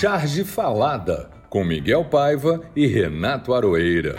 Charge 0.00 0.44
Falada, 0.44 1.30
com 1.50 1.62
Miguel 1.62 2.06
Paiva 2.06 2.66
e 2.74 2.86
Renato 2.86 3.52
Aroeira. 3.52 4.16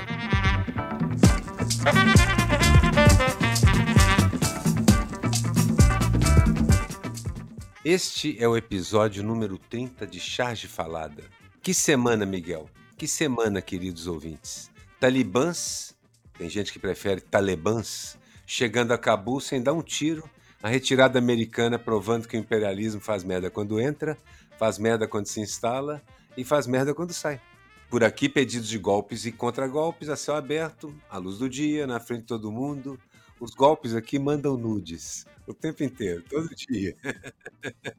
Este 7.83 8.37
é 8.39 8.47
o 8.47 8.55
episódio 8.55 9.23
número 9.23 9.57
30 9.57 10.05
de 10.05 10.19
Charge 10.19 10.67
Falada. 10.67 11.23
Que 11.63 11.73
semana, 11.73 12.27
Miguel? 12.27 12.69
Que 12.95 13.07
semana, 13.07 13.59
queridos 13.59 14.05
ouvintes. 14.05 14.69
Talibãs, 14.99 15.95
tem 16.37 16.47
gente 16.47 16.71
que 16.71 16.77
prefere 16.77 17.21
talibãs, 17.21 18.19
chegando 18.45 18.91
a 18.91 18.99
Cabul 18.99 19.41
sem 19.41 19.59
dar 19.59 19.73
um 19.73 19.81
tiro, 19.81 20.29
a 20.61 20.69
retirada 20.69 21.17
americana 21.17 21.79
provando 21.79 22.27
que 22.27 22.37
o 22.37 22.39
imperialismo 22.39 23.01
faz 23.01 23.23
merda 23.23 23.49
quando 23.49 23.79
entra, 23.79 24.15
faz 24.61 24.77
merda 24.77 25.07
quando 25.07 25.25
se 25.25 25.41
instala 25.41 26.03
e 26.37 26.43
faz 26.43 26.67
merda 26.67 26.93
quando 26.93 27.15
sai. 27.15 27.41
Por 27.89 28.03
aqui, 28.03 28.29
pedidos 28.29 28.69
de 28.69 28.77
golpes 28.77 29.25
e 29.25 29.31
contragolpes 29.31 30.07
a 30.07 30.15
céu 30.15 30.35
aberto, 30.35 30.95
à 31.09 31.17
luz 31.17 31.39
do 31.39 31.49
dia, 31.49 31.87
na 31.87 31.99
frente 31.99 32.21
de 32.21 32.27
todo 32.27 32.51
mundo. 32.51 32.99
Os 33.39 33.55
golpes 33.55 33.95
aqui 33.95 34.19
mandam 34.19 34.55
nudes 34.55 35.25
o 35.47 35.53
tempo 35.55 35.83
inteiro, 35.83 36.23
todo 36.29 36.47
dia. 36.55 36.95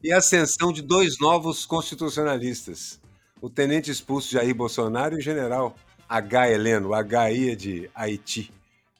e 0.00 0.12
a 0.12 0.18
ascensão 0.18 0.72
de 0.72 0.80
dois 0.80 1.18
novos 1.18 1.66
constitucionalistas, 1.66 3.00
o 3.40 3.50
tenente 3.50 3.90
expulso 3.90 4.30
Jair 4.30 4.54
Bolsonaro 4.54 5.16
e 5.16 5.18
o 5.18 5.20
general 5.20 5.74
H. 6.08 6.52
Heleno, 6.52 6.90
HI 6.94 7.50
é 7.50 7.54
de 7.56 7.90
Haiti. 7.96 8.54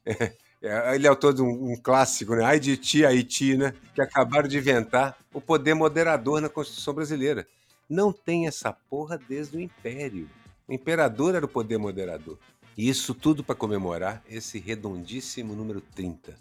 É, 0.62 0.94
ele 0.94 1.06
é 1.06 1.10
autor 1.10 1.32
de 1.32 1.40
um, 1.40 1.72
um 1.72 1.76
clássico, 1.76 2.34
né? 2.34 2.44
Haiti, 2.44 3.04
Haiti, 3.04 3.56
né? 3.56 3.72
Que 3.94 4.02
acabaram 4.02 4.46
de 4.46 4.58
inventar 4.58 5.16
o 5.32 5.40
poder 5.40 5.74
moderador 5.74 6.40
na 6.40 6.48
Constituição 6.48 6.92
brasileira. 6.92 7.46
Não 7.88 8.12
tem 8.12 8.46
essa 8.46 8.72
porra 8.72 9.18
desde 9.18 9.56
o 9.56 9.60
Império. 9.60 10.28
O 10.68 10.72
imperador 10.72 11.34
era 11.34 11.44
o 11.44 11.48
poder 11.48 11.78
moderador. 11.78 12.38
E 12.76 12.88
isso 12.88 13.14
tudo 13.14 13.42
para 13.42 13.54
comemorar 13.54 14.22
esse 14.28 14.58
redondíssimo 14.58 15.54
número 15.54 15.80
30. 15.80 16.36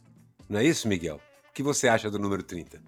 Não 0.48 0.60
é 0.60 0.66
isso, 0.66 0.88
Miguel? 0.88 1.20
O 1.50 1.54
que 1.54 1.64
você 1.64 1.88
acha 1.88 2.12
do 2.12 2.20
número 2.20 2.44
30? 2.44 2.82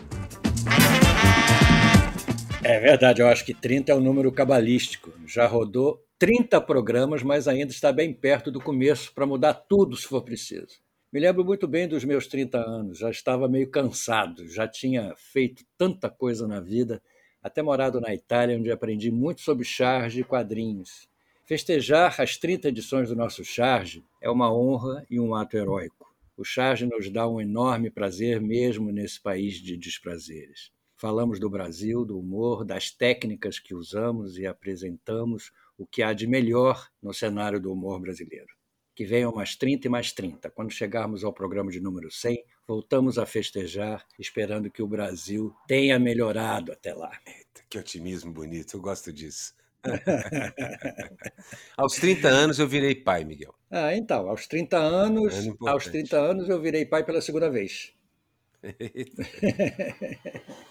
É 2.64 2.80
verdade, 2.80 3.22
eu 3.22 3.28
acho 3.28 3.44
que 3.44 3.54
30 3.54 3.92
é 3.92 3.96
um 3.96 4.00
número 4.00 4.32
cabalístico. 4.32 5.12
Já 5.26 5.48
rodou 5.48 6.06
30 6.20 6.62
programas, 6.62 7.24
mas 7.24 7.48
ainda 7.48 7.72
está 7.72 7.92
bem 7.92 8.14
perto 8.14 8.52
do 8.52 8.62
começo 8.62 9.12
para 9.14 9.26
mudar 9.26 9.54
tudo 9.54 9.98
se 9.98 10.08
for 10.08 10.22
preciso. 10.22 10.81
Me 11.12 11.20
lembro 11.20 11.44
muito 11.44 11.68
bem 11.68 11.90
dos 11.90 12.06
meus 12.06 12.26
30 12.26 12.58
anos, 12.58 13.00
já 13.00 13.12
estava 13.12 13.50
meio 13.50 13.70
cansado, 13.70 14.48
já 14.48 14.66
tinha 14.66 15.14
feito 15.18 15.66
tanta 15.78 16.10
coisa 16.10 16.48
na 16.48 16.62
vida, 16.62 17.04
até 17.44 17.62
morado 17.62 18.00
na 18.00 18.14
Itália, 18.14 18.58
onde 18.58 18.72
aprendi 18.72 19.12
muito 19.12 19.42
sobre 19.42 19.66
charge 19.66 20.22
e 20.22 20.24
quadrinhos. 20.24 21.10
Festejar 21.44 22.16
as 22.22 22.38
30 22.38 22.70
edições 22.70 23.10
do 23.10 23.16
nosso 23.18 23.44
charge 23.44 24.06
é 24.22 24.30
uma 24.30 24.56
honra 24.56 25.06
e 25.10 25.20
um 25.20 25.36
ato 25.36 25.58
heróico. 25.58 26.16
O 26.38 26.46
charge 26.46 26.86
nos 26.86 27.10
dá 27.10 27.28
um 27.28 27.42
enorme 27.42 27.90
prazer 27.90 28.40
mesmo 28.40 28.90
nesse 28.90 29.20
país 29.20 29.56
de 29.56 29.76
desprazeres. 29.76 30.72
Falamos 30.96 31.42
do 31.42 31.50
Brasil, 31.50 32.06
do 32.06 32.18
humor, 32.18 32.64
das 32.64 32.90
técnicas 32.90 33.60
que 33.60 33.76
usamos 33.76 34.38
e 34.38 34.46
apresentamos 34.46 35.52
o 35.78 35.86
que 35.86 36.02
há 36.02 36.14
de 36.14 36.26
melhor 36.26 36.88
no 37.04 37.14
cenário 37.14 37.60
do 37.60 37.70
humor 37.70 38.00
brasileiro. 38.00 38.61
Que 38.96 39.06
venham 39.06 39.32
mais 39.32 39.56
30 39.56 39.88
e 39.88 39.90
mais 39.90 40.12
30. 40.12 40.50
Quando 40.52 40.72
chegarmos 40.72 41.24
ao 41.24 41.34
programa 41.34 41.72
de 41.72 41.80
número 41.80 42.12
100, 42.12 42.44
voltamos 42.68 43.18
a 43.18 43.26
festejar, 43.26 44.06
esperando 44.20 44.70
que 44.70 44.84
o 44.84 44.88
Brasil 44.88 45.54
tenha 45.68 45.98
melhorado 45.98 46.72
até 46.72 46.94
lá. 46.94 47.12
Eita, 47.26 47.64
que 47.70 47.78
otimismo 47.78 48.32
bonito, 48.32 48.76
eu 48.76 48.82
gosto 48.82 49.12
disso. 49.12 49.56
aos 51.76 51.96
30 51.96 52.28
anos 52.28 52.60
eu 52.60 52.68
virei 52.68 52.94
pai, 52.94 53.24
Miguel. 53.24 53.56
Ah, 53.70 53.96
então, 53.96 54.30
aos 54.30 54.46
30 54.48 54.78
anos, 54.78 55.34
aos 55.66 55.86
30 55.86 56.18
anos 56.18 56.50
eu 56.50 56.62
virei 56.62 56.86
pai 56.86 57.04
pela 57.04 57.22
segunda 57.22 57.50
vez. 57.50 57.94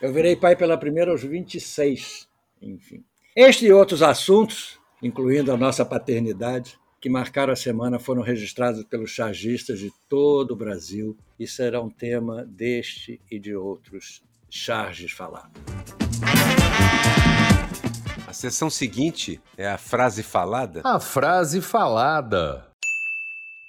Eu 0.00 0.12
virei 0.12 0.36
pai 0.36 0.56
pela 0.56 0.76
primeira 0.76 1.10
aos 1.10 1.22
26, 1.22 2.28
enfim. 2.60 3.04
Este 3.34 3.66
e 3.66 3.72
outros 3.72 4.02
assuntos, 4.02 4.78
incluindo 5.02 5.52
a 5.52 5.56
nossa 5.56 5.84
paternidade, 5.84 6.78
que 7.04 7.10
marcaram 7.10 7.52
a 7.52 7.56
semana 7.56 7.98
foram 7.98 8.22
registrados 8.22 8.82
pelos 8.82 9.10
chargistas 9.10 9.78
de 9.78 9.92
todo 10.08 10.52
o 10.52 10.56
Brasil 10.56 11.14
e 11.38 11.46
serão 11.46 11.90
tema 11.90 12.46
deste 12.46 13.20
e 13.30 13.38
de 13.38 13.54
outros 13.54 14.22
charges 14.48 15.12
falados. 15.12 15.52
A 18.26 18.32
sessão 18.32 18.70
seguinte 18.70 19.38
é 19.54 19.68
a 19.68 19.76
frase 19.76 20.22
falada. 20.22 20.80
A 20.82 20.98
frase 20.98 21.60
falada. 21.60 22.70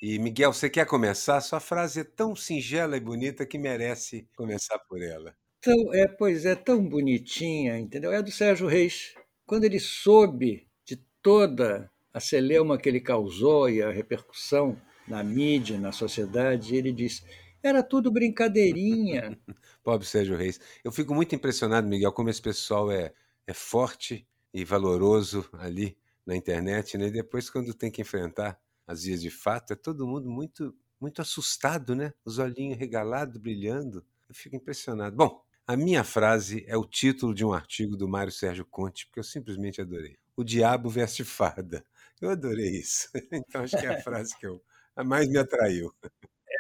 E 0.02 0.18
Miguel, 0.18 0.54
você 0.54 0.70
quer 0.70 0.86
começar? 0.86 1.42
Sua 1.42 1.60
frase 1.60 2.00
é 2.00 2.04
tão 2.06 2.38
singela 2.38 2.96
e 2.96 3.02
bonita 3.02 3.46
que 3.46 3.58
merece 3.58 4.26
começar 4.38 4.80
por 4.88 5.02
ela 5.02 5.36
tão, 5.60 5.94
é, 5.94 6.08
pois 6.08 6.46
é, 6.46 6.56
tão 6.56 6.88
bonitinha, 6.88 7.78
entendeu? 7.80 8.14
É 8.14 8.22
do 8.22 8.32
Sérgio 8.32 8.68
Reis. 8.68 9.16
Quando 9.46 9.64
ele 9.64 9.80
soube 9.80 10.68
de 10.86 10.96
toda 11.24 11.92
a 12.16 12.20
celeuma 12.22 12.78
que 12.78 12.88
ele 12.88 13.02
causou 13.02 13.70
e 13.70 13.84
a 13.84 13.92
repercussão 13.92 14.82
na 15.06 15.22
mídia, 15.22 15.78
na 15.78 15.92
sociedade, 15.92 16.74
ele 16.74 16.94
disse: 16.94 17.26
era 17.62 17.84
tudo 17.84 18.10
brincadeirinha. 18.10 19.38
Pobre 19.84 20.08
Sérgio 20.08 20.38
Reis. 20.38 20.58
Eu 20.82 20.94
fico 20.94 21.14
muito 21.14 21.36
impressionado, 21.36 21.86
Miguel, 21.90 22.14
como 22.14 22.30
esse 22.30 22.42
pessoal 22.42 22.90
é, 22.90 23.14
é 23.46 23.54
forte 23.54 24.26
e 24.54 24.64
valoroso 24.64 25.46
ali 25.60 25.98
na 26.26 26.34
internet, 26.38 26.98
né? 26.98 27.08
E 27.08 27.12
depois, 27.12 27.50
quando 27.50 27.74
tem 27.74 27.92
que 27.92 28.02
enfrentar 28.02 28.58
as 28.88 29.04
vias 29.04 29.22
de 29.22 29.30
fato, 29.30 29.74
é 29.74 29.76
todo 29.76 30.08
mundo 30.08 30.30
muito, 30.30 30.74
muito 31.02 31.22
assustado, 31.22 31.94
né? 31.94 32.14
Os 32.24 32.40
olhinhos 32.40 32.78
regalados, 32.78 33.36
brilhando. 33.36 34.06
Eu 34.30 34.34
fico 34.34 34.56
impressionado. 34.56 35.18
Bom, 35.18 35.44
a 35.68 35.76
minha 35.76 36.06
frase 36.06 36.64
é 36.66 36.78
o 36.78 36.86
título 36.86 37.34
de 37.34 37.44
um 37.44 37.52
artigo 37.52 37.98
do 37.98 38.08
Mário 38.08 38.32
Sérgio 38.32 38.66
Conte, 38.66 39.06
porque 39.06 39.20
eu 39.20 39.24
simplesmente 39.24 39.82
adorei. 39.82 40.16
O 40.38 40.46
diabo 40.46 40.90
veste 40.90 41.26
farda. 41.26 41.84
Eu 42.22 42.30
adorei 42.30 42.70
isso. 42.70 43.10
Então 43.32 43.64
acho 43.64 43.78
que 43.78 43.86
é 43.86 43.90
a 43.90 44.02
frase 44.04 44.38
que 44.38 44.48
eu, 44.48 44.62
a 44.96 45.04
mais 45.04 45.28
me 45.28 45.38
atraiu. 45.38 45.94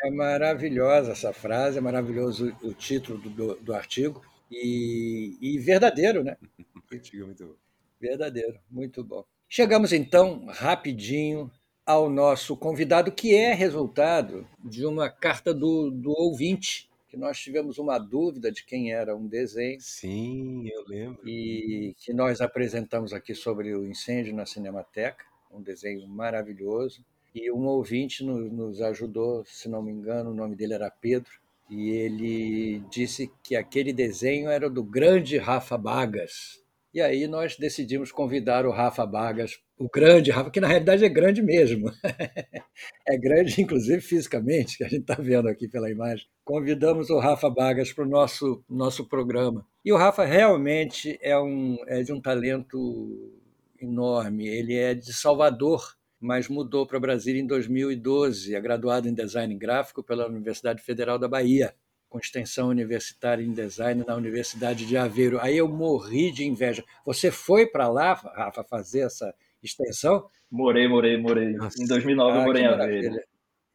É 0.03 0.11
maravilhosa 0.11 1.13
essa 1.13 1.33
frase, 1.33 1.77
é 1.77 1.81
maravilhoso 1.81 2.55
o 2.61 2.73
título 2.73 3.17
do, 3.17 3.55
do 3.55 3.73
artigo 3.73 4.21
e, 4.51 5.37
e, 5.41 5.57
verdadeiro, 5.59 6.23
né? 6.23 6.37
o 6.91 6.93
artigo 6.93 7.23
é 7.23 7.25
muito 7.25 7.45
bom. 7.45 7.55
Verdadeiro, 7.99 8.59
muito 8.69 9.03
bom. 9.03 9.25
Chegamos 9.47 9.93
então 9.93 10.45
rapidinho 10.47 11.49
ao 11.85 12.09
nosso 12.09 12.57
convidado, 12.57 13.11
que 13.11 13.35
é 13.35 13.53
resultado 13.53 14.47
de 14.63 14.85
uma 14.85 15.09
carta 15.09 15.53
do, 15.53 15.91
do 15.91 16.11
ouvinte 16.11 16.89
que 17.07 17.15
nós 17.15 17.39
tivemos 17.39 17.77
uma 17.77 17.97
dúvida 17.97 18.51
de 18.51 18.65
quem 18.65 18.91
era 18.91 19.15
um 19.15 19.25
desenho. 19.25 19.79
Sim, 19.79 20.67
eu 20.67 20.83
lembro. 20.85 21.27
E 21.27 21.95
que 21.97 22.11
nós 22.11 22.41
apresentamos 22.41 23.13
aqui 23.13 23.33
sobre 23.33 23.73
o 23.73 23.85
incêndio 23.85 24.35
na 24.35 24.45
Cinemateca, 24.45 25.23
um 25.55 25.61
desenho 25.61 26.07
maravilhoso. 26.07 27.03
E 27.33 27.51
um 27.51 27.65
ouvinte 27.65 28.23
nos 28.23 28.81
ajudou, 28.81 29.43
se 29.45 29.67
não 29.67 29.81
me 29.81 29.91
engano, 29.91 30.31
o 30.31 30.33
nome 30.33 30.55
dele 30.55 30.73
era 30.73 30.89
Pedro, 30.89 31.31
e 31.69 31.89
ele 31.89 32.79
disse 32.89 33.29
que 33.43 33.55
aquele 33.55 33.91
desenho 33.91 34.49
era 34.49 34.69
do 34.69 34.83
grande 34.83 35.37
Rafa 35.37 35.77
Bagas. 35.77 36.63
E 36.93 37.01
aí 37.01 37.27
nós 37.27 37.57
decidimos 37.57 38.09
convidar 38.09 38.65
o 38.65 38.71
Rafa 38.71 39.05
Bagas, 39.05 39.59
o 39.77 39.89
grande 39.89 40.31
Rafa, 40.31 40.49
que 40.49 40.61
na 40.61 40.67
realidade 40.67 41.03
é 41.03 41.09
grande 41.09 41.41
mesmo. 41.41 41.91
é 43.05 43.17
grande, 43.17 43.61
inclusive 43.61 43.99
fisicamente, 43.99 44.77
que 44.77 44.85
a 44.85 44.87
gente 44.87 45.01
está 45.01 45.15
vendo 45.15 45.49
aqui 45.49 45.67
pela 45.67 45.91
imagem. 45.91 46.25
Convidamos 46.45 47.09
o 47.09 47.19
Rafa 47.19 47.49
Bagas 47.49 47.91
para 47.91 48.05
o 48.05 48.09
nosso, 48.09 48.63
nosso 48.69 49.09
programa. 49.09 49.67
E 49.83 49.91
o 49.91 49.97
Rafa 49.97 50.23
realmente 50.23 51.19
é, 51.21 51.37
um, 51.37 51.75
é 51.85 52.01
de 52.01 52.13
um 52.13 52.21
talento 52.21 53.33
enorme. 53.79 54.47
Ele 54.47 54.75
é 54.75 54.93
de 54.93 55.13
Salvador, 55.13 55.95
mas 56.19 56.47
mudou 56.47 56.85
para 56.85 56.99
Brasília 56.99 57.41
em 57.41 57.47
2012. 57.47 58.55
É 58.55 58.61
graduado 58.61 59.07
em 59.07 59.13
design 59.13 59.53
gráfico 59.55 60.03
pela 60.03 60.27
Universidade 60.27 60.81
Federal 60.81 61.17
da 61.17 61.27
Bahia 61.27 61.73
com 62.15 62.19
extensão 62.19 62.69
universitária 62.69 63.43
em 63.43 63.51
design 63.51 64.03
na 64.07 64.15
Universidade 64.15 64.85
de 64.85 64.95
Aveiro. 64.95 65.37
Aí 65.41 65.57
eu 65.57 65.67
morri 65.67 66.31
de 66.31 66.45
inveja. 66.45 66.81
Você 67.05 67.29
foi 67.29 67.67
para 67.67 67.89
lá, 67.89 68.13
Rafa, 68.13 68.63
fazer 68.63 69.01
essa 69.01 69.33
extensão? 69.61 70.29
Morei, 70.49 70.87
morei, 70.87 71.17
morei. 71.17 71.53
Nossa. 71.53 71.81
Em 71.81 71.85
2009 71.85 72.31
ah, 72.31 72.39
eu 72.39 72.45
morei 72.45 72.63
em 72.63 72.67
Aveiro. 72.67 73.19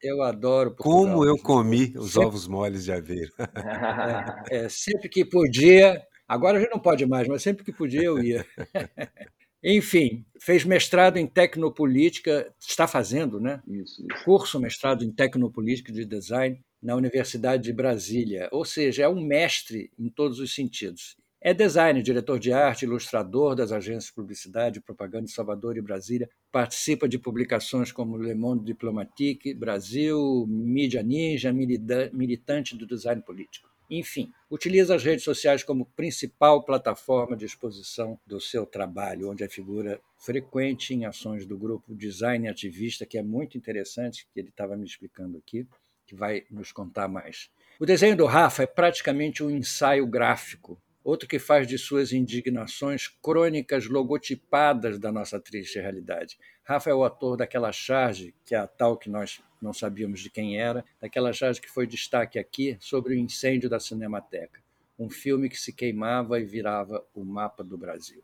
Eu 0.01 0.23
adoro 0.23 0.71
Portugal. 0.71 1.05
Como 1.05 1.23
eu 1.23 1.37
comi 1.37 1.93
os 1.95 2.13
sempre... 2.13 2.27
ovos 2.27 2.47
moles 2.47 2.85
de 2.85 2.91
Aveiro. 2.91 3.31
É, 4.49 4.65
é, 4.65 4.69
sempre 4.69 5.07
que 5.07 5.23
podia, 5.23 6.01
agora 6.27 6.59
já 6.59 6.67
não 6.69 6.79
pode 6.79 7.05
mais, 7.05 7.27
mas 7.27 7.43
sempre 7.43 7.63
que 7.63 7.71
podia 7.71 8.03
eu 8.03 8.23
ia. 8.23 8.43
Enfim, 9.63 10.25
fez 10.39 10.65
mestrado 10.65 11.17
em 11.17 11.27
tecnopolítica, 11.27 12.51
está 12.59 12.87
fazendo, 12.87 13.39
né? 13.39 13.61
Isso, 13.67 14.01
isso. 14.01 14.23
Curso 14.25 14.59
mestrado 14.59 15.03
em 15.03 15.11
tecnopolítica 15.11 15.91
de 15.91 16.03
design 16.03 16.59
na 16.81 16.95
Universidade 16.95 17.63
de 17.63 17.73
Brasília, 17.73 18.49
ou 18.51 18.65
seja, 18.65 19.03
é 19.03 19.07
um 19.07 19.21
mestre 19.21 19.91
em 19.99 20.09
todos 20.09 20.39
os 20.39 20.55
sentidos. 20.55 21.15
É 21.43 21.55
designer, 21.55 22.03
diretor 22.03 22.37
de 22.37 22.53
arte, 22.53 22.85
ilustrador 22.85 23.55
das 23.55 23.71
agências 23.71 24.05
de 24.05 24.13
publicidade 24.13 24.77
e 24.77 24.81
propaganda 24.81 25.25
de 25.25 25.31
Salvador 25.31 25.75
e 25.75 25.81
Brasília. 25.81 26.29
Participa 26.51 27.09
de 27.09 27.17
publicações 27.17 27.91
como 27.91 28.15
Le 28.15 28.35
Monde 28.35 28.63
Diplomatique, 28.63 29.53
Brasil, 29.53 30.45
Mídia 30.47 31.01
Ninja, 31.01 31.51
militante 31.51 32.77
do 32.77 32.85
design 32.85 33.23
político. 33.23 33.70
Enfim, 33.93 34.31
utiliza 34.49 34.95
as 34.95 35.03
redes 35.03 35.25
sociais 35.25 35.65
como 35.65 35.85
principal 35.85 36.63
plataforma 36.63 37.35
de 37.35 37.43
exposição 37.45 38.17
do 38.25 38.39
seu 38.39 38.65
trabalho, 38.65 39.29
onde 39.29 39.43
é 39.43 39.49
figura 39.49 39.99
frequente 40.17 40.93
em 40.93 41.03
ações 41.03 41.45
do 41.45 41.57
grupo 41.57 41.93
Design 41.93 42.47
Ativista, 42.47 43.05
que 43.05 43.17
é 43.17 43.21
muito 43.21 43.57
interessante, 43.57 44.25
que 44.33 44.39
ele 44.39 44.47
estava 44.47 44.77
me 44.77 44.85
explicando 44.85 45.37
aqui, 45.37 45.67
que 46.07 46.15
vai 46.15 46.45
nos 46.49 46.71
contar 46.71 47.09
mais. 47.09 47.49
O 47.77 47.85
desenho 47.85 48.15
do 48.15 48.25
Rafa 48.25 48.63
é 48.63 48.67
praticamente 48.67 49.43
um 49.43 49.49
ensaio 49.49 50.07
gráfico, 50.07 50.81
outro 51.03 51.27
que 51.27 51.37
faz 51.37 51.67
de 51.67 51.77
suas 51.77 52.13
indignações 52.13 53.09
crônicas 53.21 53.87
logotipadas 53.87 54.99
da 54.99 55.11
nossa 55.11 55.37
triste 55.37 55.81
realidade. 55.81 56.37
Rafa 56.63 56.89
é 56.89 56.93
o 56.93 57.03
autor 57.03 57.35
daquela 57.35 57.73
charge, 57.73 58.33
que 58.45 58.55
é 58.55 58.57
a 58.57 58.67
tal 58.67 58.95
que 58.95 59.09
nós 59.09 59.41
não 59.61 59.73
sabíamos 59.73 60.19
de 60.19 60.29
quem 60.29 60.57
era, 60.59 60.83
daquela 60.99 61.31
charge 61.31 61.61
que 61.61 61.69
foi 61.69 61.85
destaque 61.85 62.39
aqui 62.39 62.77
sobre 62.79 63.13
o 63.13 63.17
incêndio 63.17 63.69
da 63.69 63.79
Cinemateca, 63.79 64.61
um 64.97 65.09
filme 65.09 65.49
que 65.49 65.57
se 65.57 65.71
queimava 65.71 66.39
e 66.39 66.45
virava 66.45 67.05
o 67.13 67.23
mapa 67.23 67.63
do 67.63 67.77
Brasil. 67.77 68.23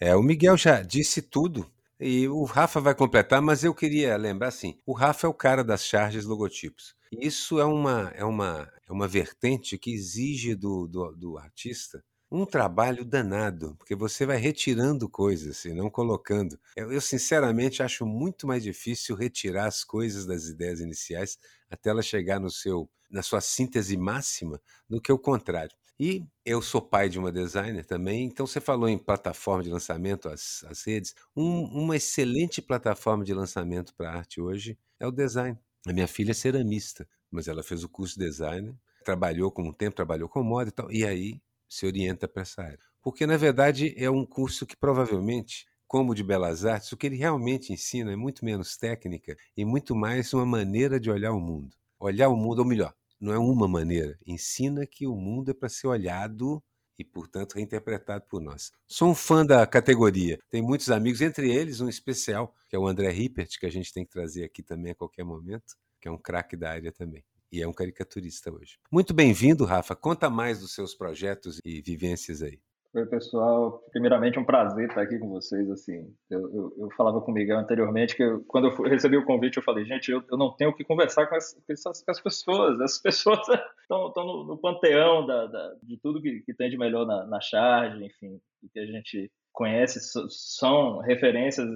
É, 0.00 0.14
o 0.14 0.22
Miguel 0.22 0.56
já 0.56 0.82
disse 0.82 1.20
tudo 1.20 1.70
e 2.00 2.28
o 2.28 2.44
Rafa 2.44 2.80
vai 2.80 2.94
completar, 2.94 3.42
mas 3.42 3.64
eu 3.64 3.74
queria 3.74 4.16
lembrar 4.16 4.48
assim: 4.48 4.78
o 4.86 4.92
Rafa 4.92 5.26
é 5.26 5.30
o 5.30 5.34
cara 5.34 5.64
das 5.64 5.84
charges 5.84 6.24
logotipos. 6.24 6.96
Isso 7.10 7.58
é 7.58 7.64
uma, 7.64 8.12
é 8.14 8.24
uma, 8.24 8.70
é 8.86 8.92
uma 8.92 9.08
vertente 9.08 9.78
que 9.78 9.92
exige 9.92 10.54
do, 10.54 10.86
do, 10.86 11.12
do 11.12 11.38
artista 11.38 12.04
um 12.30 12.44
trabalho 12.44 13.04
danado, 13.04 13.74
porque 13.78 13.94
você 13.94 14.26
vai 14.26 14.36
retirando 14.36 15.08
coisas 15.08 15.64
e 15.64 15.72
não 15.72 15.88
colocando. 15.88 16.58
Eu, 16.76 16.92
eu, 16.92 17.00
sinceramente 17.00 17.82
acho 17.82 18.04
muito 18.04 18.46
mais 18.46 18.62
difícil 18.62 19.16
retirar 19.16 19.66
as 19.66 19.82
coisas 19.82 20.26
das 20.26 20.44
ideias 20.44 20.80
iniciais 20.80 21.38
até 21.70 21.90
ela 21.90 22.02
chegar 22.02 22.38
no 22.38 22.50
seu 22.50 22.88
na 23.10 23.22
sua 23.22 23.40
síntese 23.40 23.96
máxima 23.96 24.60
do 24.88 25.00
que 25.00 25.10
o 25.10 25.18
contrário. 25.18 25.74
E 25.98 26.24
eu 26.44 26.62
sou 26.62 26.80
pai 26.80 27.08
de 27.08 27.18
uma 27.18 27.32
designer 27.32 27.84
também, 27.84 28.24
então 28.24 28.46
você 28.46 28.60
falou 28.60 28.88
em 28.88 28.98
plataforma 28.98 29.64
de 29.64 29.70
lançamento, 29.70 30.28
as, 30.28 30.62
as 30.68 30.84
redes. 30.84 31.14
Um, 31.34 31.64
uma 31.64 31.96
excelente 31.96 32.62
plataforma 32.62 33.24
de 33.24 33.34
lançamento 33.34 33.94
para 33.96 34.12
arte 34.12 34.40
hoje 34.40 34.78
é 35.00 35.06
o 35.06 35.10
design. 35.10 35.58
A 35.86 35.92
minha 35.92 36.06
filha 36.06 36.30
é 36.30 36.34
ceramista, 36.34 37.08
mas 37.30 37.48
ela 37.48 37.62
fez 37.62 37.82
o 37.82 37.88
curso 37.88 38.18
de 38.18 38.26
design, 38.26 38.76
trabalhou 39.04 39.50
com 39.50 39.62
um 39.62 39.72
tempo, 39.72 39.96
trabalhou 39.96 40.28
com 40.28 40.42
moda 40.42 40.68
e 40.68 40.72
tal, 40.72 40.92
e 40.92 41.04
aí 41.04 41.40
se 41.68 41.86
orienta 41.86 42.26
para 42.26 42.42
essa 42.42 42.62
área. 42.62 42.78
Porque, 43.02 43.26
na 43.26 43.36
verdade, 43.36 43.94
é 43.96 44.10
um 44.10 44.24
curso 44.24 44.66
que 44.66 44.76
provavelmente, 44.76 45.66
como 45.86 46.12
o 46.12 46.14
de 46.14 46.22
Belas 46.22 46.64
Artes, 46.64 46.92
o 46.92 46.96
que 46.96 47.06
ele 47.06 47.16
realmente 47.16 47.72
ensina 47.72 48.12
é 48.12 48.16
muito 48.16 48.44
menos 48.44 48.76
técnica 48.76 49.36
e 49.56 49.64
muito 49.64 49.94
mais 49.94 50.32
uma 50.32 50.46
maneira 50.46 50.98
de 50.98 51.10
olhar 51.10 51.32
o 51.32 51.40
mundo. 51.40 51.76
Olhar 51.98 52.28
o 52.28 52.36
mundo, 52.36 52.60
ou 52.60 52.64
melhor, 52.64 52.94
não 53.20 53.32
é 53.32 53.38
uma 53.38 53.66
maneira, 53.66 54.16
ensina 54.26 54.86
que 54.86 55.06
o 55.06 55.16
mundo 55.16 55.50
é 55.50 55.54
para 55.54 55.68
ser 55.68 55.88
olhado 55.88 56.62
e, 56.98 57.04
portanto, 57.04 57.54
reinterpretado 57.54 58.24
por 58.28 58.40
nós. 58.40 58.72
Sou 58.86 59.10
um 59.10 59.14
fã 59.14 59.46
da 59.46 59.66
categoria. 59.66 60.38
Tem 60.50 60.60
muitos 60.60 60.90
amigos, 60.90 61.20
entre 61.20 61.50
eles 61.50 61.80
um 61.80 61.88
especial, 61.88 62.54
que 62.68 62.74
é 62.74 62.78
o 62.78 62.86
André 62.86 63.10
Rippert, 63.10 63.58
que 63.58 63.66
a 63.66 63.70
gente 63.70 63.92
tem 63.92 64.04
que 64.04 64.10
trazer 64.10 64.44
aqui 64.44 64.62
também 64.62 64.92
a 64.92 64.94
qualquer 64.96 65.24
momento, 65.24 65.76
que 66.00 66.08
é 66.08 66.10
um 66.10 66.18
craque 66.18 66.56
da 66.56 66.70
área 66.70 66.92
também. 66.92 67.24
E 67.50 67.62
é 67.62 67.66
um 67.66 67.72
caricaturista 67.72 68.52
hoje. 68.52 68.78
Muito 68.92 69.14
bem-vindo, 69.14 69.64
Rafa. 69.64 69.96
Conta 69.96 70.28
mais 70.28 70.60
dos 70.60 70.74
seus 70.74 70.94
projetos 70.94 71.60
e 71.64 71.80
vivências 71.80 72.42
aí. 72.42 72.60
Oi, 72.94 73.06
pessoal. 73.06 73.82
Primeiramente, 73.90 74.38
um 74.38 74.44
prazer 74.44 74.88
estar 74.88 75.02
aqui 75.02 75.18
com 75.18 75.28
vocês. 75.28 75.70
Assim, 75.70 76.14
eu, 76.28 76.40
eu, 76.40 76.74
eu 76.78 76.88
falava 76.96 77.20
com 77.22 77.30
o 77.30 77.34
Miguel 77.34 77.58
anteriormente 77.58 78.14
que 78.14 78.22
eu, 78.22 78.44
quando 78.46 78.68
eu 78.68 78.82
recebi 78.82 79.16
o 79.16 79.24
convite, 79.24 79.56
eu 79.56 79.62
falei, 79.62 79.86
gente, 79.86 80.10
eu, 80.10 80.22
não 80.32 80.54
tenho 80.56 80.74
que 80.74 80.84
conversar 80.84 81.26
com, 81.26 81.36
as, 81.36 81.54
com 81.54 82.10
as 82.10 82.20
pessoas. 82.20 82.80
As 82.80 82.98
pessoas 82.98 83.38
estão, 83.80 84.08
estão 84.08 84.26
no, 84.26 84.44
no, 84.44 84.58
panteão 84.58 85.26
da, 85.26 85.46
da, 85.46 85.74
de 85.82 85.98
tudo 85.98 86.20
que, 86.20 86.40
que, 86.40 86.54
tem 86.54 86.68
de 86.68 86.76
melhor 86.76 87.06
na, 87.06 87.26
na 87.26 87.40
charge, 87.40 88.04
enfim, 88.04 88.38
que 88.72 88.78
a 88.78 88.86
gente 88.86 89.30
conhece, 89.58 89.98
são 90.28 90.98
referências, 90.98 91.68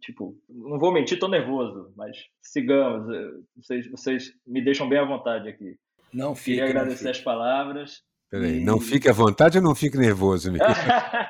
tipo, 0.00 0.38
não 0.48 0.78
vou 0.78 0.92
mentir, 0.92 1.14
estou 1.14 1.28
nervoso, 1.28 1.92
mas 1.96 2.16
sigamos. 2.40 3.12
Eh, 3.12 3.30
vocês, 3.56 3.90
vocês 3.90 4.32
me 4.46 4.62
deixam 4.64 4.88
bem 4.88 5.00
à 5.00 5.04
vontade 5.04 5.48
aqui. 5.48 5.76
Não 6.12 6.36
fique. 6.36 6.58
Queria 6.58 6.70
agradecer 6.70 7.08
as 7.08 7.20
palavras. 7.20 8.04
Peraí, 8.30 8.60
e... 8.60 8.64
não 8.64 8.78
fique 8.78 9.08
à 9.08 9.12
vontade 9.12 9.58
ou 9.58 9.64
não 9.64 9.74
fique 9.74 9.98
nervoso, 9.98 10.50
Miguel? 10.52 10.68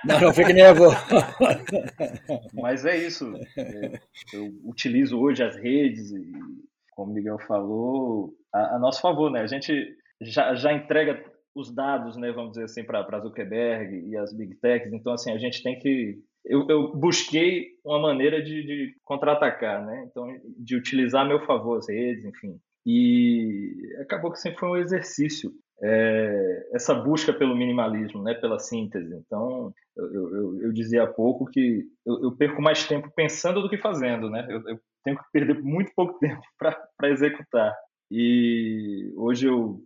não, 0.05 0.21
não 0.21 0.35
fique 0.35 0.53
nervoso. 0.53 0.95
Mas 2.53 2.85
é 2.85 2.99
isso. 2.99 3.33
Eu 4.31 4.53
utilizo 4.65 5.19
hoje 5.19 5.43
as 5.43 5.57
redes 5.57 6.11
e, 6.11 6.33
como 6.91 7.13
o 7.13 7.15
Miguel 7.15 7.39
falou, 7.49 8.35
a, 8.53 8.77
a 8.77 8.79
nosso 8.79 9.01
favor, 9.01 9.31
né? 9.31 9.41
A 9.41 9.47
gente 9.47 9.97
já, 10.21 10.55
já 10.55 10.71
entrega 10.71 11.25
os 11.55 11.73
dados, 11.73 12.17
né, 12.17 12.33
vamos 12.33 12.53
dizer 12.53 12.65
assim, 12.65 12.85
para 12.85 13.21
Zuckerberg 13.21 14.09
e 14.09 14.17
as 14.17 14.35
big 14.37 14.57
techs. 14.57 14.93
Então, 14.93 15.13
assim, 15.13 15.33
a 15.33 15.39
gente 15.39 15.63
tem 15.63 15.79
que 15.79 16.19
eu, 16.45 16.67
eu, 16.69 16.95
busquei 16.95 17.69
uma 17.85 17.99
maneira 17.99 18.43
de, 18.43 18.63
de 18.67 18.95
contra-atacar, 19.03 19.85
né? 19.85 20.07
Então, 20.11 20.27
de 20.59 20.77
utilizar 20.77 21.25
a 21.25 21.29
meu 21.29 21.41
favor 21.47 21.79
as 21.79 21.89
redes, 21.89 22.23
enfim. 22.25 22.59
E 22.85 23.73
acabou 24.01 24.31
que 24.31 24.39
sempre 24.39 24.59
foi 24.59 24.69
um 24.69 24.77
exercício 24.77 25.51
é, 25.83 26.69
essa 26.73 26.95
busca 26.95 27.33
pelo 27.33 27.57
minimalismo, 27.57 28.23
né, 28.23 28.35
pela 28.35 28.59
síntese. 28.59 29.15
Então, 29.15 29.73
eu, 29.97 30.35
eu, 30.35 30.63
eu 30.65 30.73
dizia 30.73 31.05
há 31.05 31.07
pouco 31.07 31.47
que 31.47 31.83
eu, 32.07 32.33
perco 32.37 32.61
mais 32.61 32.87
tempo 32.87 33.11
pensando 33.17 33.63
do 33.63 33.69
que 33.69 33.79
fazendo, 33.79 34.29
né? 34.29 34.47
Eu, 34.49 34.79
tenho 35.03 35.19
que 35.19 35.25
perder 35.33 35.63
muito 35.63 35.93
pouco 35.95 36.19
tempo 36.21 36.43
para 36.59 37.11
executar. 37.11 37.75
E 38.11 39.13
hoje 39.17 39.47
eu 39.47 39.81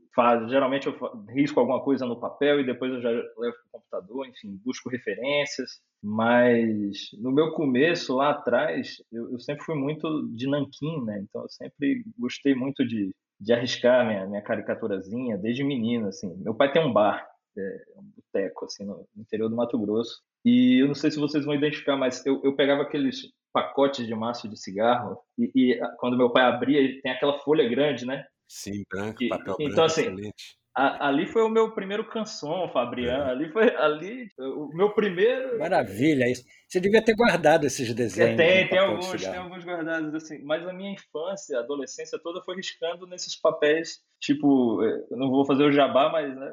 geralmente 0.48 0.86
eu 0.86 0.94
risco 1.28 1.60
alguma 1.60 1.82
coisa 1.82 2.06
no 2.06 2.18
papel 2.18 2.60
e 2.60 2.66
depois 2.66 2.92
eu 2.92 3.00
já 3.00 3.10
levo 3.10 3.26
para 3.36 3.50
o 3.50 3.70
computador, 3.72 4.26
enfim, 4.26 4.60
busco 4.64 4.88
referências. 4.88 5.80
Mas 6.02 7.10
no 7.18 7.32
meu 7.32 7.52
começo, 7.52 8.16
lá 8.16 8.30
atrás, 8.30 9.02
eu, 9.12 9.32
eu 9.32 9.40
sempre 9.40 9.64
fui 9.64 9.74
muito 9.74 10.28
de 10.34 10.48
nanquim, 10.48 11.04
né? 11.04 11.20
Então 11.22 11.42
eu 11.42 11.48
sempre 11.48 12.04
gostei 12.18 12.54
muito 12.54 12.86
de 12.86 13.12
de 13.40 13.52
arriscar 13.52 14.06
minha, 14.06 14.26
minha 14.26 14.42
caricaturazinha 14.42 15.38
desde 15.38 15.62
menino, 15.62 16.08
assim. 16.08 16.34
Meu 16.38 16.54
pai 16.54 16.72
tem 16.72 16.84
um 16.84 16.92
bar, 16.92 17.24
é, 17.56 17.84
um 17.96 18.02
boteco, 18.16 18.64
assim, 18.64 18.84
no 18.84 19.06
interior 19.16 19.48
do 19.48 19.56
Mato 19.56 19.78
Grosso. 19.78 20.20
E 20.44 20.82
eu 20.82 20.88
não 20.88 20.94
sei 20.94 21.10
se 21.10 21.20
vocês 21.20 21.44
vão 21.44 21.54
identificar, 21.54 21.96
mas 21.96 22.24
eu, 22.26 22.40
eu 22.42 22.54
pegava 22.56 22.82
aqueles 22.82 23.32
pacotes 23.52 24.06
de 24.06 24.14
maço 24.14 24.48
de 24.48 24.60
cigarro 24.60 25.18
e, 25.38 25.50
e 25.54 25.80
quando 25.98 26.16
meu 26.16 26.30
pai 26.30 26.44
abria, 26.44 27.00
tem 27.00 27.12
aquela 27.12 27.38
folha 27.38 27.68
grande, 27.68 28.04
né? 28.04 28.24
Sim, 28.48 28.82
branco, 28.90 29.28
papel 29.28 29.56
e, 29.58 29.64
então, 29.64 29.84
assim, 29.84 30.02
excelente 30.02 30.58
ali 30.78 31.26
foi 31.26 31.42
o 31.42 31.48
meu 31.48 31.72
primeiro 31.72 32.08
canção, 32.08 32.68
Fabriano. 32.68 33.24
É. 33.24 33.30
Ali 33.30 33.48
foi 33.50 33.74
ali 33.76 34.28
o 34.38 34.68
meu 34.74 34.90
primeiro. 34.90 35.58
Maravilha, 35.58 36.30
isso. 36.30 36.44
Você 36.68 36.80
devia 36.80 37.02
ter 37.02 37.14
guardado 37.14 37.64
esses 37.64 37.92
desenhos. 37.92 38.32
É, 38.32 38.36
tem, 38.36 38.68
tem 38.68 38.78
alguns, 38.78 39.20
tem 39.20 39.36
alguns 39.36 39.64
guardados 39.64 40.14
assim. 40.14 40.38
Mas 40.44 40.66
a 40.66 40.72
minha 40.72 40.92
infância, 40.92 41.58
a 41.58 41.62
adolescência 41.62 42.18
toda 42.22 42.42
foi 42.42 42.56
riscando 42.56 43.06
nesses 43.06 43.38
papéis, 43.40 44.00
tipo, 44.20 44.82
é, 44.84 45.06
eu 45.10 45.16
não 45.16 45.30
vou 45.30 45.44
fazer 45.44 45.64
o 45.64 45.72
jabá, 45.72 46.10
mas 46.10 46.34
né, 46.36 46.52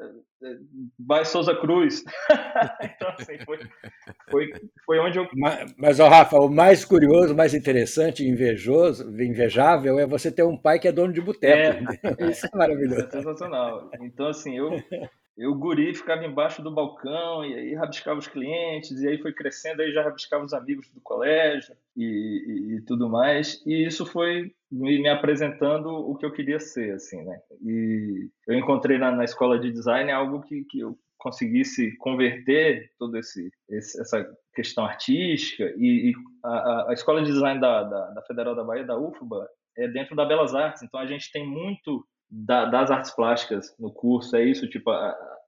Vai 0.98 1.24
Souza 1.24 1.54
Cruz. 1.54 2.04
então, 2.82 3.08
assim, 3.18 3.38
foi, 3.44 3.58
foi, 4.30 4.52
foi 4.84 4.98
onde 4.98 5.18
eu. 5.18 5.26
Mas, 5.34 5.74
mas 5.78 6.00
ó, 6.00 6.08
Rafa, 6.08 6.36
o 6.36 6.48
mais 6.48 6.84
curioso, 6.84 7.34
mais 7.34 7.54
interessante, 7.54 8.26
invejoso, 8.26 9.10
invejável 9.22 9.98
é 9.98 10.06
você 10.06 10.30
ter 10.30 10.42
um 10.42 10.56
pai 10.56 10.78
que 10.78 10.88
é 10.88 10.92
dono 10.92 11.12
de 11.12 11.20
boteco. 11.20 11.84
É, 12.02 12.28
Isso 12.30 12.46
é 12.46 12.56
maravilhoso. 12.56 13.06
É 13.06 13.10
sensacional. 13.10 13.90
Então, 14.00 14.28
assim, 14.28 14.56
eu, 14.56 14.70
eu 15.36 15.54
guri 15.54 15.94
ficava 15.94 16.24
embaixo 16.24 16.62
do 16.62 16.70
balcão 16.70 17.44
e 17.44 17.54
aí 17.54 17.74
rabiscava 17.74 18.18
os 18.18 18.26
clientes 18.26 19.02
e 19.02 19.08
aí 19.08 19.18
foi 19.18 19.32
crescendo 19.32 19.82
aí 19.82 19.92
já 19.92 20.02
rabiscava 20.02 20.44
os 20.44 20.54
amigos 20.54 20.88
do 20.90 21.00
colégio 21.00 21.76
e, 21.94 22.04
e, 22.04 22.76
e 22.76 22.80
tudo 22.82 23.08
mais. 23.08 23.62
E 23.66 23.86
isso 23.86 24.06
foi 24.06 24.54
me, 24.70 24.98
me, 24.98 25.08
apresentando 25.08 25.88
o 25.88 26.16
que 26.16 26.24
eu 26.24 26.32
queria 26.32 26.58
ser 26.58 26.94
assim 26.94 27.22
né? 27.22 27.38
E 27.62 28.30
eu 28.46 28.56
encontrei 28.56 28.96
na, 28.98 29.10
na 29.10 29.24
escola 29.24 29.58
de 29.58 29.70
design 29.70 30.10
algo 30.10 30.40
que, 30.40 30.64
que 30.64 30.80
eu 30.80 30.98
conseguisse 31.18 31.94
converter 31.98 32.90
toda 32.98 33.18
esse, 33.18 33.50
esse, 33.68 34.00
essa 34.00 34.26
questão 34.54 34.84
artística 34.84 35.64
e, 35.76 36.10
e 36.10 36.14
a, 36.44 36.90
a, 36.90 36.92
escola 36.94 37.20
de 37.20 37.32
design 37.32 37.60
da, 37.60 37.82
da, 37.82 38.10
da 38.10 38.22
Federal 38.22 38.54
da 38.54 38.64
Bahia 38.64 38.84
da 38.84 38.98
UFBA 38.98 39.46
é 39.76 39.86
dentro 39.88 40.16
da 40.16 40.24
Belas 40.24 40.54
Artes 40.54 40.82
então 40.82 40.98
a 40.98 41.06
gente 41.06 41.30
tem 41.30 41.46
muito 41.46 42.06
da, 42.30 42.64
das 42.66 42.90
artes 42.90 43.10
plásticas 43.14 43.74
no 43.78 43.92
curso. 43.92 44.36
É 44.36 44.44
isso, 44.44 44.68
tipo, 44.68 44.90
a, 44.90 45.10
a, 45.10 45.38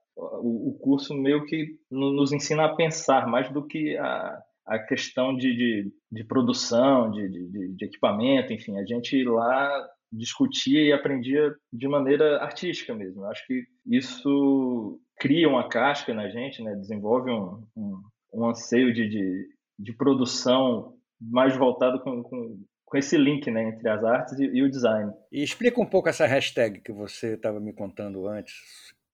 o, 0.40 0.78
curso 0.80 1.14
meio 1.14 1.44
que 1.44 1.76
nos 1.90 2.32
ensina 2.32 2.64
a 2.64 2.74
pensar 2.74 3.26
mais 3.26 3.50
do 3.50 3.66
que 3.66 3.96
a, 3.96 4.42
a 4.66 4.78
questão 4.78 5.36
de, 5.36 5.54
de, 5.54 5.92
de 6.10 6.24
produção, 6.24 7.10
de, 7.10 7.28
de, 7.28 7.74
de, 7.74 7.84
equipamento, 7.84 8.52
enfim. 8.52 8.78
A 8.78 8.84
gente 8.84 9.22
lá 9.24 9.88
discutia 10.12 10.82
e 10.82 10.92
aprendia 10.92 11.54
de 11.72 11.88
maneira 11.88 12.42
artística 12.42 12.94
mesmo. 12.94 13.22
Eu 13.22 13.30
acho 13.30 13.46
que 13.46 13.64
isso 13.86 15.00
cria 15.18 15.48
uma 15.48 15.68
casca 15.68 16.14
na 16.14 16.28
gente, 16.28 16.62
né? 16.62 16.74
desenvolve 16.74 17.30
um, 17.30 17.62
um, 17.76 18.02
um 18.34 18.48
anseio 18.48 18.92
de, 18.92 19.08
de, 19.08 19.48
de, 19.78 19.92
produção 19.92 20.94
mais 21.20 21.56
voltado 21.56 22.00
com, 22.00 22.22
com, 22.22 22.58
com, 22.88 22.96
esse 22.96 23.16
link 23.16 23.50
né? 23.50 23.68
entre 23.68 23.88
as 23.88 24.04
artes 24.04 24.38
e, 24.38 24.44
e 24.44 24.62
o 24.62 24.70
design. 24.70 25.12
E 25.30 25.42
explica 25.42 25.80
um 25.80 25.86
pouco 25.86 26.08
essa 26.08 26.26
hashtag 26.26 26.80
que 26.80 26.92
você 26.92 27.34
estava 27.34 27.60
me 27.60 27.72
contando 27.72 28.26
antes. 28.26 28.54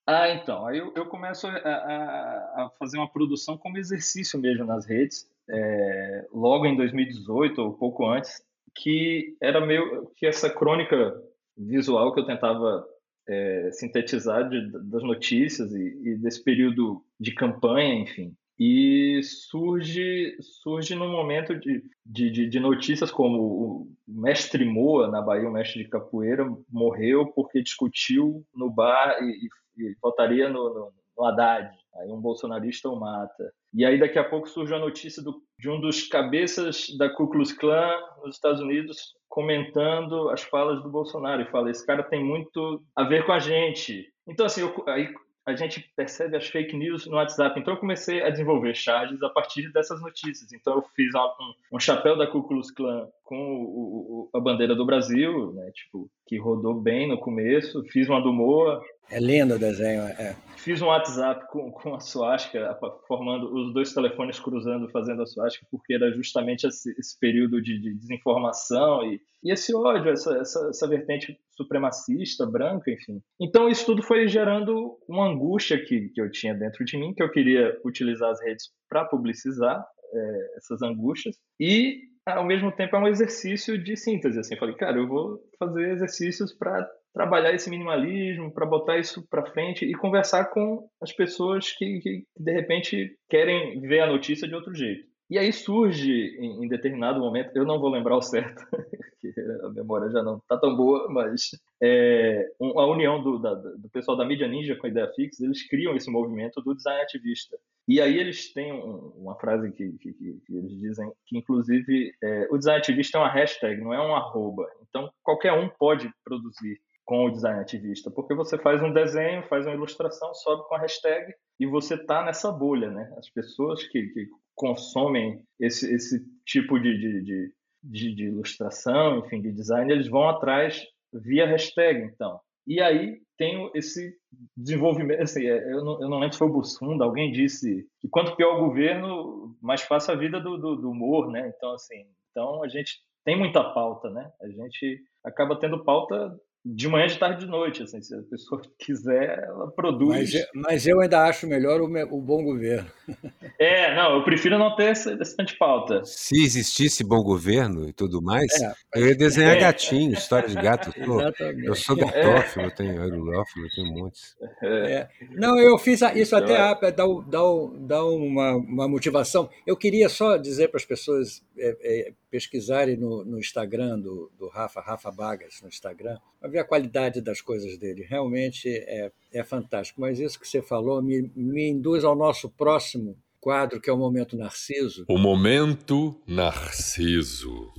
Ah, 0.07 0.29
então, 0.29 0.67
aí 0.67 0.77
eu, 0.77 0.93
eu 0.95 1.07
começo 1.07 1.47
a, 1.47 1.51
a, 1.51 2.65
a, 2.65 2.71
fazer 2.77 2.97
uma 2.97 3.11
produção 3.11 3.57
como 3.57 3.77
exercício 3.77 4.39
mesmo 4.39 4.63
nas 4.63 4.85
redes, 4.85 5.27
é, 5.49 6.27
logo 6.31 6.67
em 6.67 6.75
2018 6.75 7.59
ou 7.59 7.73
pouco 7.73 8.07
antes, 8.07 8.43
que 8.75 9.35
era 9.41 9.65
meio 9.65 10.11
que 10.15 10.27
essa 10.27 10.49
crônica 10.49 11.15
visual 11.57 12.13
que 12.13 12.19
eu 12.19 12.25
tentava 12.25 12.85
é, 13.27 13.69
sintetizar 13.71 14.47
de, 14.47 14.71
das 14.71 15.01
notícias 15.01 15.71
e, 15.73 15.97
e, 16.03 16.15
desse 16.17 16.43
período 16.43 17.03
de 17.19 17.33
campanha, 17.33 17.95
enfim. 17.95 18.35
E 18.57 19.21
surge 19.23 20.37
surge 20.41 20.95
num 20.95 21.11
momento 21.11 21.53
de, 21.59 21.83
de, 22.05 22.47
de, 22.47 22.59
notícias 22.59 23.11
como 23.11 23.41
o 23.41 23.87
mestre 24.07 24.63
Moa, 24.63 25.09
na 25.09 25.21
Bahia, 25.21 25.49
o 25.49 25.51
mestre 25.51 25.83
de 25.83 25.89
capoeira, 25.89 26.45
morreu 26.69 27.27
porque 27.33 27.61
discutiu 27.61 28.45
no 28.55 28.69
bar 28.69 29.17
e, 29.21 29.49
e 29.77 29.95
votaria 30.01 30.47
no, 30.47 30.73
no, 30.73 30.93
no 31.17 31.25
Haddad. 31.25 31.69
Aí 31.97 32.09
um 32.11 32.19
bolsonarista 32.19 32.89
o 32.89 32.99
mata. 32.99 33.51
E 33.73 33.85
aí 33.85 33.99
daqui 33.99 34.19
a 34.19 34.23
pouco 34.23 34.49
surge 34.49 34.73
a 34.73 34.79
notícia 34.79 35.21
do, 35.21 35.41
de 35.59 35.69
um 35.69 35.79
dos 35.79 36.07
cabeças 36.07 36.87
da 36.97 37.09
Ku 37.09 37.29
Klux 37.29 37.51
Klan 37.51 37.91
nos 38.23 38.35
Estados 38.35 38.61
Unidos 38.61 39.15
comentando 39.27 40.29
as 40.29 40.41
falas 40.43 40.81
do 40.81 40.89
Bolsonaro 40.89 41.41
e 41.41 41.51
fala: 41.51 41.69
esse 41.69 41.85
cara 41.85 42.03
tem 42.03 42.23
muito 42.23 42.81
a 42.95 43.03
ver 43.03 43.25
com 43.25 43.33
a 43.33 43.39
gente. 43.39 44.09
Então, 44.27 44.45
assim, 44.45 44.61
eu, 44.61 44.83
aí 44.87 45.13
a 45.45 45.55
gente 45.55 45.81
percebe 45.95 46.35
as 46.35 46.47
fake 46.47 46.75
news 46.75 47.05
no 47.05 47.17
WhatsApp. 47.17 47.59
Então, 47.59 47.75
eu 47.75 47.79
comecei 47.79 48.23
a 48.23 48.29
desenvolver 48.29 48.73
charges 48.73 49.21
a 49.21 49.29
partir 49.29 49.71
dessas 49.71 50.01
notícias. 50.01 50.51
Então, 50.51 50.75
eu 50.75 50.81
fiz 50.95 51.13
um, 51.13 51.53
um 51.73 51.79
chapéu 51.79 52.17
da 52.17 52.25
Ku 52.25 52.43
Klux 52.43 52.71
Klan 52.71 53.07
com 53.23 53.37
o, 53.37 54.29
o, 54.33 54.37
a 54.37 54.39
bandeira 54.39 54.73
do 54.75 54.85
Brasil, 54.85 55.53
né? 55.53 55.71
Tipo, 55.71 56.09
que 56.25 56.37
rodou 56.37 56.73
bem 56.73 57.07
no 57.07 57.17
começo. 57.17 57.83
Fiz 57.91 58.07
uma 58.09 58.21
do 58.21 58.33
Moa, 58.33 58.81
é 59.09 59.19
lindo 59.19 59.55
o 59.55 59.59
desenho, 59.59 60.01
é. 60.01 60.35
Fiz 60.57 60.81
um 60.81 60.87
WhatsApp 60.87 61.47
com, 61.51 61.71
com 61.71 61.93
a 61.93 61.99
suástica, 61.99 62.75
formando 63.07 63.53
os 63.53 63.71
dois 63.71 63.93
telefones 63.93 64.39
cruzando, 64.39 64.89
fazendo 64.89 65.21
a 65.21 65.27
suástica, 65.27 65.67
porque 65.69 65.93
era 65.93 66.11
justamente 66.11 66.65
esse, 66.65 66.91
esse 66.97 67.19
período 67.19 67.61
de, 67.61 67.79
de, 67.79 67.93
desinformação 67.93 69.03
e, 69.03 69.21
e 69.43 69.51
esse 69.51 69.75
ódio, 69.75 70.11
essa, 70.11 70.35
essa, 70.37 70.67
essa, 70.69 70.87
vertente 70.87 71.37
supremacista, 71.55 72.47
branca, 72.47 72.89
enfim. 72.89 73.21
Então 73.39 73.69
isso 73.69 73.85
tudo 73.85 74.01
foi 74.01 74.27
gerando 74.27 74.97
uma 75.07 75.27
angústia 75.27 75.77
que, 75.77 76.09
que 76.09 76.19
eu 76.19 76.31
tinha 76.31 76.55
dentro 76.55 76.83
de 76.83 76.97
mim, 76.97 77.13
que 77.13 77.21
eu 77.21 77.31
queria 77.31 77.79
utilizar 77.85 78.31
as 78.31 78.41
redes 78.41 78.71
para 78.89 79.05
publicizar 79.05 79.85
é, 80.13 80.57
essas 80.57 80.81
angústias 80.81 81.35
e 81.59 81.99
ao 82.25 82.45
mesmo 82.45 82.71
tempo 82.71 82.95
é 82.95 82.99
um 82.99 83.07
exercício 83.07 83.77
de 83.77 83.95
síntese 83.95 84.39
assim 84.39 84.55
eu 84.55 84.59
falei 84.59 84.75
cara 84.75 84.97
eu 84.97 85.07
vou 85.07 85.39
fazer 85.59 85.91
exercícios 85.91 86.51
para 86.53 86.87
trabalhar 87.15 87.53
esse 87.53 87.69
minimalismo, 87.69 88.51
para 88.51 88.65
botar 88.65 88.97
isso 88.97 89.25
para 89.29 89.45
frente 89.45 89.85
e 89.85 89.93
conversar 89.93 90.49
com 90.49 90.85
as 91.01 91.13
pessoas 91.13 91.71
que, 91.71 91.99
que, 91.99 92.25
de 92.37 92.51
repente 92.51 93.17
querem 93.29 93.79
ver 93.79 94.01
a 94.01 94.07
notícia 94.07 94.45
de 94.45 94.53
outro 94.53 94.75
jeito. 94.75 95.07
E 95.29 95.39
aí 95.39 95.51
surge 95.51 96.37
em, 96.39 96.65
em 96.65 96.67
determinado 96.67 97.19
momento, 97.19 97.55
eu 97.55 97.65
não 97.65 97.79
vou 97.79 97.89
lembrar 97.89 98.15
o 98.15 98.21
certo, 98.21 98.63
que 99.19 99.33
a 99.63 99.69
memória 99.69 100.09
já 100.09 100.21
não 100.21 100.37
está 100.37 100.57
tão 100.57 100.75
boa, 100.75 101.07
mas 101.09 101.49
é, 101.81 102.47
a 102.61 102.85
união 102.85 103.21
do, 103.23 103.39
da, 103.39 103.55
do 103.55 103.89
pessoal 103.91 104.15
da 104.15 104.25
mídia 104.25 104.47
ninja 104.47 104.75
com 104.75 104.85
a 104.85 104.89
ideia 104.89 105.11
fixa, 105.15 105.43
eles 105.43 105.67
criam 105.67 105.95
esse 105.95 106.11
movimento 106.11 106.61
do 106.61 106.75
design 106.75 107.01
ativista. 107.01 107.57
E 107.87 108.01
aí 108.01 108.17
eles 108.17 108.53
têm 108.53 108.71
um, 108.71 109.13
uma 109.17 109.35
frase 109.35 109.71
que, 109.71 109.91
que, 109.97 110.13
que, 110.13 110.41
eles 110.49 110.79
dizem 110.79 111.11
que, 111.25 111.37
inclusive, 111.37 112.13
é, 112.23 112.47
o 112.51 112.57
design 112.57 112.79
ativista 112.79 113.17
é 113.17 113.21
uma 113.21 113.31
hashtag, 113.31 113.81
não 113.81 113.93
é 113.93 114.01
um 114.01 114.15
arroba. 114.15 114.67
Então, 114.89 115.11
qualquer 115.23 115.53
um 115.53 115.69
pode 115.69 116.09
produzir 116.23 116.79
com 117.03 117.25
o 117.25 117.29
design 117.29 117.59
ativista, 117.59 118.09
porque 118.09 118.33
você 118.33 118.57
faz 118.57 118.81
um 118.81 118.91
desenho, 118.91 119.47
faz 119.47 119.65
uma 119.65 119.75
ilustração, 119.75 120.33
sobe 120.33 120.67
com 120.67 120.75
a 120.75 120.79
hashtag 120.79 121.31
e 121.59 121.67
você 121.67 121.93
está 121.93 122.25
nessa 122.25 122.51
bolha, 122.51 122.89
né? 122.89 123.13
As 123.17 123.29
pessoas 123.29 123.83
que, 123.87 124.07
que 124.07 124.27
consomem 124.55 125.41
esse, 125.59 125.93
esse 125.93 126.25
tipo 126.45 126.79
de, 126.79 126.97
de, 126.97 127.51
de, 127.83 128.15
de, 128.15 128.23
ilustração, 128.25 129.19
enfim, 129.19 129.41
de 129.41 129.51
design, 129.51 129.91
eles 129.91 130.07
vão 130.07 130.27
atrás 130.27 130.85
via 131.13 131.45
hashtag, 131.45 132.01
então. 132.01 132.39
E 132.65 132.81
aí 132.81 133.19
tem 133.37 133.69
esse 133.75 134.15
desenvolvimento, 134.55 135.21
assim, 135.21 135.45
é, 135.45 135.71
eu, 135.71 135.83
não, 135.83 136.01
eu 136.01 136.09
não 136.09 136.19
lembro 136.19 136.33
se 136.33 136.39
foi 136.39 136.47
o 136.47 136.53
Bussunda, 136.53 137.03
alguém 137.03 137.31
disse 137.31 137.85
que 137.99 138.07
quanto 138.09 138.35
pior 138.35 138.55
o 138.55 138.67
governo, 138.67 139.55
mais 139.61 139.83
passa 139.83 140.13
a 140.13 140.15
vida 140.15 140.39
do, 140.39 140.57
do, 140.57 140.75
do 140.75 140.89
humor, 140.89 141.29
né? 141.29 141.51
Então, 141.55 141.73
assim, 141.73 142.05
então 142.31 142.63
a 142.63 142.67
gente 142.67 142.99
tem 143.23 143.37
muita 143.37 143.63
pauta, 143.63 144.09
né? 144.09 144.31
A 144.41 144.47
gente 144.47 145.03
acaba 145.23 145.59
tendo 145.59 145.83
pauta 145.83 146.35
de 146.65 146.87
manhã, 146.87 147.05
de 147.05 147.19
tarde, 147.19 147.45
de 147.45 147.51
noite. 147.51 147.83
Assim, 147.83 148.01
se 148.01 148.15
a 148.15 148.21
pessoa 148.23 148.59
quiser, 148.79 149.43
ela 149.43 149.69
produz. 149.69 150.33
Mas, 150.33 150.47
mas 150.55 150.87
eu 150.87 150.99
ainda 150.99 151.23
acho 151.23 151.45
melhor 151.45 151.79
o, 151.79 151.85
o, 151.85 152.21
bom 152.21 152.43
governo. 152.43 152.89
É, 153.57 153.95
não, 153.95 154.17
eu 154.17 154.23
prefiro 154.25 154.59
não 154.59 154.75
ter 154.75 154.91
esse, 154.91 155.13
esse 155.13 155.37
de 155.37 155.57
pauta. 155.57 156.03
Se 156.03 156.43
existisse 156.43 157.05
bom 157.05 157.23
governo 157.23 157.87
e 157.87 157.93
tudo 157.93 158.21
mais, 158.21 158.51
é, 158.61 158.73
eu 158.95 159.07
ia 159.07 159.15
desenhar 159.15 159.55
é. 159.55 159.59
gatinho, 159.61 160.11
história 160.11 160.49
de 160.49 160.55
gato. 160.55 160.91
Pô, 161.05 161.21
eu 161.63 161.73
sou 161.73 161.95
gatófilo, 161.95 162.65
é. 162.65 162.67
eu 162.67 162.75
tenho 162.75 163.01
aerolófilo, 163.01 163.65
eu 163.65 163.69
tenho 163.69 163.93
montes. 163.93 164.35
É. 164.61 165.07
Não, 165.31 165.57
eu 165.57 165.77
fiz 165.77 166.01
isso 166.15 166.35
até 166.35 166.53
é. 166.53 166.91
dá, 166.91 167.05
dá, 167.05 167.43
dá 167.77 168.05
uma, 168.05 168.55
uma 168.57 168.87
motivação. 168.89 169.49
Eu 169.65 169.77
queria 169.77 170.09
só 170.09 170.35
dizer 170.35 170.67
para 170.67 170.79
as 170.79 170.85
pessoas 170.85 171.41
é, 171.57 171.77
é, 171.81 172.13
pesquisarem 172.29 172.97
no, 172.97 173.23
no 173.23 173.39
Instagram 173.39 173.97
do, 173.99 174.29
do 174.37 174.49
Rafa, 174.49 174.81
Rafa 174.81 175.11
Bagas, 175.11 175.61
no 175.61 175.69
Instagram, 175.69 176.17
para 176.45 176.51
ver 176.51 176.59
a 176.59 176.63
qualidade 176.63 177.21
das 177.21 177.41
coisas 177.41 177.75
dele. 177.75 178.05
Realmente 178.07 178.69
é, 178.69 179.11
é 179.33 179.43
fantástico. 179.43 179.99
Mas 179.99 180.19
isso 180.19 180.39
que 180.39 180.47
você 180.47 180.61
falou 180.61 181.01
me, 181.01 181.31
me 181.35 181.69
induz 181.69 182.03
ao 182.03 182.15
nosso 182.15 182.51
próximo 182.51 183.17
quadro, 183.39 183.81
que 183.81 183.89
é 183.89 183.93
o 183.93 183.97
Momento 183.97 184.37
Narciso. 184.37 185.05
O 185.07 185.17
Momento 185.17 186.21
Narciso. 186.27 187.73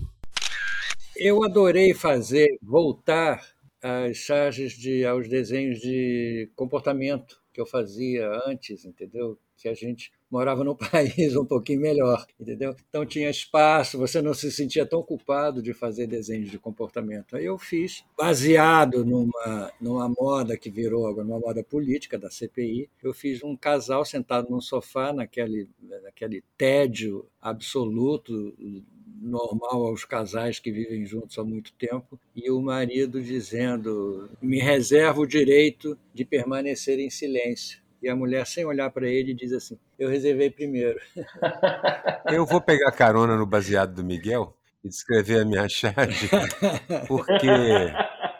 Eu 1.16 1.44
adorei 1.44 1.94
fazer, 1.94 2.58
voltar 2.60 3.40
às 3.80 4.16
charges 4.16 4.72
de, 4.72 5.04
aos 5.04 5.28
desenhos 5.28 5.78
de 5.78 6.50
comportamento 6.56 7.40
que 7.54 7.60
eu 7.60 7.66
fazia 7.66 8.28
antes, 8.46 8.84
entendeu? 8.84 9.38
Que 9.56 9.68
a 9.68 9.74
gente 9.74 10.10
morava 10.30 10.64
num 10.64 10.74
país 10.76 11.36
um 11.36 11.44
pouquinho 11.44 11.80
melhor, 11.80 12.26
entendeu? 12.38 12.74
Então 12.88 13.06
tinha 13.06 13.30
espaço, 13.30 13.98
você 13.98 14.20
não 14.20 14.34
se 14.34 14.50
sentia 14.50 14.86
tão 14.86 15.02
culpado 15.02 15.62
de 15.62 15.72
fazer 15.72 16.06
desenhos 16.06 16.50
de 16.50 16.58
comportamento. 16.58 17.36
Aí 17.36 17.44
eu 17.44 17.58
fiz, 17.58 18.04
baseado 18.16 19.04
numa, 19.04 19.72
numa 19.80 20.08
moda 20.08 20.56
que 20.56 20.70
virou 20.70 21.06
agora, 21.06 21.26
uma 21.26 21.38
moda 21.38 21.62
política 21.62 22.18
da 22.18 22.30
CPI, 22.30 22.88
eu 23.02 23.14
fiz 23.14 23.42
um 23.42 23.56
casal 23.56 24.04
sentado 24.04 24.50
num 24.50 24.60
sofá, 24.60 25.12
naquele, 25.12 25.68
naquele 26.02 26.42
tédio 26.56 27.26
absoluto, 27.40 28.54
normal 29.20 29.86
aos 29.86 30.04
casais 30.04 30.58
que 30.58 30.70
vivem 30.70 31.04
juntos 31.04 31.38
há 31.38 31.44
muito 31.44 31.72
tempo, 31.74 32.18
e 32.34 32.50
o 32.50 32.60
marido 32.60 33.22
dizendo: 33.22 34.28
me 34.40 34.58
reservo 34.58 35.22
o 35.22 35.26
direito 35.26 35.98
de 36.12 36.24
permanecer 36.24 36.98
em 36.98 37.10
silêncio 37.10 37.85
e 38.06 38.08
a 38.08 38.16
mulher, 38.16 38.46
sem 38.46 38.64
olhar 38.64 38.90
para 38.90 39.08
ele, 39.08 39.34
diz 39.34 39.52
assim: 39.52 39.78
Eu 39.98 40.08
reservei 40.08 40.48
primeiro. 40.48 40.98
Eu 42.30 42.46
vou 42.46 42.60
pegar 42.60 42.92
carona 42.92 43.36
no 43.36 43.44
baseado 43.44 43.94
do 43.94 44.04
Miguel 44.04 44.56
e 44.84 44.88
descrever 44.88 45.40
a 45.40 45.44
minha 45.44 45.66
charge, 45.68 46.28
porque 47.08 47.48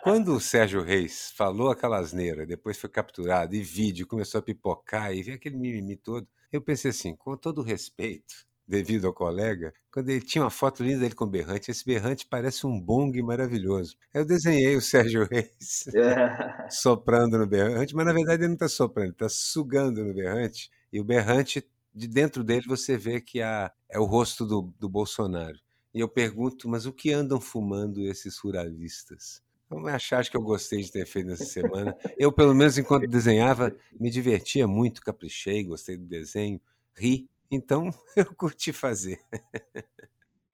quando 0.02 0.34
o 0.34 0.40
Sérgio 0.40 0.82
Reis 0.82 1.32
falou 1.36 1.70
aquela 1.70 1.98
asneira, 1.98 2.46
depois 2.46 2.78
foi 2.78 2.88
capturado 2.88 3.56
e 3.56 3.62
vídeo 3.62 4.06
começou 4.06 4.38
a 4.38 4.42
pipocar 4.42 5.12
e 5.12 5.22
vi 5.22 5.32
aquele 5.32 5.56
mimimi 5.56 5.96
todo, 5.96 6.28
eu 6.52 6.60
pensei 6.60 6.92
assim: 6.92 7.16
com 7.16 7.36
todo 7.36 7.62
respeito, 7.62 8.46
devido 8.66 9.06
ao 9.06 9.12
colega, 9.12 9.72
quando 9.92 10.08
ele 10.08 10.20
tinha 10.20 10.42
uma 10.42 10.50
foto 10.50 10.82
linda 10.82 11.00
dele 11.00 11.14
com 11.14 11.24
o 11.24 11.30
berrante. 11.30 11.70
Esse 11.70 11.84
berrante 11.84 12.26
parece 12.26 12.66
um 12.66 12.80
bong 12.80 13.22
maravilhoso. 13.22 13.96
Eu 14.12 14.24
desenhei 14.24 14.76
o 14.76 14.80
Sérgio 14.80 15.26
Reis 15.30 15.86
é. 15.94 16.68
soprando 16.68 17.38
no 17.38 17.46
berrante, 17.46 17.94
mas 17.94 18.04
na 18.04 18.12
verdade 18.12 18.42
ele 18.42 18.48
não 18.48 18.54
está 18.54 18.68
soprando, 18.68 19.06
ele 19.06 19.12
está 19.12 19.28
sugando 19.28 20.04
no 20.04 20.12
berrante. 20.12 20.70
E 20.92 21.00
o 21.00 21.04
berrante, 21.04 21.64
de 21.94 22.08
dentro 22.08 22.42
dele, 22.42 22.66
você 22.66 22.96
vê 22.96 23.20
que 23.20 23.40
há, 23.40 23.70
é 23.88 23.98
o 23.98 24.04
rosto 24.04 24.44
do, 24.44 24.74
do 24.78 24.88
Bolsonaro. 24.88 25.58
E 25.94 26.00
eu 26.00 26.08
pergunto, 26.08 26.68
mas 26.68 26.84
o 26.84 26.92
que 26.92 27.12
andam 27.12 27.40
fumando 27.40 28.02
esses 28.02 28.36
ruralistas? 28.38 29.42
Vamos 29.68 29.90
achar 29.90 30.24
que 30.24 30.36
eu 30.36 30.42
gostei 30.42 30.80
de 30.82 30.92
ter 30.92 31.06
feito 31.06 31.26
nessa 31.26 31.44
semana. 31.44 31.96
Eu, 32.16 32.30
pelo 32.30 32.54
menos, 32.54 32.78
enquanto 32.78 33.08
desenhava, 33.08 33.74
me 33.98 34.10
divertia 34.10 34.66
muito, 34.66 35.00
caprichei, 35.00 35.64
gostei 35.64 35.96
do 35.96 36.04
desenho, 36.04 36.60
ri 36.94 37.28
então 37.50 37.90
eu 38.16 38.26
curti 38.34 38.72
fazer. 38.72 39.20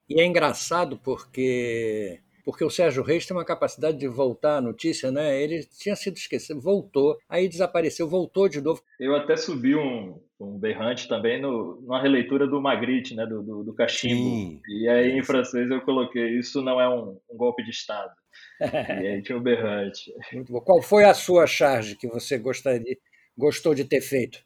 E 0.08 0.20
é 0.20 0.26
engraçado 0.26 0.98
porque 0.98 2.20
porque 2.44 2.64
o 2.64 2.70
Sérgio 2.70 3.02
Reis 3.02 3.24
tem 3.24 3.36
uma 3.36 3.44
capacidade 3.44 3.98
de 3.98 4.08
voltar 4.08 4.56
à 4.56 4.60
notícia, 4.60 5.12
né? 5.12 5.40
Ele 5.40 5.64
tinha 5.64 5.94
sido 5.94 6.16
esquecido, 6.16 6.60
voltou, 6.60 7.16
aí 7.28 7.48
desapareceu, 7.48 8.08
voltou 8.08 8.48
de 8.48 8.60
novo. 8.60 8.82
Eu 8.98 9.14
até 9.14 9.36
subi 9.36 9.76
um, 9.76 10.20
um 10.40 10.58
berrante 10.58 11.08
também 11.08 11.40
no, 11.40 11.80
numa 11.80 12.02
releitura 12.02 12.46
do 12.46 12.60
Magritte, 12.60 13.14
né? 13.14 13.24
Do, 13.26 13.42
do, 13.42 13.64
do 13.64 13.74
Cachimbo. 13.74 14.14
Sim. 14.14 14.60
E 14.68 14.88
aí 14.88 15.12
em 15.12 15.22
francês 15.22 15.70
eu 15.70 15.80
coloquei: 15.82 16.38
Isso 16.38 16.60
não 16.62 16.80
é 16.80 16.88
um, 16.88 17.18
um 17.30 17.36
golpe 17.36 17.62
de 17.62 17.70
Estado. 17.70 18.12
e 18.60 19.06
aí 19.06 19.22
tinha 19.22 19.38
o 19.38 19.42
berrante. 19.42 20.12
Muito 20.32 20.52
bom. 20.52 20.60
Qual 20.60 20.82
foi 20.82 21.04
a 21.04 21.14
sua 21.14 21.46
charge 21.46 21.96
que 21.96 22.08
você 22.08 22.38
gostaria, 22.38 22.96
gostou 23.36 23.74
de 23.74 23.84
ter 23.84 24.00
feito? 24.00 24.40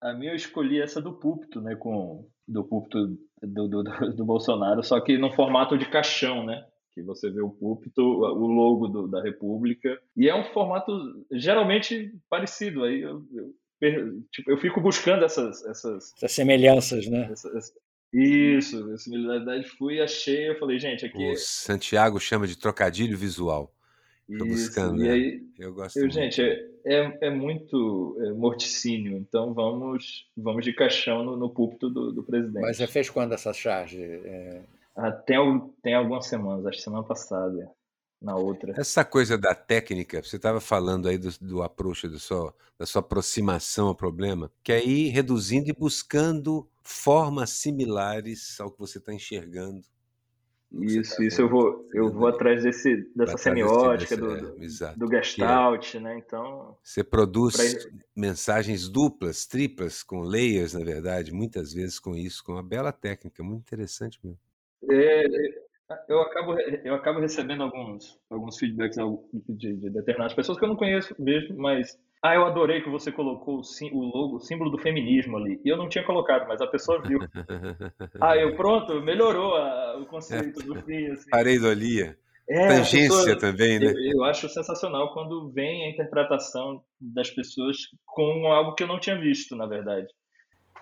A 0.00 0.12
minha 0.12 0.32
eu 0.32 0.36
escolhi 0.36 0.80
essa 0.80 1.00
do 1.00 1.12
púlpito, 1.12 1.60
né? 1.60 1.74
Com, 1.74 2.28
do 2.46 2.64
púlpito 2.64 3.18
do, 3.42 3.68
do, 3.68 3.82
do 4.14 4.24
Bolsonaro, 4.24 4.82
só 4.82 5.00
que 5.00 5.18
no 5.18 5.32
formato 5.32 5.76
de 5.76 5.88
caixão, 5.88 6.44
né? 6.44 6.64
Que 6.94 7.02
você 7.02 7.30
vê 7.30 7.42
o 7.42 7.50
púlpito, 7.50 8.00
o 8.02 8.46
logo 8.46 8.88
do, 8.88 9.08
da 9.08 9.22
República. 9.22 9.98
E 10.16 10.28
é 10.28 10.34
um 10.34 10.44
formato 10.52 10.92
geralmente 11.32 12.12
parecido. 12.28 12.84
Aí 12.84 13.02
eu, 13.02 13.22
eu, 13.82 14.22
tipo, 14.32 14.50
eu 14.50 14.56
fico 14.56 14.80
buscando 14.80 15.24
essas, 15.24 15.64
essas, 15.66 16.14
essas 16.16 16.32
semelhanças, 16.32 17.06
né? 17.06 17.28
Essas, 17.30 17.74
isso, 18.12 18.96
similaridade 18.98 19.68
fui, 19.76 20.00
achei, 20.00 20.48
eu 20.48 20.58
falei, 20.58 20.78
gente, 20.78 21.04
aqui. 21.04 21.32
O 21.32 21.36
Santiago 21.36 22.18
chama 22.18 22.46
de 22.46 22.56
trocadilho 22.56 23.16
visual. 23.18 23.75
Tô 24.26 24.44
buscando, 24.44 25.04
e 25.04 25.06
né? 25.06 25.12
aí, 25.12 25.42
eu 25.56 25.72
gosto. 25.72 25.98
Eu, 25.98 26.10
gente, 26.10 26.42
é, 26.42 26.68
é, 26.84 27.18
é 27.22 27.30
muito 27.30 28.16
é, 28.20 28.32
morticínio, 28.32 29.16
então 29.16 29.54
vamos 29.54 30.28
vamos 30.36 30.64
de 30.64 30.72
caixão 30.72 31.22
no, 31.22 31.36
no 31.36 31.48
púlpito 31.48 31.88
do, 31.88 32.12
do 32.12 32.24
presidente. 32.24 32.62
Mas 32.62 32.76
você 32.76 32.88
fez 32.88 33.08
quando 33.08 33.34
essa 33.34 33.52
charge? 33.52 34.02
É... 34.02 34.62
Ah, 34.96 35.12
tem, 35.12 35.38
tem 35.80 35.94
algumas 35.94 36.26
semanas, 36.26 36.66
acho 36.66 36.78
que 36.78 36.82
semana 36.82 37.04
passada, 37.04 37.70
na 38.20 38.34
outra. 38.34 38.74
Essa 38.76 39.04
coisa 39.04 39.38
da 39.38 39.54
técnica, 39.54 40.20
você 40.20 40.36
estava 40.36 40.60
falando 40.60 41.06
aí 41.06 41.18
do, 41.18 41.30
do 41.40 41.62
approach, 41.62 42.08
do 42.08 42.18
seu, 42.18 42.52
da 42.76 42.84
sua 42.84 43.00
aproximação 43.00 43.86
ao 43.88 43.94
problema, 43.94 44.50
que 44.64 44.72
é 44.72 44.84
ir 44.84 45.10
reduzindo 45.10 45.68
e 45.70 45.72
buscando 45.72 46.68
formas 46.82 47.50
similares 47.50 48.58
ao 48.58 48.72
que 48.72 48.78
você 48.78 48.98
está 48.98 49.14
enxergando 49.14 49.82
isso, 50.72 51.22
isso 51.22 51.40
eu 51.40 51.48
vou, 51.48 51.88
eu 51.94 52.10
vou 52.10 52.26
atrás 52.28 52.62
desse, 52.62 53.08
dessa 53.14 53.38
semiótica, 53.38 54.16
desse, 54.16 54.78
do, 54.78 54.84
é, 54.84 54.94
do 54.96 55.08
Gestalt, 55.08 55.94
é, 55.94 56.00
né? 56.00 56.18
Então. 56.18 56.76
Você 56.82 57.04
produz 57.04 57.56
pra... 57.56 57.92
mensagens 58.14 58.88
duplas, 58.88 59.46
triplas, 59.46 60.02
com 60.02 60.20
layers, 60.20 60.74
na 60.74 60.84
verdade, 60.84 61.32
muitas 61.32 61.72
vezes 61.72 61.98
com 61.98 62.14
isso, 62.16 62.42
com 62.44 62.52
uma 62.52 62.62
bela 62.62 62.92
técnica, 62.92 63.42
muito 63.42 63.62
interessante 63.62 64.18
mesmo. 64.22 64.38
É, 64.90 65.24
eu 66.08 66.20
acabo, 66.20 66.58
eu 66.58 66.94
acabo 66.94 67.20
recebendo 67.20 67.62
alguns, 67.62 68.18
alguns 68.28 68.58
feedbacks 68.58 68.98
de, 69.48 69.76
de 69.76 69.90
determinadas 69.90 70.34
pessoas 70.34 70.58
que 70.58 70.64
eu 70.64 70.68
não 70.68 70.76
conheço 70.76 71.14
mesmo, 71.18 71.56
mas 71.56 71.96
ah, 72.22 72.34
eu 72.34 72.44
adorei 72.44 72.80
que 72.82 72.88
você 72.88 73.12
colocou 73.12 73.60
o, 73.60 74.00
logo, 74.00 74.36
o 74.36 74.40
símbolo 74.40 74.70
do 74.70 74.78
feminismo 74.78 75.36
ali. 75.36 75.60
E 75.64 75.68
eu 75.68 75.76
não 75.76 75.88
tinha 75.88 76.04
colocado, 76.04 76.46
mas 76.48 76.60
a 76.60 76.66
pessoa 76.66 77.00
viu. 77.02 77.20
ah, 78.20 78.36
eu 78.36 78.56
pronto, 78.56 79.00
melhorou 79.02 79.54
a, 79.54 79.98
o 79.98 80.06
conceito 80.06 80.60
do 80.62 80.82
fim. 80.82 81.06
Assim. 81.08 81.30
Pareidolia. 81.30 82.18
É, 82.48 82.68
Tangência 82.68 83.08
pessoa, 83.08 83.38
também, 83.38 83.80
né? 83.80 83.86
Eu, 83.86 84.18
eu, 84.18 84.24
acho 84.24 84.48
sensacional 84.48 85.12
quando 85.12 85.50
vem 85.50 85.84
a 85.84 85.90
interpretação 85.90 86.82
das 87.00 87.28
pessoas 87.28 87.76
com 88.04 88.46
algo 88.46 88.74
que 88.74 88.84
eu 88.84 88.86
não 88.86 89.00
tinha 89.00 89.18
visto, 89.18 89.56
na 89.56 89.66
verdade. 89.66 90.06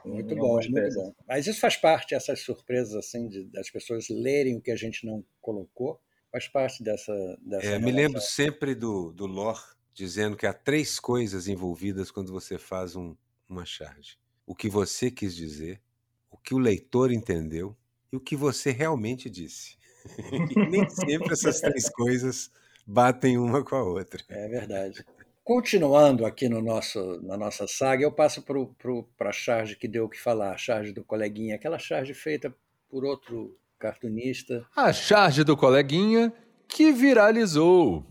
Muito 0.04 0.36
bom, 0.36 0.56
muito 0.56 0.94
bom. 0.94 1.14
Mas 1.26 1.46
isso 1.46 1.60
faz 1.60 1.76
parte, 1.76 2.14
essas 2.14 2.40
surpresas 2.40 2.94
assim, 2.94 3.28
de, 3.28 3.44
das 3.44 3.70
pessoas 3.70 4.06
lerem 4.10 4.58
o 4.58 4.60
que 4.60 4.70
a 4.70 4.76
gente 4.76 5.06
não 5.06 5.24
colocou, 5.40 5.98
faz 6.30 6.46
parte 6.48 6.82
dessa. 6.82 7.14
dessa 7.40 7.66
é, 7.66 7.78
me 7.78 7.90
lembro 7.90 8.20
sempre 8.20 8.74
do, 8.74 9.10
do 9.12 9.26
lore 9.26 9.62
dizendo 9.94 10.36
que 10.36 10.46
há 10.46 10.52
três 10.52 10.98
coisas 10.98 11.46
envolvidas 11.46 12.10
quando 12.10 12.32
você 12.32 12.58
faz 12.58 12.96
um, 12.96 13.16
uma 13.48 13.64
charge: 13.64 14.18
o 14.44 14.54
que 14.54 14.68
você 14.68 15.10
quis 15.10 15.34
dizer, 15.34 15.80
o 16.30 16.37
que 16.37 16.54
o 16.54 16.59
leitor 16.59 17.12
entendeu 17.12 17.76
e 18.12 18.16
o 18.16 18.20
que 18.20 18.37
você 18.37 18.72
realmente 18.72 19.30
disse. 19.30 19.76
e 20.54 20.66
nem 20.68 20.88
sempre 20.90 21.33
essas 21.33 21.61
três 21.61 21.88
coisas 21.88 22.50
batem 22.87 23.38
uma 23.38 23.64
com 23.64 23.76
a 23.76 23.83
outra. 23.83 24.22
É 24.28 24.48
verdade. 24.48 25.04
Continuando 25.42 26.24
aqui 26.24 26.48
no 26.48 26.62
nosso, 26.62 27.20
na 27.22 27.37
nossa 27.37 27.66
saga, 27.66 28.02
eu 28.02 28.12
passo 28.12 28.42
para 28.42 29.28
a 29.28 29.33
charge 29.33 29.76
que 29.76 29.87
deu 29.87 30.07
o 30.07 30.09
que 30.09 30.18
falar, 30.18 30.52
a 30.52 30.57
charge 30.57 30.92
do 30.92 31.04
coleguinha, 31.04 31.54
aquela 31.54 31.78
charge 31.78 32.14
feita 32.14 32.54
por 32.88 33.04
outro 33.04 33.57
cartunista. 33.78 34.66
A 34.74 34.92
charge 34.92 35.44
do 35.44 35.57
coleguinha 35.57 36.33
que 36.66 36.92
viralizou. 36.92 38.04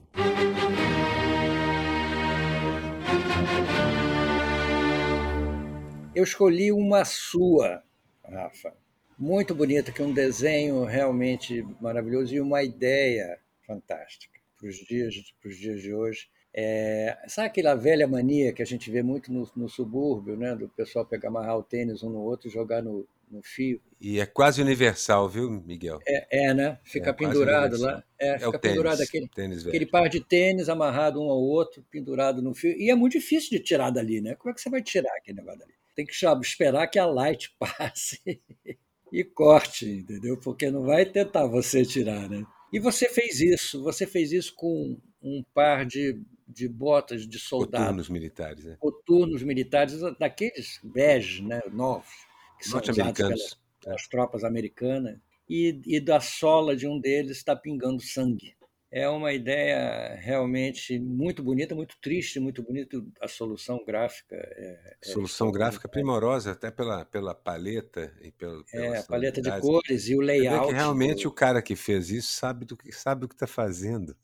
Eu 6.15 6.23
escolhi 6.23 6.71
uma 6.71 7.03
sua, 7.05 7.81
Rafa. 8.23 8.71
Muito 9.17 9.55
bonita, 9.55 9.91
que 9.91 9.99
é 9.99 10.05
um 10.05 10.13
desenho 10.13 10.83
realmente 10.83 11.65
maravilhoso 11.81 12.35
e 12.35 12.39
uma 12.39 12.61
ideia 12.61 13.39
fantástica 13.65 14.39
para 14.59 14.69
os 14.69 14.75
dias, 14.75 15.15
dias 15.43 15.81
de 15.81 15.91
hoje. 15.91 16.27
É, 16.53 17.17
sabe 17.27 17.47
aquela 17.47 17.73
velha 17.73 18.07
mania 18.07 18.53
que 18.53 18.61
a 18.61 18.65
gente 18.65 18.91
vê 18.91 19.01
muito 19.01 19.33
no, 19.33 19.49
no, 19.55 19.67
subúrbio, 19.67 20.37
né? 20.37 20.55
Do 20.55 20.69
pessoal 20.69 21.03
pegar, 21.03 21.29
amarrar 21.29 21.57
o 21.57 21.63
tênis 21.63 22.03
um 22.03 22.11
no 22.11 22.19
outro 22.19 22.47
e 22.47 22.51
jogar 22.51 22.83
no, 22.83 23.07
no 23.31 23.41
fio. 23.41 23.81
E 23.99 24.19
é 24.19 24.25
quase 24.27 24.61
universal, 24.61 25.27
viu, 25.27 25.49
Miguel? 25.49 25.97
É, 26.07 26.45
é 26.45 26.53
né? 26.53 26.77
Fica 26.83 27.09
é, 27.09 27.13
pendurado 27.13 27.79
lá. 27.79 28.03
É, 28.19 28.35
é 28.35 28.39
fica 28.39 28.59
pendurado 28.59 28.97
tênis, 28.97 29.09
aquele, 29.09 29.27
tênis 29.29 29.67
aquele 29.67 29.85
par 29.87 30.07
de 30.07 30.19
tênis 30.23 30.69
amarrado 30.69 31.19
um 31.19 31.27
ao 31.31 31.41
outro, 31.41 31.83
pendurado 31.89 32.39
no 32.39 32.53
fio. 32.53 32.77
E 32.77 32.91
é 32.91 32.95
muito 32.95 33.13
difícil 33.13 33.49
de 33.49 33.59
tirar 33.59 33.89
dali, 33.89 34.21
né? 34.21 34.35
Como 34.35 34.51
é 34.51 34.53
que 34.53 34.61
você 34.61 34.69
vai 34.69 34.83
tirar 34.83 35.11
aquele 35.17 35.37
negócio 35.37 35.61
dali? 35.61 35.73
Tem 35.95 36.05
que 36.05 36.13
esperar 36.41 36.87
que 36.87 36.99
a 36.99 37.05
light 37.05 37.53
passe 37.59 38.19
e 39.11 39.23
corte, 39.23 39.89
entendeu? 39.89 40.37
Porque 40.37 40.69
não 40.71 40.83
vai 40.83 41.05
tentar 41.05 41.45
você 41.45 41.85
tirar, 41.85 42.29
né? 42.29 42.43
E 42.71 42.79
você 42.79 43.07
fez 43.07 43.39
isso, 43.39 43.83
você 43.83 44.07
fez 44.07 44.31
isso 44.31 44.53
com 44.55 44.97
um 45.21 45.43
par 45.53 45.85
de, 45.85 46.19
de 46.47 46.67
botas 46.67 47.27
de 47.27 47.37
soldado. 47.37 47.83
Coturnos 47.83 48.09
militares, 48.09 48.65
né? 48.65 48.77
Coturnos 48.79 49.43
militares, 49.43 49.99
daqueles 50.19 50.79
bege, 50.83 51.43
né, 51.43 51.61
novos, 51.71 52.09
que 52.57 52.67
são 52.67 52.79
usados 52.79 53.13
pelas, 53.13 53.59
pelas 53.79 54.07
tropas 54.07 54.43
americanas. 54.43 55.19
E, 55.47 55.79
e 55.85 55.99
da 55.99 56.19
sola 56.19 56.75
de 56.75 56.87
um 56.87 56.99
deles 56.99 57.37
está 57.37 57.55
pingando 57.55 58.01
sangue 58.01 58.55
é 58.95 59.09
uma 59.09 59.33
ideia 59.33 60.15
realmente 60.21 60.99
muito 60.99 61.41
bonita, 61.41 61.73
muito 61.73 61.97
triste, 61.99 62.39
muito 62.39 62.61
bonita 62.61 63.03
a 63.19 63.27
solução 63.27 63.83
gráfica. 63.83 64.35
É, 64.35 64.97
é 65.03 65.09
solução 65.09 65.49
é 65.49 65.51
gráfica 65.51 65.89
primorosa, 65.89 66.51
até 66.51 66.69
pela, 66.69 67.03
pela 67.03 67.33
paleta 67.33 68.13
e 68.21 68.31
pela, 68.31 68.63
é, 68.71 68.99
a 68.99 69.03
paleta 69.03 69.41
de 69.41 69.59
cores 69.59 70.07
e 70.09 70.15
o 70.15 70.21
layout. 70.21 70.67
Que 70.67 70.73
realmente 70.75 71.23
do... 71.23 71.29
o 71.29 71.31
cara 71.31 71.59
que 71.59 71.75
fez 71.75 72.11
isso 72.11 72.35
sabe 72.35 72.65
do 72.65 72.77
que 72.77 72.91
sabe 72.91 73.25
o 73.25 73.27
que 73.27 73.33
está 73.33 73.47
fazendo. 73.47 74.15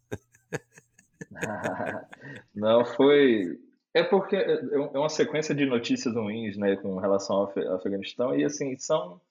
Não 2.53 2.85
foi. 2.85 3.59
É 3.91 4.03
porque 4.03 4.35
é, 4.35 4.51
é 4.53 4.99
uma 4.99 5.09
sequência 5.09 5.55
de 5.55 5.65
notícias 5.65 6.13
ruins, 6.13 6.55
né, 6.57 6.75
com 6.75 6.99
relação 6.99 7.37
ao 7.37 7.75
Afeganistão 7.75 8.35
e 8.37 8.45
assim 8.45 8.77
são 8.77 9.19
é, 9.19 9.28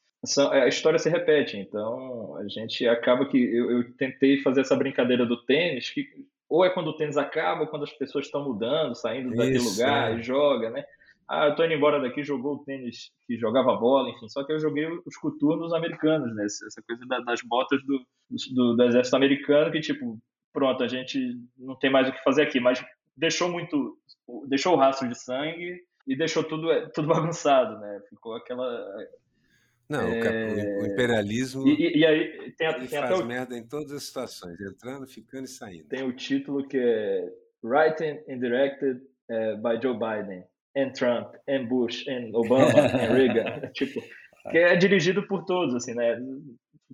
a 0.50 0.66
história 0.66 0.98
se 0.98 1.08
repete. 1.08 1.56
Então, 1.56 2.36
a 2.36 2.48
gente 2.48 2.86
acaba 2.88 3.26
que 3.26 3.38
eu, 3.38 3.70
eu, 3.70 3.92
tentei 3.94 4.42
fazer 4.42 4.62
essa 4.62 4.76
brincadeira 4.76 5.24
do 5.24 5.44
tênis, 5.44 5.90
que 5.90 6.06
ou 6.48 6.64
é 6.64 6.70
quando 6.70 6.88
o 6.88 6.96
tênis 6.96 7.16
acaba, 7.16 7.62
ou 7.62 7.66
quando 7.66 7.82
as 7.82 7.92
pessoas 7.92 8.24
estão 8.24 8.42
mudando, 8.42 8.94
saindo 8.94 9.30
daquele 9.30 9.58
Isso, 9.58 9.70
lugar 9.70 10.12
é. 10.12 10.18
e 10.18 10.22
joga, 10.22 10.70
né? 10.70 10.84
Ah, 11.28 11.48
eu 11.48 11.54
tô 11.54 11.62
indo 11.62 11.74
embora 11.74 12.00
daqui, 12.00 12.24
jogou 12.24 12.54
o 12.54 12.64
tênis 12.64 13.10
que 13.26 13.36
jogava 13.36 13.76
bola, 13.76 14.08
enfim. 14.08 14.28
Só 14.30 14.42
que 14.44 14.52
eu 14.52 14.58
joguei 14.58 14.86
os 15.04 15.16
coturnos 15.16 15.74
americanos, 15.74 16.34
né? 16.34 16.44
Essa 16.46 16.82
coisa 16.86 17.04
das 17.22 17.42
botas 17.42 17.84
do, 17.84 18.00
do, 18.54 18.74
do 18.74 18.82
exército 18.84 19.14
americano, 19.14 19.70
que 19.70 19.80
tipo, 19.80 20.18
pronto, 20.54 20.82
a 20.82 20.88
gente 20.88 21.38
não 21.58 21.76
tem 21.76 21.90
mais 21.90 22.08
o 22.08 22.12
que 22.12 22.24
fazer 22.24 22.42
aqui, 22.42 22.58
mas 22.58 22.82
deixou 23.14 23.50
muito, 23.50 23.98
deixou 24.46 24.74
o 24.74 24.78
rastro 24.78 25.06
de 25.06 25.18
sangue 25.18 25.82
e 26.06 26.16
deixou 26.16 26.42
tudo, 26.42 26.68
tudo 26.94 27.08
bagunçado, 27.12 27.78
né? 27.78 28.00
Ficou 28.08 28.34
aquela 28.34 28.66
não, 29.88 30.02
é... 30.02 30.82
o 30.82 30.86
imperialismo 30.86 31.66
e, 31.66 31.98
e 31.98 32.04
aí 32.04 32.52
tem, 32.52 32.72
tem 32.72 32.88
faz 32.88 32.94
até 32.94 33.14
o... 33.14 33.24
merda 33.24 33.56
em 33.56 33.66
todas 33.66 33.90
as 33.92 34.04
situações, 34.04 34.60
entrando, 34.60 35.06
ficando 35.06 35.44
e 35.44 35.48
saindo. 35.48 35.88
Tem 35.88 36.02
o 36.02 36.12
título 36.12 36.66
que 36.68 36.76
é 36.76 37.32
Written 37.62 38.22
and 38.28 38.38
Directed 38.38 39.00
uh, 39.30 39.56
by 39.56 39.80
Joe 39.82 39.94
Biden, 39.94 40.44
and 40.76 40.92
Trump, 40.92 41.34
and 41.48 41.66
Bush, 41.66 42.06
and 42.06 42.32
Obama, 42.32 42.78
and 42.78 43.14
Reagan. 43.14 43.68
tipo, 43.72 44.00
que 44.50 44.58
é 44.58 44.76
dirigido 44.76 45.26
por 45.26 45.44
todos, 45.44 45.74
assim, 45.74 45.94
né? 45.94 46.18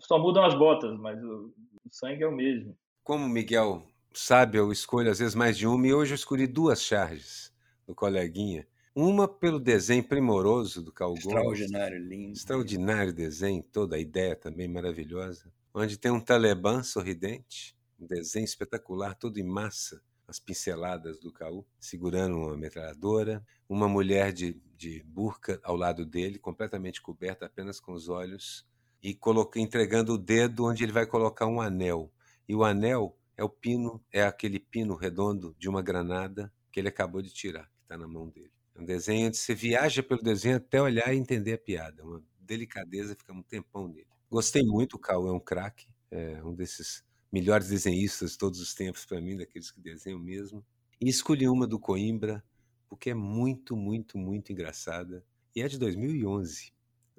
Só 0.01 0.19
mudam 0.19 0.45
as 0.45 0.55
botas, 0.55 0.97
mas 0.99 1.23
o, 1.23 1.53
o 1.85 1.91
sangue 1.91 2.23
é 2.23 2.27
o 2.27 2.33
mesmo. 2.33 2.77
Como 3.03 3.29
Miguel 3.29 3.87
sabe, 4.13 4.59
eu 4.59 4.71
escolho 4.71 5.11
às 5.11 5.19
vezes 5.19 5.35
mais 5.35 5.59
de 5.59 5.67
uma, 5.67 5.87
e 5.87 5.93
hoje 5.93 6.13
eu 6.13 6.17
escolhi 6.17 6.47
duas 6.47 6.81
charges 6.81 7.53
do 7.87 7.95
coleguinha 7.95 8.67
uma 8.95 9.27
pelo 9.27 9.59
desenho 9.59 10.05
primoroso 10.05 10.81
do 10.81 10.93
Cal 10.93 11.15
Extraordinário, 11.15 11.99
lindo. 11.99 12.33
Extraordinário 12.33 13.13
desenho, 13.13 13.63
toda 13.63 13.97
a 13.97 13.99
ideia 13.99 14.37
também 14.37 14.69
maravilhosa. 14.69 15.53
onde 15.75 15.99
tem 15.99 16.13
um 16.13 16.21
talibã 16.21 16.83
sorridente, 16.85 17.77
um 17.99 18.07
desenho 18.07 18.45
espetacular, 18.45 19.17
todo 19.17 19.39
em 19.39 19.43
massa, 19.43 20.01
as 20.29 20.39
pinceladas 20.39 21.19
do 21.19 21.33
Caú, 21.33 21.67
segurando 21.81 22.37
uma 22.37 22.57
metralhadora, 22.57 23.45
uma 23.69 23.89
mulher 23.89 24.33
de, 24.33 24.63
de 24.77 25.03
burca 25.03 25.61
ao 25.65 25.75
lado 25.75 26.07
dele, 26.07 26.39
completamente 26.39 27.03
coberta 27.03 27.47
apenas 27.47 27.81
com 27.81 27.93
os 27.93 28.09
olhos, 28.09 28.65
e 29.03 29.13
coloca, 29.13 29.59
entregando 29.59 30.15
o 30.15 30.19
dedo 30.19 30.65
onde 30.65 30.85
ele 30.85 30.93
vai 30.93 31.05
colocar 31.05 31.47
um 31.47 31.61
anel. 31.61 32.11
E 32.49 32.55
o 32.55 32.65
anel 32.65 33.19
é 33.37 33.43
o 33.43 33.49
pino, 33.49 34.03
é 34.13 34.23
aquele 34.23 34.61
pino 34.61 34.95
redondo 34.95 35.55
de 35.59 35.69
uma 35.69 35.83
granada 35.83 36.53
que 36.71 36.81
ele 36.81 36.89
acabou 36.89 37.21
de 37.21 37.31
tirar, 37.31 37.65
que 37.77 37.83
está 37.83 37.99
na 37.99 38.07
mão 38.07 38.29
dele. 38.29 38.55
É 38.75 38.81
um 38.81 38.85
desenho 38.85 39.29
onde 39.29 39.37
você 39.37 39.55
viaja 39.55 40.03
pelo 40.03 40.23
desenho 40.23 40.57
até 40.57 40.83
olhar 40.83 41.15
e 41.15 41.19
entender 41.19 41.53
a 41.53 41.59
piada. 41.59 42.05
Uma 42.05 42.23
delicadeza, 42.41 43.15
fica 43.15 43.33
um 43.33 43.43
tempão 43.43 43.89
nele. 43.89 44.07
Gostei 44.31 44.63
muito, 44.63 44.95
o 44.95 44.99
Caú 44.99 45.29
é 45.29 45.33
um 45.33 45.41
craque, 45.41 45.87
é 46.11 46.43
um 46.43 46.55
desses 46.55 47.05
melhores 47.31 47.69
desenhistas 47.69 48.33
de 48.33 48.39
todos 48.39 48.61
os 48.61 48.75
tempos 48.75 49.05
para 49.05 49.21
mim, 49.21 49.37
daqueles 49.37 49.71
que 49.71 49.81
desenham 49.81 50.19
mesmo. 50.19 50.65
E 51.01 51.09
escolhi 51.09 51.49
uma 51.49 51.67
do 51.67 51.79
Coimbra, 51.79 52.45
porque 52.89 53.11
é 53.11 53.15
muito, 53.15 53.77
muito, 53.77 54.19
muito 54.19 54.53
engraçada. 54.53 55.25
E 55.55 55.63
é 55.63 55.69
de 55.69 55.79
2011. 55.79 56.73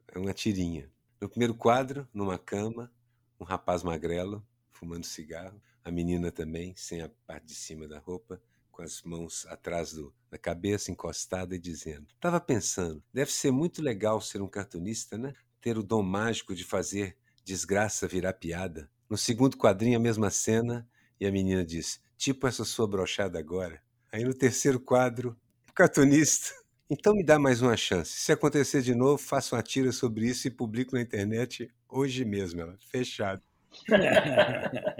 É 0.07 0.19
uma 0.19 0.33
tirinha. 0.33 0.91
No 1.21 1.29
primeiro 1.29 1.55
quadro, 1.55 2.07
numa 2.13 2.37
cama, 2.37 2.91
um 3.39 3.43
rapaz 3.43 3.81
magrelo, 3.81 4.45
fumando 4.71 5.05
cigarro. 5.05 5.61
A 5.83 5.91
menina 5.91 6.31
também, 6.31 6.73
sem 6.75 7.01
a 7.01 7.09
parte 7.25 7.47
de 7.47 7.55
cima 7.55 7.87
da 7.87 7.99
roupa, 7.99 8.41
com 8.71 8.81
as 8.81 9.01
mãos 9.03 9.45
atrás 9.47 9.93
do, 9.93 10.13
cabeça, 10.37 10.91
encostada 10.91 11.55
e 11.55 11.59
dizendo: 11.59 12.07
Estava 12.15 12.39
pensando, 12.39 13.03
deve 13.13 13.31
ser 13.31 13.51
muito 13.51 13.81
legal 13.81 14.19
ser 14.21 14.41
um 14.41 14.47
cartunista, 14.47 15.17
né? 15.17 15.33
Ter 15.61 15.77
o 15.77 15.83
dom 15.83 16.03
mágico 16.03 16.55
de 16.55 16.63
fazer 16.63 17.17
desgraça 17.43 18.07
virar 18.07 18.33
piada. 18.33 18.89
No 19.09 19.17
segundo 19.17 19.57
quadrinho, 19.57 19.97
a 19.97 20.01
mesma 20.01 20.29
cena, 20.29 20.87
e 21.19 21.25
a 21.25 21.31
menina 21.31 21.63
diz: 21.63 22.01
Tipo 22.17 22.47
essa 22.47 22.65
sua 22.65 22.87
brochada 22.87 23.37
agora. 23.37 23.81
Aí 24.11 24.23
no 24.23 24.33
terceiro 24.33 24.79
quadro, 24.79 25.37
o 25.69 25.73
cartunista. 25.73 26.53
Então 26.87 27.15
me 27.15 27.23
dá 27.23 27.39
mais 27.39 27.63
uma 27.63 27.75
chance. 27.75 28.11
Se 28.11 28.31
acontecer 28.31 28.83
de 28.83 28.93
novo, 28.93 29.17
faço 29.17 29.55
uma 29.55 29.63
tira 29.63 29.91
sobre 29.91 30.27
isso 30.27 30.47
e 30.47 30.51
publico 30.51 30.93
na 30.93 31.01
internet 31.01 31.67
hoje 31.89 32.23
mesmo. 32.23 32.61
Ela, 32.61 32.77
fechado. 32.91 33.41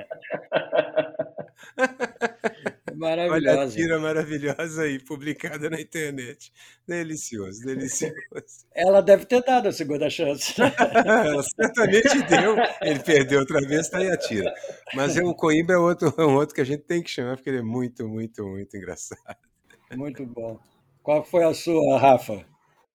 Maravilhosa. 2.98 3.52
Olha 3.52 3.64
a 3.64 3.70
tira 3.70 4.00
maravilhosa 4.00 4.84
aí, 4.84 5.00
publicada 5.00 5.70
na 5.70 5.80
internet. 5.80 6.52
Delicioso, 6.88 7.66
delicioso. 7.66 8.14
Ela 8.74 9.02
deve 9.02 9.26
ter 9.26 9.44
dado 9.44 9.68
a 9.68 9.72
segunda 9.72 10.10
chance. 10.10 10.54
Ela 10.62 11.44
certamente 11.44 12.22
deu. 12.24 12.56
Ele 12.82 13.00
perdeu 13.00 13.40
outra 13.40 13.60
vez, 13.62 13.82
está 13.82 14.00
aí 14.00 14.10
a 14.10 14.18
tira. 14.18 14.54
Mas 14.94 15.18
é 15.18 15.24
um 15.24 15.34
Coimbra 15.34 15.76
é 15.76 15.80
outro, 15.80 16.14
é 16.18 16.26
um 16.26 16.36
outro 16.36 16.56
que 16.56 16.62
a 16.62 16.66
gente 16.66 16.84
tem 16.84 17.02
que 17.02 17.10
chamar, 17.10 17.36
porque 17.36 17.50
ele 17.50 17.60
é 17.60 17.64
muito, 17.64 18.08
muito, 18.08 18.46
muito 18.46 18.76
engraçado. 18.78 19.38
Muito 19.96 20.26
bom. 20.26 20.60
Qual 21.04 21.24
foi 21.24 21.44
a 21.44 21.54
sua, 21.54 22.00
Rafa? 22.00 22.46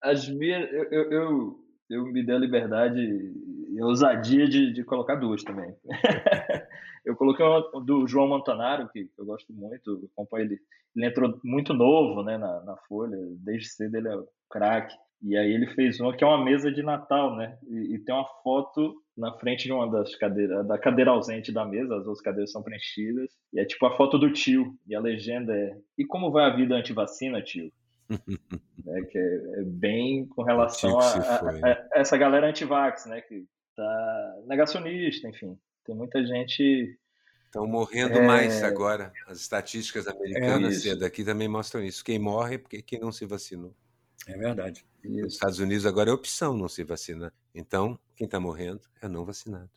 As 0.03 0.29
minhas, 0.29 0.69
eu, 0.73 0.85
eu, 0.85 1.13
eu, 1.13 1.61
eu 1.91 2.05
me 2.07 2.25
dei 2.25 2.35
a 2.35 2.39
liberdade 2.39 2.99
e 2.99 3.81
a 3.81 3.87
ousadia 3.87 4.49
de, 4.49 4.73
de 4.73 4.83
colocar 4.83 5.15
duas 5.17 5.43
também. 5.45 5.75
eu 7.05 7.17
coloquei 7.17 7.45
uma 7.45 7.85
do 7.85 8.07
João 8.07 8.29
Montanaro, 8.29 8.89
que 8.91 9.11
eu 9.19 9.25
gosto 9.25 9.53
muito, 9.53 10.09
acompanho 10.13 10.47
ele. 10.47 10.59
Ele 10.95 11.07
entrou 11.07 11.39
muito 11.45 11.73
novo 11.73 12.23
né, 12.25 12.37
na, 12.37 12.65
na 12.65 12.77
Folha, 12.89 13.17
desde 13.45 13.69
cedo 13.69 13.97
ele 13.97 14.09
é 14.09 14.17
craque. 14.51 14.95
E 15.23 15.37
aí 15.37 15.53
ele 15.53 15.67
fez 15.69 16.01
uma 16.01 16.17
que 16.17 16.25
é 16.25 16.27
uma 16.27 16.43
mesa 16.43 16.73
de 16.73 16.83
Natal, 16.83 17.37
né? 17.37 17.59
E, 17.69 17.95
e, 17.95 17.99
tem 17.99 18.15
uma 18.15 18.27
foto 18.43 18.95
na 19.17 19.33
frente 19.35 19.65
de 19.65 19.73
uma 19.73 19.89
das 19.91 20.17
cadeiras, 20.17 20.67
da 20.67 20.79
cadeira 20.79 21.11
ausente 21.11 21.53
da 21.53 21.65
mesa, 21.65 21.95
as 21.95 22.07
outras 22.07 22.23
cadeiras 22.23 22.51
são 22.51 22.63
preenchidas, 22.63 23.31
e 23.53 23.61
é 23.61 23.65
tipo 23.67 23.85
a 23.85 23.97
foto 23.97 24.19
do 24.19 24.33
tio, 24.33 24.75
e 24.87 24.95
a 24.95 25.01
legenda 25.01 25.55
é: 25.55 25.77
E 25.99 26.07
como 26.07 26.31
vai 26.31 26.47
a 26.47 26.57
vida 26.57 26.75
anti-vacina, 26.75 27.43
tio? 27.43 27.71
é, 28.89 29.03
que 29.03 29.19
é, 29.19 29.61
é, 29.61 29.63
bem 29.65 30.27
com 30.27 30.43
relação 30.43 30.99
a, 30.99 31.05
a, 31.05 31.71
a, 31.71 31.89
essa 31.95 32.17
galera 32.17 32.49
anti-vax, 32.49 33.05
né? 33.07 33.21
Que 33.21 33.45
tá 33.77 34.37
negacionista, 34.47 35.29
enfim. 35.29 35.57
Tem 35.91 35.97
muita 35.97 36.25
gente. 36.25 36.97
Estão 37.47 37.67
morrendo 37.67 38.19
é... 38.19 38.25
mais 38.25 38.63
agora. 38.63 39.13
As 39.27 39.41
estatísticas 39.41 40.07
americanas 40.07 40.87
é 40.87 40.95
daqui 40.95 41.25
também 41.25 41.49
mostram 41.49 41.83
isso. 41.83 42.05
Quem 42.05 42.17
morre 42.17 42.55
é 42.55 42.59
porque 42.59 42.81
quem 42.81 43.01
não 43.01 43.11
se 43.11 43.27
vacinou. 43.27 43.75
É 44.29 44.39
verdade. 44.39 44.87
Isso. 45.03 45.21
Nos 45.21 45.33
Estados 45.33 45.59
Unidos 45.59 45.85
agora 45.85 46.11
é 46.11 46.13
opção 46.13 46.57
não 46.57 46.69
se 46.69 46.85
vacinar. 46.85 47.33
Então, 47.53 47.99
quem 48.15 48.27
está 48.27 48.39
morrendo 48.39 48.83
é 49.03 49.09
não 49.09 49.25
vacinado. 49.25 49.69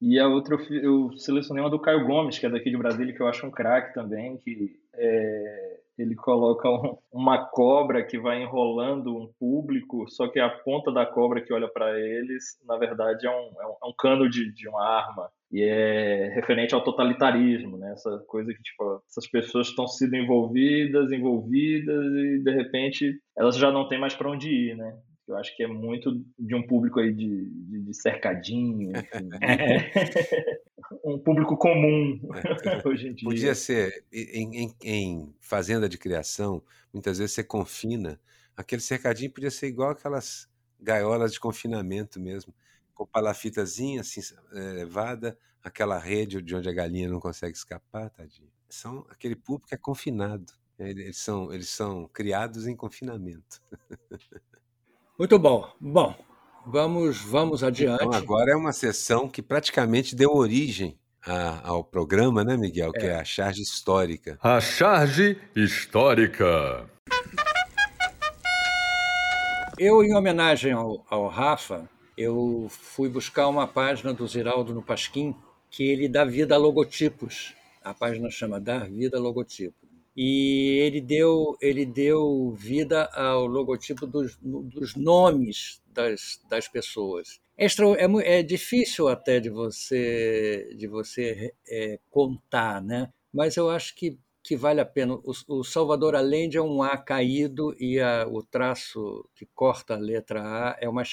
E 0.00 0.18
a 0.18 0.26
outra 0.26 0.56
eu 0.70 1.12
selecionei 1.18 1.62
uma 1.62 1.68
do 1.68 1.78
Caio 1.78 2.06
Gomes, 2.06 2.38
que 2.38 2.46
é 2.46 2.50
daqui 2.50 2.70
de 2.70 2.78
Brasília, 2.78 3.14
que 3.14 3.20
eu 3.20 3.28
acho 3.28 3.46
um 3.46 3.50
craque 3.50 3.92
também, 3.92 4.38
que 4.38 4.80
é, 4.94 5.80
ele 5.98 6.14
coloca 6.14 6.70
um, 6.70 6.96
uma 7.12 7.44
cobra 7.44 8.02
que 8.04 8.18
vai 8.18 8.40
enrolando 8.40 9.14
um 9.14 9.26
público, 9.38 10.08
só 10.08 10.28
que 10.28 10.38
a 10.38 10.48
ponta 10.48 10.92
da 10.92 11.04
cobra 11.04 11.42
que 11.42 11.52
olha 11.52 11.68
para 11.68 11.98
eles, 11.98 12.58
na 12.64 12.78
verdade, 12.78 13.26
é 13.26 13.30
um, 13.30 13.50
é 13.60 13.66
um, 13.66 13.76
é 13.82 13.86
um 13.86 13.92
cano 13.92 14.30
de, 14.30 14.52
de, 14.52 14.68
uma 14.68 14.82
arma. 14.82 15.30
E 15.50 15.62
é 15.62 16.28
referente 16.34 16.74
ao 16.74 16.84
totalitarismo, 16.84 17.78
né? 17.78 17.92
Essa 17.92 18.18
coisa 18.26 18.52
que, 18.52 18.62
tipo, 18.62 19.02
essas 19.08 19.26
pessoas 19.30 19.68
estão 19.68 19.86
sendo 19.86 20.16
envolvidas, 20.16 21.10
envolvidas, 21.10 22.04
e 22.04 22.42
de 22.42 22.50
repente 22.50 23.18
elas 23.36 23.56
já 23.56 23.72
não 23.72 23.88
têm 23.88 23.98
mais 23.98 24.14
para 24.14 24.30
onde 24.30 24.48
ir, 24.50 24.76
né? 24.76 24.94
Eu 25.26 25.36
acho 25.36 25.54
que 25.56 25.62
é 25.62 25.66
muito 25.66 26.24
de 26.38 26.54
um 26.54 26.66
público 26.66 27.00
aí 27.00 27.12
de, 27.12 27.50
de, 27.50 27.94
cercadinho, 27.94 28.92
enfim. 28.92 29.28
um 31.04 31.18
público 31.18 31.56
comum 31.56 32.18
é. 32.34 32.88
hoje 32.88 33.08
em 33.08 33.14
dia. 33.14 33.28
Podia 33.28 33.54
ser, 33.54 34.04
em, 34.12 34.64
em, 34.64 34.74
em, 34.82 35.34
fazenda 35.40 35.88
de 35.88 35.98
criação, 35.98 36.62
muitas 36.92 37.18
vezes 37.18 37.34
você 37.34 37.44
confina, 37.44 38.18
aquele 38.56 38.80
cercadinho 38.80 39.30
podia 39.30 39.50
ser 39.50 39.66
igual 39.66 39.90
aquelas 39.90 40.48
gaiolas 40.80 41.32
de 41.32 41.40
confinamento 41.40 42.20
mesmo, 42.20 42.54
com 42.98 43.06
palafitazinha 43.06 44.00
assim, 44.00 44.20
é, 44.52 44.58
levada, 44.72 45.38
aquela 45.62 45.96
rede 45.98 46.42
de 46.42 46.56
onde 46.56 46.68
a 46.68 46.72
galinha 46.72 47.08
não 47.08 47.20
consegue 47.20 47.56
escapar, 47.56 48.10
tadinho. 48.10 48.50
São, 48.68 49.06
aquele 49.08 49.36
público 49.36 49.72
é 49.72 49.76
confinado, 49.76 50.52
eles 50.76 51.16
são, 51.16 51.52
eles 51.52 51.68
são 51.68 52.08
criados 52.08 52.66
em 52.66 52.74
confinamento. 52.74 53.62
Muito 55.16 55.38
bom. 55.38 55.72
Bom, 55.80 56.14
vamos, 56.66 57.18
vamos 57.18 57.62
adiante. 57.62 58.04
Então, 58.04 58.12
agora 58.12 58.50
é 58.50 58.56
uma 58.56 58.72
sessão 58.72 59.28
que 59.28 59.42
praticamente 59.42 60.16
deu 60.16 60.34
origem 60.34 60.98
a, 61.24 61.68
ao 61.68 61.84
programa, 61.84 62.42
né, 62.42 62.56
Miguel? 62.56 62.90
É. 62.96 62.98
Que 62.98 63.06
é 63.06 63.14
a 63.14 63.24
charge 63.24 63.62
histórica. 63.62 64.36
A 64.42 64.60
charge 64.60 65.40
histórica. 65.54 66.90
Eu, 69.78 70.02
em 70.02 70.14
homenagem 70.16 70.72
ao, 70.72 71.06
ao 71.08 71.28
Rafa, 71.28 71.88
eu 72.18 72.66
fui 72.68 73.08
buscar 73.08 73.48
uma 73.48 73.66
página 73.66 74.12
do 74.12 74.26
Ziraldo 74.26 74.74
no 74.74 74.82
Pasquim 74.82 75.34
que 75.70 75.84
ele 75.84 76.08
dá 76.08 76.24
vida 76.24 76.54
a 76.54 76.58
logotipos. 76.58 77.54
A 77.82 77.94
página 77.94 78.30
chama 78.30 78.60
Dar 78.60 78.88
Vida 78.88 79.16
a 79.16 79.20
Logotipo 79.20 79.88
e 80.20 80.80
ele 80.80 81.00
deu, 81.00 81.56
ele 81.60 81.86
deu 81.86 82.50
vida 82.50 83.04
ao 83.14 83.46
logotipo 83.46 84.04
dos, 84.04 84.36
dos 84.42 84.96
nomes 84.96 85.80
das, 85.94 86.40
das 86.50 86.66
pessoas. 86.66 87.40
É, 87.56 87.66
é, 87.66 88.38
é, 88.38 88.42
difícil 88.42 89.06
até 89.06 89.38
de 89.38 89.48
você, 89.48 90.74
de 90.76 90.88
você 90.88 91.54
é, 91.68 92.00
contar, 92.10 92.82
né? 92.82 93.12
mas 93.32 93.56
eu 93.56 93.70
acho 93.70 93.94
que, 93.94 94.18
que 94.42 94.56
vale 94.56 94.80
a 94.80 94.84
pena. 94.84 95.14
O, 95.14 95.60
o 95.60 95.62
Salvador 95.62 96.16
Allende 96.16 96.56
é 96.56 96.62
um 96.62 96.82
A 96.82 96.96
caído 96.96 97.72
e 97.78 98.00
a, 98.00 98.26
o 98.26 98.42
traço 98.42 99.24
que 99.36 99.46
corta 99.54 99.94
a 99.94 99.98
letra 99.98 100.42
A 100.42 100.76
é 100.80 100.88
uma, 100.88 101.04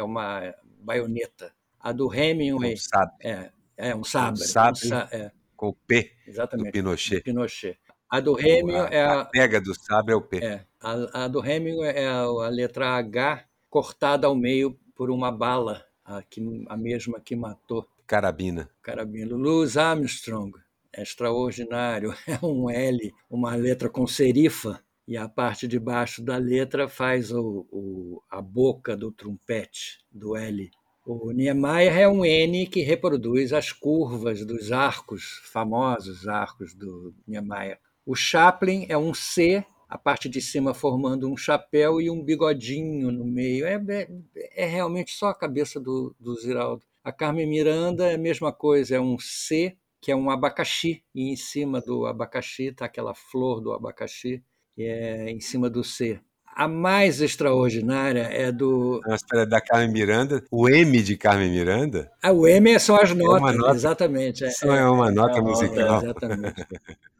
é 0.00 0.02
uma 0.02 0.54
baioneta. 0.80 1.52
A 1.78 1.92
do 1.92 2.12
Hemingway 2.12 2.74
é, 3.22 3.50
é 3.76 3.94
um 3.94 4.04
sabre. 4.04 4.42
Um 4.42 4.46
sabre 4.46 4.88
um, 4.88 4.94
é. 4.94 5.32
com 5.56 5.68
o 5.68 5.74
P 5.74 6.12
Exatamente, 6.26 6.68
do 6.68 6.72
Pinochet. 6.72 7.16
Do 7.16 7.24
Pinochet. 7.24 7.78
A 8.10 8.20
do 8.20 8.38
Hemingway 8.38 8.88
é 8.90 9.02
a. 9.04 9.20
A 9.20 9.24
pega 9.24 9.60
do 9.60 9.74
sabre 9.74 10.12
é 10.12 10.16
o 10.16 10.22
P. 10.22 10.38
É. 10.38 10.64
A, 10.80 11.24
a 11.24 11.28
do 11.28 11.44
Hemingway 11.44 11.90
é 11.90 12.06
a, 12.06 12.22
a, 12.22 12.48
letra 12.48 12.88
H 12.96 13.44
cortada 13.68 14.26
ao 14.26 14.34
meio 14.34 14.78
por 14.96 15.10
uma 15.10 15.30
bala, 15.30 15.84
a, 16.04 16.22
que, 16.22 16.40
a 16.68 16.76
mesma 16.76 17.20
que 17.20 17.36
matou. 17.36 17.86
Carabina. 18.06 18.68
Carabina. 18.82 19.36
Louis 19.36 19.76
Armstrong. 19.76 20.52
É 20.92 21.02
extraordinário. 21.02 22.12
É 22.26 22.44
um 22.44 22.68
L, 22.68 23.12
uma 23.30 23.54
letra 23.54 23.88
com 23.88 24.06
serifa, 24.06 24.82
e 25.10 25.16
a 25.16 25.28
parte 25.28 25.66
de 25.66 25.76
baixo 25.76 26.22
da 26.22 26.36
letra 26.36 26.88
faz 26.88 27.32
o, 27.32 27.66
o, 27.72 28.22
a 28.30 28.40
boca 28.40 28.96
do 28.96 29.10
trompete, 29.10 29.98
do 30.08 30.36
L. 30.36 30.70
O 31.04 31.32
Niemeyer 31.32 31.98
é 31.98 32.08
um 32.08 32.24
N 32.24 32.64
que 32.68 32.82
reproduz 32.82 33.52
as 33.52 33.72
curvas 33.72 34.46
dos 34.46 34.70
arcos, 34.70 35.40
famosos 35.52 36.28
arcos 36.28 36.74
do 36.74 37.12
Niemeyer. 37.26 37.80
O 38.06 38.14
Chaplin 38.14 38.86
é 38.88 38.96
um 38.96 39.12
C, 39.12 39.64
a 39.88 39.98
parte 39.98 40.28
de 40.28 40.40
cima 40.40 40.72
formando 40.72 41.28
um 41.28 41.36
chapéu 41.36 42.00
e 42.00 42.08
um 42.08 42.22
bigodinho 42.22 43.10
no 43.10 43.24
meio. 43.24 43.66
É, 43.66 43.82
é, 43.88 44.62
é 44.62 44.66
realmente 44.66 45.10
só 45.10 45.30
a 45.30 45.34
cabeça 45.34 45.80
do, 45.80 46.14
do 46.20 46.36
Ziraldo. 46.36 46.84
A 47.02 47.10
Carmen 47.10 47.48
Miranda 47.48 48.06
é 48.08 48.14
a 48.14 48.18
mesma 48.18 48.52
coisa, 48.52 48.94
é 48.94 49.00
um 49.00 49.18
C, 49.18 49.76
que 50.00 50.12
é 50.12 50.14
um 50.14 50.30
abacaxi, 50.30 51.02
e 51.12 51.32
em 51.32 51.36
cima 51.36 51.80
do 51.80 52.06
abacaxi 52.06 52.66
está 52.66 52.84
aquela 52.84 53.12
flor 53.12 53.60
do 53.60 53.72
abacaxi, 53.72 54.40
é 54.84 55.30
em 55.30 55.40
cima 55.40 55.68
do 55.68 55.82
C. 55.82 56.20
A 56.54 56.68
mais 56.68 57.20
extraordinária 57.20 58.28
é 58.30 58.52
do. 58.52 59.00
Mas 59.06 59.22
espera, 59.22 59.46
da 59.46 59.60
Carmen 59.60 59.90
Miranda, 59.90 60.44
o 60.50 60.68
M 60.68 61.00
de 61.00 61.16
Carmen 61.16 61.50
Miranda? 61.50 62.10
Ah, 62.22 62.32
o 62.32 62.46
M 62.46 62.78
são 62.78 62.96
as 62.96 63.14
notas, 63.14 63.54
é 63.54 63.56
nota, 63.56 63.74
exatamente. 63.74 64.44
É, 64.44 64.50
é 64.62 64.84
uma 64.84 65.10
nota 65.10 65.38
é, 65.38 65.40
musical. 65.40 66.02
exatamente. 66.02 66.66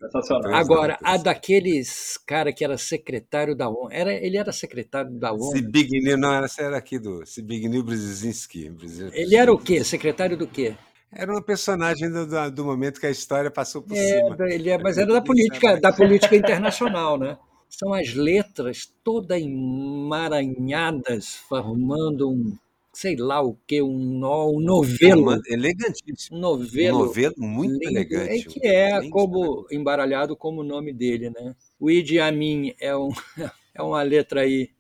Agora, 0.53 0.99
a 1.03 1.17
daqueles 1.17 2.19
cara 2.27 2.53
que 2.53 2.65
era 2.65 2.77
secretário 2.77 3.55
da 3.55 3.69
ONU, 3.69 3.89
era, 3.91 4.13
ele 4.13 4.37
era 4.37 4.51
secretário 4.51 5.13
da 5.13 5.33
ONU. 5.33 5.57
Zbigniew, 5.57 6.19
não, 6.19 6.45
essa 6.45 6.63
era 6.63 6.77
aqui 6.77 6.99
do 6.99 7.25
Zbigniew 7.25 7.83
Brzezinski. 7.83 8.73
Ele 9.13 9.37
era 9.37 9.53
o 9.53 9.59
quê? 9.59 9.85
Secretário 9.85 10.37
do 10.37 10.47
quê? 10.47 10.75
Era 11.13 11.33
uma 11.33 11.43
personagem 11.43 12.11
do, 12.11 12.51
do, 12.51 12.65
momento 12.65 13.01
que 13.01 13.07
a 13.07 13.11
história 13.11 13.51
passou 13.51 13.83
por 13.83 13.97
é, 13.97 14.01
cima. 14.01 14.37
Ele 14.49 14.71
é, 14.71 14.79
mas 14.79 14.97
era 14.97 15.13
da 15.13 15.21
política, 15.21 15.77
da 15.81 15.93
política 15.93 16.37
internacional, 16.37 17.19
né? 17.19 17.37
São 17.71 17.95
as 17.95 18.13
letras 18.15 18.93
todas 19.03 19.41
emaranhadas, 19.41 21.37
formando 21.37 22.29
um, 22.29 22.59
sei 22.93 23.17
lá 23.17 23.41
o 23.41 23.57
que, 23.67 23.81
um, 23.81 23.97
no, 23.97 24.57
um 24.57 24.61
novelo. 24.61 25.33
É 25.33 25.53
elegantíssimo. 25.53 26.37
Um 26.37 26.41
novelo. 26.41 26.99
Um 26.99 27.07
novelo 27.07 27.35
muito 27.39 27.73
lindo, 27.73 27.91
elegante. 27.91 28.31
É 28.31 28.43
que 28.43 28.67
é 28.67 29.09
como 29.09 29.67
embaralhado 29.71 30.37
como 30.37 30.61
o 30.61 30.65
nome 30.65 30.93
dele, 30.93 31.31
né? 31.31 31.55
O 31.79 31.91
Idi 31.91 32.19
Amin 32.19 32.75
é, 32.81 32.95
um, 32.97 33.09
é 33.75 33.83
uma 33.83 34.03
letra 34.03 34.43
aí 34.43 34.71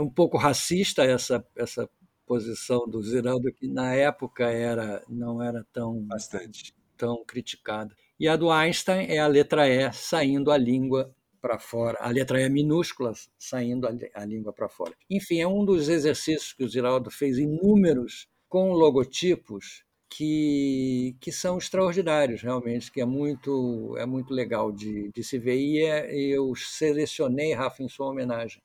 um 0.00 0.10
pouco 0.10 0.36
racista 0.36 1.04
essa 1.04 1.46
essa 1.54 1.88
posição 2.26 2.88
do 2.88 3.00
Ziraldo 3.02 3.52
que 3.52 3.68
na 3.68 3.94
época 3.94 4.50
era 4.50 5.00
não 5.08 5.40
era 5.40 5.64
tão 5.72 6.00
bastante 6.02 6.74
tão 6.96 7.24
criticada. 7.24 7.94
E 8.18 8.28
a 8.28 8.36
do 8.36 8.50
Einstein 8.50 9.06
é 9.08 9.18
a 9.18 9.26
letra 9.26 9.68
E 9.68 9.90
saindo 9.92 10.50
a 10.50 10.58
língua 10.58 11.14
para 11.40 11.58
fora, 11.58 11.98
a 12.00 12.08
letra 12.10 12.40
E 12.40 12.48
minúscula 12.48 13.12
saindo 13.38 13.86
a, 13.86 13.92
a 14.14 14.24
língua 14.24 14.52
para 14.52 14.68
fora. 14.68 14.92
Enfim, 15.08 15.40
é 15.40 15.46
um 15.46 15.64
dos 15.64 15.88
exercícios 15.88 16.52
que 16.52 16.64
o 16.64 16.68
Ziraldo 16.68 17.10
fez 17.10 17.38
inúmeros 17.38 18.28
com 18.48 18.72
logotipos 18.72 19.84
que, 20.10 21.16
que 21.20 21.30
são 21.30 21.56
extraordinários, 21.56 22.42
realmente, 22.42 22.90
que 22.90 23.00
é 23.00 23.06
muito, 23.06 23.96
é 23.96 24.04
muito 24.04 24.34
legal 24.34 24.72
de, 24.72 25.10
de 25.12 25.22
se 25.22 25.38
ver. 25.38 25.56
E 25.56 25.84
é, 25.84 26.14
eu 26.14 26.52
selecionei, 26.56 27.54
Rafa, 27.54 27.82
em 27.82 27.88
sua 27.88 28.08
homenagem. 28.08 28.60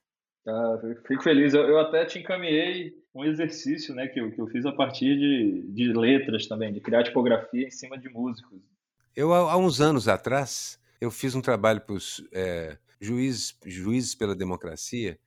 Ah, 0.47 0.77
fico 1.07 1.23
feliz. 1.23 1.53
Eu, 1.53 1.63
eu, 1.63 1.79
até 1.79 2.03
te 2.05 2.19
encaminhei 2.19 2.93
um 3.13 3.23
exercício 3.23 3.93
né, 3.95 4.07
que, 4.07 4.19
eu, 4.19 4.31
que 4.31 4.41
eu 4.41 4.47
fiz 4.47 4.65
a 4.65 4.71
partir 4.71 5.17
de, 5.17 5.61
de 5.69 5.93
letras 5.93 6.47
também, 6.47 6.73
de 6.73 6.81
criar 6.81 7.03
tipografia 7.03 7.67
em 7.67 7.71
cima 7.71 7.97
de 7.97 8.09
músicos. 8.09 8.59
Eu, 9.15 9.33
há 9.33 9.55
uns 9.55 9.79
anos 9.79 10.07
atrás, 10.07 10.79
eu 10.99 11.11
fiz 11.11 11.35
um 11.35 11.41
trabalho 11.41 11.81
para 11.81 11.95
os 11.95 12.23
é, 12.33 12.77
juízes, 12.99 13.57
juízes 13.65 14.15
pela 14.15 14.35
democracia, 14.35 15.19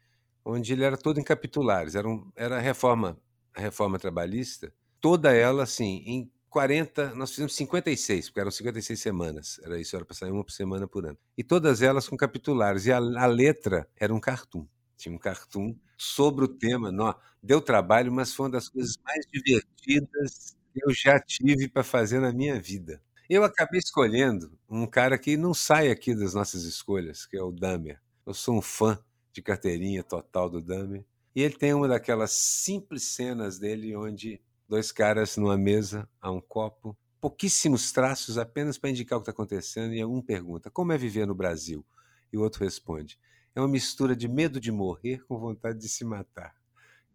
onde 0.45 0.73
ele 0.73 0.85
era 0.85 0.97
todo 0.97 1.21
em 1.21 1.25
capitulares, 1.25 1.95
era, 1.95 2.09
um, 2.09 2.31
era 2.37 2.57
a 2.57 2.61
reforma, 2.61 3.19
a 3.55 3.61
reforma 3.61 3.99
trabalhista, 3.99 4.73
toda 5.01 5.33
ela 5.33 5.63
assim, 5.65 6.03
em 6.07 6.31
40, 6.49 7.15
nós 7.15 7.31
fizemos 7.31 7.55
56, 7.55 8.29
porque 8.31 8.41
eram 8.41 8.51
56 8.51 8.99
semanas, 9.01 9.61
era 9.63 9.79
isso, 9.81 9.95
era 9.95 10.05
para 10.05 10.17
sair 10.17 10.31
uma 10.33 10.45
por 10.45 10.53
semana 10.53 10.89
por 10.89 11.05
ano. 11.07 11.19
E 11.37 11.45
todas 11.45 11.83
elas 11.83 12.09
com 12.09 12.17
capitulares, 12.17 12.87
e 12.87 12.93
a, 12.93 12.97
a 12.97 13.27
letra 13.27 13.89
era 13.97 14.15
um 14.15 14.21
cartoon. 14.21 14.67
Tinha 14.97 15.15
um 15.15 15.19
cartoon 15.19 15.77
sobre 15.97 16.45
o 16.45 16.49
tema. 16.49 16.91
Não, 16.91 17.15
deu 17.43 17.61
trabalho, 17.61 18.11
mas 18.13 18.33
foi 18.35 18.47
uma 18.47 18.53
das 18.53 18.69
coisas 18.69 18.97
mais 19.05 19.25
divertidas 19.33 20.57
que 20.73 20.81
eu 20.85 20.93
já 20.93 21.21
tive 21.21 21.69
para 21.69 21.85
fazer 21.85 22.21
na 22.21 22.33
minha 22.33 22.61
vida. 22.61 23.01
Eu 23.29 23.45
acabei 23.45 23.79
escolhendo 23.79 24.59
um 24.71 24.87
cara 24.87 25.19
que 25.19 25.37
não 25.37 25.53
sai 25.53 25.91
aqui 25.91 26.15
das 26.15 26.33
nossas 26.33 26.63
escolhas, 26.65 27.27
que 27.27 27.37
é 27.37 27.43
o 27.43 27.53
Damer. 27.53 28.01
Eu 28.25 28.33
sou 28.33 28.57
um 28.57 28.63
fã 28.63 28.99
de 29.35 29.43
carteirinha 29.43 30.03
total 30.03 30.49
do 30.49 30.63
Damer. 30.63 31.05
E 31.37 31.43
ele 31.43 31.55
tem 31.55 31.75
uma 31.75 31.87
daquelas 31.87 32.33
simples 32.33 33.03
cenas 33.03 33.59
dele 33.59 33.95
onde 33.95 34.41
dois 34.67 34.91
caras 34.91 35.37
numa 35.37 35.59
mesa, 35.59 36.09
há 36.23 36.31
um 36.31 36.41
copo, 36.41 36.97
pouquíssimos 37.21 37.93
traços 37.93 38.39
apenas 38.39 38.79
para 38.79 38.89
indicar 38.89 39.19
o 39.19 39.21
que 39.21 39.31
está 39.31 39.33
acontecendo, 39.33 39.93
e 39.93 40.03
um 40.03 40.23
pergunta: 40.23 40.71
como 40.71 40.93
é 40.93 40.97
viver 40.97 41.27
no 41.27 41.35
Brasil? 41.35 41.85
E 42.33 42.39
o 42.39 42.41
outro 42.41 42.65
responde: 42.65 43.19
é 43.55 43.61
uma 43.61 43.69
mistura 43.69 44.17
de 44.17 44.27
medo 44.27 44.59
de 44.59 44.73
morrer 44.73 45.23
com 45.27 45.39
vontade 45.39 45.79
de 45.79 45.89
se 45.91 46.03
matar. 46.03 46.58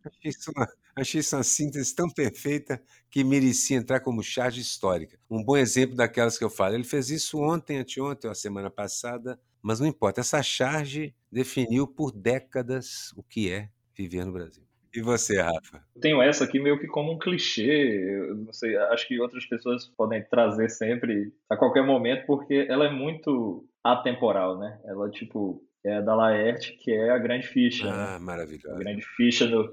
Achei 0.06 0.30
isso 0.30 0.52
uma, 0.56 0.68
achei 0.96 1.20
isso 1.22 1.36
uma 1.36 1.44
síntese 1.44 1.96
tão 1.96 2.10
perfeita 2.10 2.82
que 3.10 3.24
merecia 3.24 3.78
entrar 3.78 4.00
como 4.00 4.24
charge 4.24 4.62
histórica. 4.62 5.18
Um 5.30 5.44
bom 5.44 5.58
exemplo 5.58 5.96
daquelas 5.96 6.38
que 6.38 6.44
eu 6.44 6.50
falo. 6.50 6.76
Ele 6.76 6.84
fez 6.84 7.10
isso 7.10 7.40
ontem, 7.40 7.78
anteontem, 7.78 8.30
a 8.30 8.36
semana 8.36 8.70
passada, 8.70 9.40
mas 9.62 9.80
não 9.80 9.88
importa. 9.88 10.22
Essa 10.22 10.44
charge 10.44 11.16
definiu 11.32 11.88
por 11.88 12.12
décadas 12.12 13.12
o 13.16 13.24
que 13.24 13.52
é 13.52 13.70
viver 13.96 14.26
no 14.26 14.34
Brasil. 14.34 14.64
E 14.96 15.02
você, 15.02 15.42
Rafa? 15.42 15.84
tenho 16.00 16.22
essa 16.22 16.44
aqui 16.44 16.60
meio 16.60 16.80
que 16.80 16.86
como 16.86 17.12
um 17.12 17.18
clichê. 17.18 18.28
Eu 18.30 18.36
não 18.36 18.54
sei, 18.54 18.78
acho 18.78 19.08
que 19.08 19.20
outras 19.20 19.44
pessoas 19.46 19.88
podem 19.88 20.24
trazer 20.24 20.70
sempre, 20.70 21.34
a 21.50 21.58
qualquer 21.58 21.84
momento, 21.84 22.28
porque 22.28 22.68
ela 22.70 22.86
é 22.86 22.92
muito 22.92 23.68
atemporal, 23.84 24.60
né? 24.60 24.80
Ela, 24.86 25.10
tipo, 25.10 25.64
é 25.84 26.00
da 26.00 26.16
Laerte, 26.16 26.74
que 26.74 26.92
é 26.92 27.10
a 27.10 27.18
grande 27.18 27.48
ficha. 27.48 27.86
Né? 27.86 27.92
Ah, 27.92 28.20
né? 28.20 28.20
maravilhoso. 28.20 28.76
A 28.76 28.80
grande 28.80 29.02
ficha 29.02 29.48
no, 29.48 29.68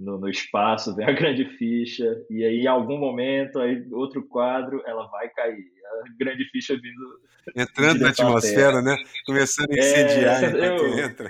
no, 0.00 0.18
no, 0.18 0.28
espaço, 0.28 0.94
vem 0.96 1.06
a 1.06 1.12
grande 1.12 1.44
ficha, 1.44 2.24
e 2.30 2.44
aí 2.44 2.60
em 2.60 2.66
algum 2.66 2.98
momento, 2.98 3.60
aí 3.60 3.86
outro 3.92 4.22
quadro, 4.22 4.82
ela 4.86 5.06
vai 5.08 5.28
cair. 5.28 5.64
A 5.90 6.24
grande 6.24 6.44
ficha 6.50 6.74
vindo. 6.74 7.20
Entrando 7.56 8.00
na 8.00 8.10
atmosfera, 8.10 8.80
né? 8.80 8.96
Começando 9.26 9.72
a 9.72 9.76
incendiar 9.76 10.44
é, 10.44 10.68
eu, 10.68 10.98
entra. 11.00 11.28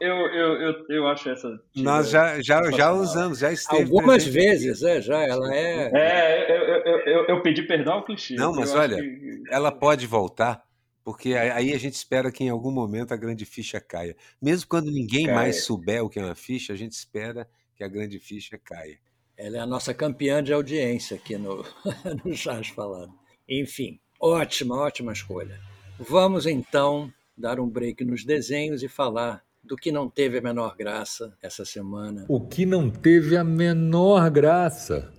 Eu, 0.00 0.16
eu, 0.16 0.54
eu, 0.60 0.86
eu 0.88 1.06
acho 1.06 1.30
essa. 1.30 1.60
Nós 1.76 2.10
já, 2.10 2.40
já, 2.42 2.70
já 2.72 2.92
usamos, 2.92 3.38
já 3.38 3.52
esteve. 3.52 3.82
Algumas 3.82 4.26
vezes, 4.26 4.82
é, 4.82 5.00
já, 5.00 5.22
ela 5.22 5.54
é. 5.54 5.90
É, 5.94 6.50
eu, 6.50 6.64
eu, 6.64 6.98
eu, 7.06 7.26
eu 7.26 7.42
pedi 7.42 7.62
perdão 7.62 7.94
ao 7.94 8.04
clichê. 8.04 8.34
Não, 8.34 8.52
mas 8.52 8.74
olha, 8.74 8.96
que... 8.96 9.42
ela 9.48 9.70
pode 9.70 10.08
voltar 10.08 10.60
porque 11.04 11.34
aí 11.34 11.72
a 11.72 11.78
gente 11.78 11.94
espera 11.94 12.30
que 12.30 12.44
em 12.44 12.50
algum 12.50 12.70
momento 12.70 13.12
a 13.12 13.16
grande 13.16 13.44
ficha 13.44 13.80
caia. 13.80 14.16
Mesmo 14.40 14.68
quando 14.68 14.90
ninguém 14.90 15.26
caia. 15.26 15.34
mais 15.34 15.64
souber 15.64 16.04
o 16.04 16.08
que 16.08 16.18
é 16.18 16.24
uma 16.24 16.34
ficha, 16.34 16.72
a 16.72 16.76
gente 16.76 16.92
espera 16.92 17.48
que 17.80 17.84
a 17.84 17.88
grande 17.88 18.18
ficha 18.18 18.58
caia. 18.58 18.98
Ela 19.34 19.56
é 19.56 19.60
a 19.60 19.66
nossa 19.66 19.94
campeã 19.94 20.44
de 20.44 20.52
audiência 20.52 21.16
aqui 21.16 21.38
no, 21.38 21.64
no 22.22 22.36
Chás 22.36 22.68
Falando. 22.68 23.14
Enfim, 23.48 23.98
ótima, 24.20 24.76
ótima 24.76 25.14
escolha. 25.14 25.58
Vamos 25.98 26.44
então 26.44 27.10
dar 27.34 27.58
um 27.58 27.66
break 27.66 28.04
nos 28.04 28.22
desenhos 28.22 28.82
e 28.82 28.88
falar 28.88 29.42
do 29.64 29.76
que 29.76 29.90
não 29.90 30.10
teve 30.10 30.36
a 30.36 30.42
menor 30.42 30.76
graça 30.76 31.34
essa 31.40 31.64
semana. 31.64 32.26
O 32.28 32.46
que 32.46 32.66
não 32.66 32.90
teve 32.90 33.34
a 33.34 33.42
menor 33.42 34.28
graça? 34.28 35.10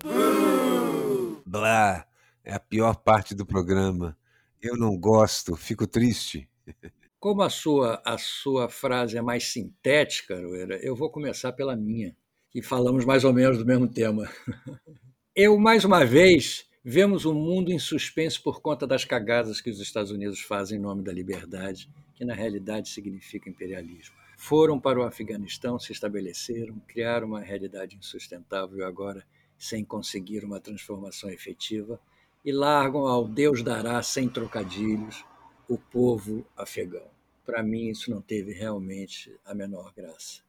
Blá, 1.44 2.06
é 2.44 2.54
a 2.54 2.60
pior 2.60 2.96
parte 2.98 3.34
do 3.34 3.44
programa. 3.44 4.16
Eu 4.62 4.78
não 4.78 4.96
gosto, 4.96 5.56
fico 5.56 5.88
triste. 5.88 6.48
Como 7.20 7.42
a 7.42 7.50
sua, 7.50 8.00
a 8.06 8.20
sua 8.20 8.70
frase 8.70 9.18
é 9.18 9.22
mais 9.22 9.52
sintética, 9.52 10.36
eu 10.36 10.96
vou 10.96 11.10
começar 11.10 11.54
pela 11.54 11.76
minha, 11.76 12.16
que 12.52 12.62
falamos 12.62 13.06
mais 13.06 13.24
ou 13.24 13.34
menos 13.34 13.58
do 13.58 13.66
mesmo 13.66 13.88
tema. 13.88 14.30
Eu, 15.34 15.58
mais 15.58 15.86
uma 15.86 16.04
vez, 16.04 16.66
vemos 16.84 17.24
o 17.24 17.32
um 17.32 17.34
mundo 17.34 17.72
em 17.72 17.80
suspenso 17.80 18.44
por 18.44 18.62
conta 18.62 18.86
das 18.86 19.06
cagadas 19.06 19.62
que 19.62 19.70
os 19.70 19.80
Estados 19.80 20.12
Unidos 20.12 20.42
fazem 20.42 20.78
em 20.78 20.82
nome 20.82 21.02
da 21.02 21.14
liberdade, 21.14 21.90
que 22.14 22.26
na 22.26 22.34
realidade 22.34 22.90
significa 22.90 23.50
imperialismo. 23.50 24.14
Foram 24.38 24.78
para 24.78 25.00
o 25.00 25.04
Afeganistão, 25.04 25.80
se 25.80 25.94
estabeleceram, 25.94 26.82
criaram 26.88 27.28
uma 27.28 27.40
realidade 27.40 27.96
insustentável 27.96 28.86
agora, 28.86 29.26
sem 29.58 29.86
conseguir 29.86 30.44
uma 30.44 30.60
transformação 30.60 31.30
efetiva, 31.30 32.00
e 32.44 32.52
largam 32.52 33.08
ao 33.08 33.26
Deus 33.28 33.64
dará 33.64 34.02
sem 34.02 34.28
trocadilhos 34.28 35.24
o 35.70 35.78
povo 35.78 36.46
afegão. 36.58 37.08
Para 37.46 37.64
mim, 37.64 37.90
isso 37.90 38.12
não 38.12 38.22
teve 38.22 38.52
realmente 38.52 39.34
a 39.46 39.54
menor 39.54 39.94
graça. 39.96 40.42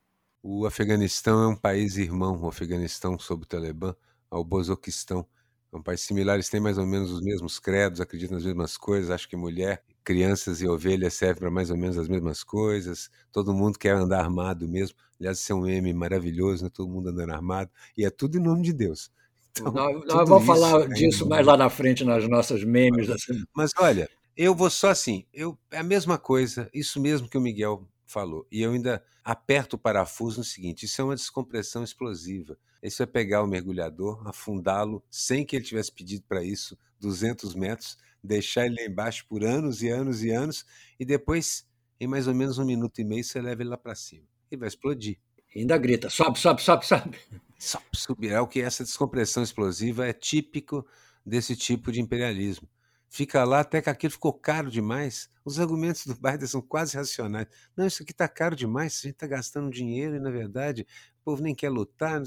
O 0.42 0.66
Afeganistão 0.66 1.40
é 1.40 1.46
um 1.46 1.54
país 1.54 1.96
irmão, 1.96 2.40
o 2.42 2.48
Afeganistão 2.48 3.16
sob 3.16 3.44
o 3.44 3.46
Talibã, 3.46 3.94
ao 4.28 4.44
Bozoquistão. 4.44 5.24
É 5.72 5.76
um 5.76 5.82
país 5.82 6.00
similar, 6.00 6.34
eles 6.34 6.48
têm 6.48 6.60
mais 6.60 6.78
ou 6.78 6.84
menos 6.84 7.12
os 7.12 7.22
mesmos 7.22 7.60
credos, 7.60 8.00
acreditam 8.00 8.34
nas 8.34 8.44
mesmas 8.44 8.76
coisas, 8.76 9.10
acham 9.10 9.30
que 9.30 9.36
mulher, 9.36 9.84
crianças 10.02 10.60
e 10.60 10.66
ovelhas 10.66 11.14
servem 11.14 11.42
para 11.42 11.50
mais 11.50 11.70
ou 11.70 11.76
menos 11.76 11.96
as 11.96 12.08
mesmas 12.08 12.42
coisas, 12.42 13.08
todo 13.30 13.54
mundo 13.54 13.78
quer 13.78 13.94
andar 13.94 14.20
armado 14.20 14.68
mesmo. 14.68 14.96
Aliás, 15.20 15.38
isso 15.38 15.52
é 15.52 15.54
um 15.54 15.60
meme 15.62 15.92
maravilhoso, 15.94 16.64
né? 16.64 16.70
todo 16.74 16.90
mundo 16.90 17.08
andando 17.08 17.30
armado, 17.30 17.70
e 17.96 18.04
é 18.04 18.10
tudo 18.10 18.36
em 18.36 18.42
nome 18.42 18.62
de 18.62 18.72
Deus. 18.72 19.12
Então, 19.52 19.72
nós, 19.72 20.04
nós 20.06 20.28
vamos 20.28 20.46
falar 20.46 20.88
disso 20.88 21.28
mais 21.28 21.46
lá 21.46 21.56
na 21.56 21.70
frente 21.70 22.04
nas 22.04 22.28
nossas 22.28 22.64
memes. 22.64 23.08
Assim. 23.08 23.44
Mas 23.54 23.70
olha, 23.78 24.10
eu 24.36 24.54
vou 24.54 24.68
só 24.68 24.90
assim, 24.90 25.24
eu, 25.32 25.56
é 25.70 25.78
a 25.78 25.84
mesma 25.84 26.18
coisa, 26.18 26.68
isso 26.74 27.00
mesmo 27.00 27.28
que 27.28 27.38
o 27.38 27.40
Miguel 27.40 27.86
falou. 28.12 28.46
E 28.50 28.62
eu 28.62 28.72
ainda 28.72 29.02
aperto 29.24 29.76
o 29.76 29.78
parafuso 29.78 30.38
no 30.38 30.44
seguinte: 30.44 30.84
isso 30.84 31.00
é 31.00 31.04
uma 31.04 31.16
descompressão 31.16 31.82
explosiva. 31.82 32.58
Isso 32.82 33.02
é 33.02 33.06
pegar 33.06 33.42
o 33.42 33.46
mergulhador, 33.46 34.26
afundá-lo 34.26 35.02
sem 35.10 35.44
que 35.44 35.56
ele 35.56 35.64
tivesse 35.64 35.92
pedido 35.92 36.24
para 36.28 36.42
isso, 36.42 36.76
200 37.00 37.54
metros, 37.54 37.96
deixar 38.22 38.66
ele 38.66 38.76
lá 38.76 38.86
embaixo 38.86 39.24
por 39.28 39.44
anos 39.44 39.82
e 39.82 39.88
anos 39.88 40.22
e 40.22 40.30
anos, 40.30 40.66
e 40.98 41.04
depois, 41.04 41.64
em 42.00 42.08
mais 42.08 42.26
ou 42.26 42.34
menos 42.34 42.58
um 42.58 42.64
minuto 42.64 43.00
e 43.00 43.04
meio, 43.04 43.22
você 43.22 43.40
leva 43.40 43.62
ele 43.62 43.70
lá 43.70 43.78
para 43.78 43.94
cima. 43.94 44.26
Ele 44.50 44.58
vai 44.58 44.68
explodir. 44.68 45.18
E 45.54 45.60
ainda 45.60 45.78
grita: 45.78 46.10
sobe, 46.10 46.38
sobe, 46.38 46.62
sobe, 46.62 46.86
sobe. 46.86 47.18
Sobe, 47.58 47.84
subirá. 47.92 48.36
É 48.36 48.40
o 48.40 48.48
que 48.48 48.60
essa 48.60 48.82
descompressão 48.82 49.42
explosiva 49.42 50.06
é 50.06 50.12
típico 50.12 50.84
desse 51.24 51.54
tipo 51.54 51.92
de 51.92 52.00
imperialismo 52.00 52.68
fica 53.12 53.44
lá 53.44 53.60
até 53.60 53.82
que 53.82 53.90
aquilo 53.90 54.10
ficou 54.10 54.32
caro 54.32 54.70
demais. 54.70 55.30
Os 55.44 55.60
argumentos 55.60 56.06
do 56.06 56.14
Biden 56.14 56.46
são 56.46 56.62
quase 56.62 56.96
racionais. 56.96 57.46
Não, 57.76 57.86
isso 57.86 58.02
aqui 58.02 58.12
está 58.12 58.26
caro 58.26 58.56
demais, 58.56 58.94
a 58.94 59.02
gente 59.02 59.14
está 59.14 59.26
gastando 59.26 59.70
dinheiro 59.70 60.16
e, 60.16 60.20
na 60.20 60.30
verdade, 60.30 60.86
o 61.20 61.24
povo 61.24 61.42
nem 61.42 61.54
quer 61.54 61.68
lutar. 61.68 62.22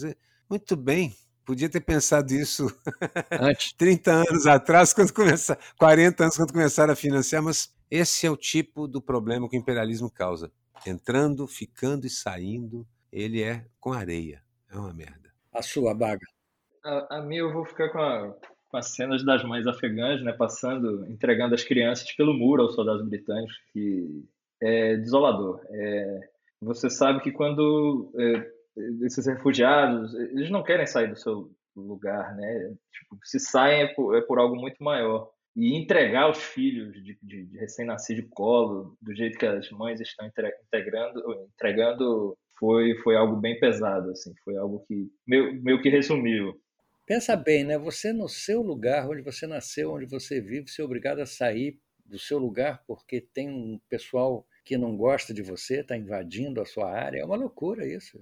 Muito 0.48 0.76
bem, 0.76 1.16
podia 1.44 1.68
ter 1.68 1.82
pensado 1.82 2.32
isso 2.34 2.68
antes 3.42 3.74
30 3.74 4.12
anos 4.12 4.46
atrás, 4.46 4.94
quando 4.94 5.12
começar, 5.12 5.58
40 5.80 6.24
anos 6.24 6.38
quando 6.38 6.54
começaram 6.54 6.94
a 6.94 6.96
financiar, 6.96 7.42
mas 7.42 7.74
esse 7.90 8.28
é 8.28 8.30
o 8.30 8.38
tipo 8.38 8.88
do 8.88 9.02
problema 9.02 9.50
que 9.50 9.58
o 9.58 9.60
imperialismo 9.60 10.10
causa. 10.10 10.52
Entrando, 10.86 11.48
ficando 11.48 12.06
e 12.06 12.12
saindo, 12.12 12.88
ele 13.12 13.42
é 13.42 13.66
com 13.80 13.92
areia. 13.92 14.44
É 14.70 14.78
uma 14.78 14.94
merda. 14.94 15.34
A 15.52 15.64
sua 15.64 15.96
baga. 15.96 16.26
A, 16.84 17.18
a 17.18 17.22
minha 17.24 17.42
eu 17.42 17.52
vou 17.52 17.66
ficar 17.66 17.90
com 17.90 17.98
a, 17.98 18.36
com 18.76 18.80
as 18.80 18.88
cenas 18.88 19.24
das 19.24 19.42
mães 19.46 19.66
afegãs, 19.66 20.22
né, 20.22 20.34
passando, 20.34 21.10
entregando 21.10 21.56
as 21.56 21.64
crianças 21.64 22.12
pelo 22.12 22.34
muro 22.34 22.64
aos 22.64 22.76
soldados 22.76 23.08
britânicos, 23.08 23.58
que 23.72 24.26
é 24.62 24.98
desolador. 24.98 25.62
É, 25.70 26.30
você 26.62 26.90
sabe 26.90 27.22
que 27.22 27.32
quando 27.32 28.12
é, 28.20 28.52
esses 29.06 29.26
refugiados, 29.28 30.14
eles 30.14 30.50
não 30.50 30.62
querem 30.62 30.86
sair 30.86 31.08
do 31.08 31.16
seu 31.16 31.50
lugar, 31.74 32.36
né? 32.36 32.76
Tipo, 32.92 33.18
se 33.24 33.40
saem 33.40 33.84
é 33.84 33.88
por, 33.88 34.14
é 34.14 34.22
por 34.22 34.40
algo 34.40 34.58
muito 34.58 34.84
maior. 34.84 35.32
E 35.56 35.74
entregar 35.74 36.30
os 36.30 36.44
filhos 36.44 36.94
de, 37.02 37.18
de, 37.24 37.46
de 37.46 37.58
recém-nascido 37.58 38.24
de 38.24 38.28
colo, 38.28 38.98
do 39.02 39.16
jeito 39.16 39.38
que 39.38 39.46
as 39.46 39.70
mães 39.72 40.02
estão 40.02 40.28
integrando, 40.28 41.48
entregando, 41.54 42.38
foi, 42.60 42.94
foi 43.04 43.16
algo 43.16 43.38
bem 43.38 43.58
pesado, 43.58 44.12
assim. 44.12 44.34
Foi 44.44 44.58
algo 44.58 44.84
que 44.86 45.10
meio, 45.26 45.64
meio 45.64 45.82
que 45.82 45.88
resumiu 45.88 46.60
Pensa 47.06 47.36
bem, 47.36 47.64
né? 47.64 47.78
Você 47.78 48.12
no 48.12 48.28
seu 48.28 48.64
lugar, 48.64 49.08
onde 49.08 49.22
você 49.22 49.46
nasceu, 49.46 49.94
onde 49.94 50.08
você 50.08 50.42
vive, 50.42 50.68
você 50.68 50.82
é 50.82 50.86
obrigado 50.86 51.20
a 51.20 51.26
sair 51.26 51.80
do 52.04 52.18
seu 52.18 52.40
lugar 52.40 52.84
porque 52.88 53.22
tem 53.22 53.48
um 53.48 53.80
pessoal 53.88 54.48
que 54.64 54.76
não 54.76 54.98
gosta 54.98 55.32
de 55.32 55.44
você, 55.44 55.82
está 55.82 55.96
invadindo 55.96 56.60
a 56.60 56.66
sua 56.66 56.92
área. 56.92 57.20
É 57.20 57.26
uma 57.26 57.36
loucura 57.36 57.86
isso. 57.86 58.20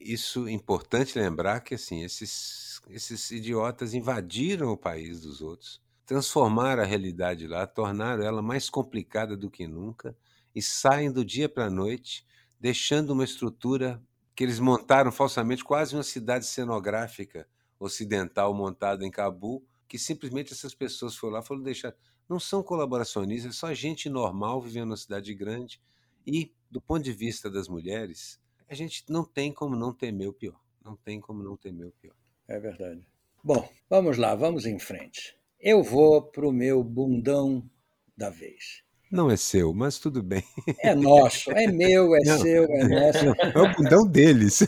Isso 0.00 0.48
é 0.48 0.52
importante 0.52 1.18
lembrar 1.18 1.60
que 1.60 1.74
assim 1.74 2.02
esses, 2.02 2.80
esses 2.88 3.30
idiotas 3.30 3.92
invadiram 3.92 4.70
o 4.70 4.78
país 4.78 5.20
dos 5.20 5.42
outros, 5.42 5.80
transformaram 6.06 6.82
a 6.82 6.86
realidade 6.86 7.46
lá, 7.46 7.66
tornaram 7.66 8.24
ela 8.24 8.40
mais 8.40 8.70
complicada 8.70 9.36
do 9.36 9.50
que 9.50 9.66
nunca 9.66 10.16
e 10.54 10.62
saem 10.62 11.12
do 11.12 11.22
dia 11.22 11.48
para 11.48 11.66
a 11.66 11.70
noite, 11.70 12.26
deixando 12.58 13.10
uma 13.10 13.24
estrutura 13.24 14.02
que 14.34 14.42
eles 14.42 14.58
montaram 14.58 15.12
falsamente, 15.12 15.62
quase 15.62 15.94
uma 15.94 16.02
cidade 16.02 16.46
cenográfica 16.46 17.46
ocidental 17.84 18.54
montada 18.54 19.04
em 19.04 19.10
Cabul, 19.10 19.64
que 19.88 19.98
simplesmente 19.98 20.52
essas 20.52 20.74
pessoas 20.74 21.16
foram 21.16 21.34
lá 21.34 21.42
foram 21.42 21.62
deixar. 21.62 21.94
Não 22.28 22.38
são 22.38 22.62
colaboracionistas, 22.62 23.54
é 23.54 23.58
só 23.58 23.74
gente 23.74 24.08
normal 24.08 24.60
vivendo 24.60 24.86
numa 24.86 24.96
cidade 24.96 25.34
grande. 25.34 25.80
E, 26.26 26.52
do 26.70 26.80
ponto 26.80 27.02
de 27.02 27.12
vista 27.12 27.50
das 27.50 27.68
mulheres, 27.68 28.40
a 28.68 28.74
gente 28.74 29.04
não 29.08 29.24
tem 29.24 29.52
como 29.52 29.76
não 29.76 29.92
temer 29.92 30.28
o 30.28 30.32
pior. 30.32 30.58
Não 30.84 30.96
tem 30.96 31.20
como 31.20 31.42
não 31.42 31.56
temer 31.56 31.88
o 31.88 31.92
pior. 31.92 32.14
É 32.48 32.58
verdade. 32.58 33.06
Bom, 33.42 33.68
vamos 33.90 34.16
lá, 34.16 34.34
vamos 34.34 34.64
em 34.64 34.78
frente. 34.78 35.36
Eu 35.60 35.82
vou 35.82 36.22
para 36.22 36.46
o 36.46 36.52
meu 36.52 36.82
bundão 36.82 37.68
da 38.16 38.30
vez. 38.30 38.84
Não 39.12 39.30
é 39.30 39.36
seu, 39.36 39.74
mas 39.74 39.98
tudo 39.98 40.22
bem. 40.22 40.42
É 40.80 40.94
nosso, 40.94 41.52
é 41.52 41.66
meu, 41.66 42.16
é 42.16 42.20
não, 42.24 42.38
seu, 42.38 42.64
é 42.64 42.88
nosso. 42.88 43.26
É 43.26 43.60
o 43.60 43.76
bundão 43.76 44.06
deles. 44.06 44.60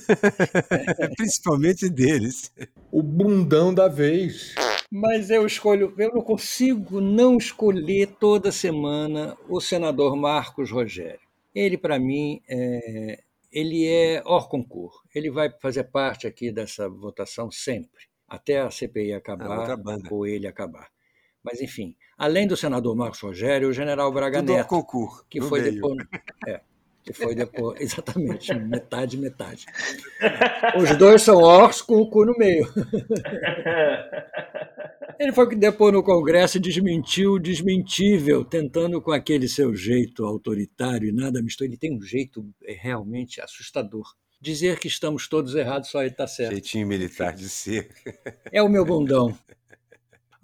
Principalmente 1.16 1.88
deles. 1.88 2.52
O 2.92 3.02
bundão 3.02 3.72
da 3.72 3.88
vez. 3.88 4.54
Mas 4.92 5.30
eu 5.30 5.46
escolho, 5.46 5.94
eu 5.96 6.12
não 6.12 6.20
consigo 6.20 7.00
não 7.00 7.38
escolher 7.38 8.06
toda 8.20 8.52
semana 8.52 9.34
o 9.48 9.62
senador 9.62 10.14
Marcos 10.14 10.70
Rogério. 10.70 11.26
Ele, 11.54 11.78
para 11.78 11.98
mim, 11.98 12.42
é, 12.46 13.22
ele 13.50 13.86
é 13.86 14.22
hors 14.26 14.46
concurso. 14.46 15.00
Ele 15.14 15.30
vai 15.30 15.50
fazer 15.58 15.84
parte 15.84 16.26
aqui 16.26 16.52
dessa 16.52 16.86
votação 16.86 17.50
sempre, 17.50 18.04
até 18.28 18.60
a 18.60 18.70
CPI 18.70 19.14
acabar 19.14 19.78
ou 20.10 20.26
ele 20.26 20.46
acabar. 20.46 20.93
Mas, 21.44 21.60
enfim, 21.60 21.94
além 22.16 22.46
do 22.46 22.56
senador 22.56 22.96
Marcos 22.96 23.20
Rogério, 23.20 23.68
o 23.68 23.72
general 23.72 24.10
Braga 24.10 24.40
Tudo 24.40 24.54
Neto, 24.54 24.66
concurso, 24.66 25.26
que 25.28 25.42
foi 25.42 25.60
depois. 25.60 25.98
É, 26.48 26.60
que 27.04 27.12
foi 27.12 27.34
depois. 27.34 27.78
Exatamente, 27.82 28.54
metade, 28.54 29.18
metade. 29.18 29.66
Os 30.76 30.96
dois 30.96 31.20
são 31.20 31.36
ors 31.42 31.82
com 31.82 31.96
o 31.96 32.08
cu 32.08 32.24
no 32.24 32.32
meio. 32.38 32.66
Ele 35.20 35.32
foi 35.32 35.48
que 35.48 35.54
depois 35.54 35.92
no 35.92 36.02
Congresso 36.02 36.58
desmentiu 36.58 37.34
o 37.34 37.38
desmentível, 37.38 38.44
tentando 38.44 39.00
com 39.00 39.12
aquele 39.12 39.46
seu 39.46 39.72
jeito 39.76 40.24
autoritário 40.24 41.08
e 41.08 41.12
nada 41.12 41.40
misturado. 41.40 41.72
Ele 41.72 41.78
tem 41.78 41.96
um 41.96 42.02
jeito 42.02 42.44
é, 42.64 42.72
realmente 42.72 43.40
assustador. 43.40 44.04
Dizer 44.40 44.78
que 44.80 44.88
estamos 44.88 45.28
todos 45.28 45.54
errados, 45.54 45.88
só 45.90 46.00
ele 46.00 46.10
está 46.10 46.26
certo. 46.26 46.50
Jeitinho 46.50 46.86
militar 46.86 47.32
de 47.32 47.48
ser. 47.48 47.88
É 48.50 48.60
o 48.62 48.68
meu 48.68 48.84
bundão. 48.84 49.38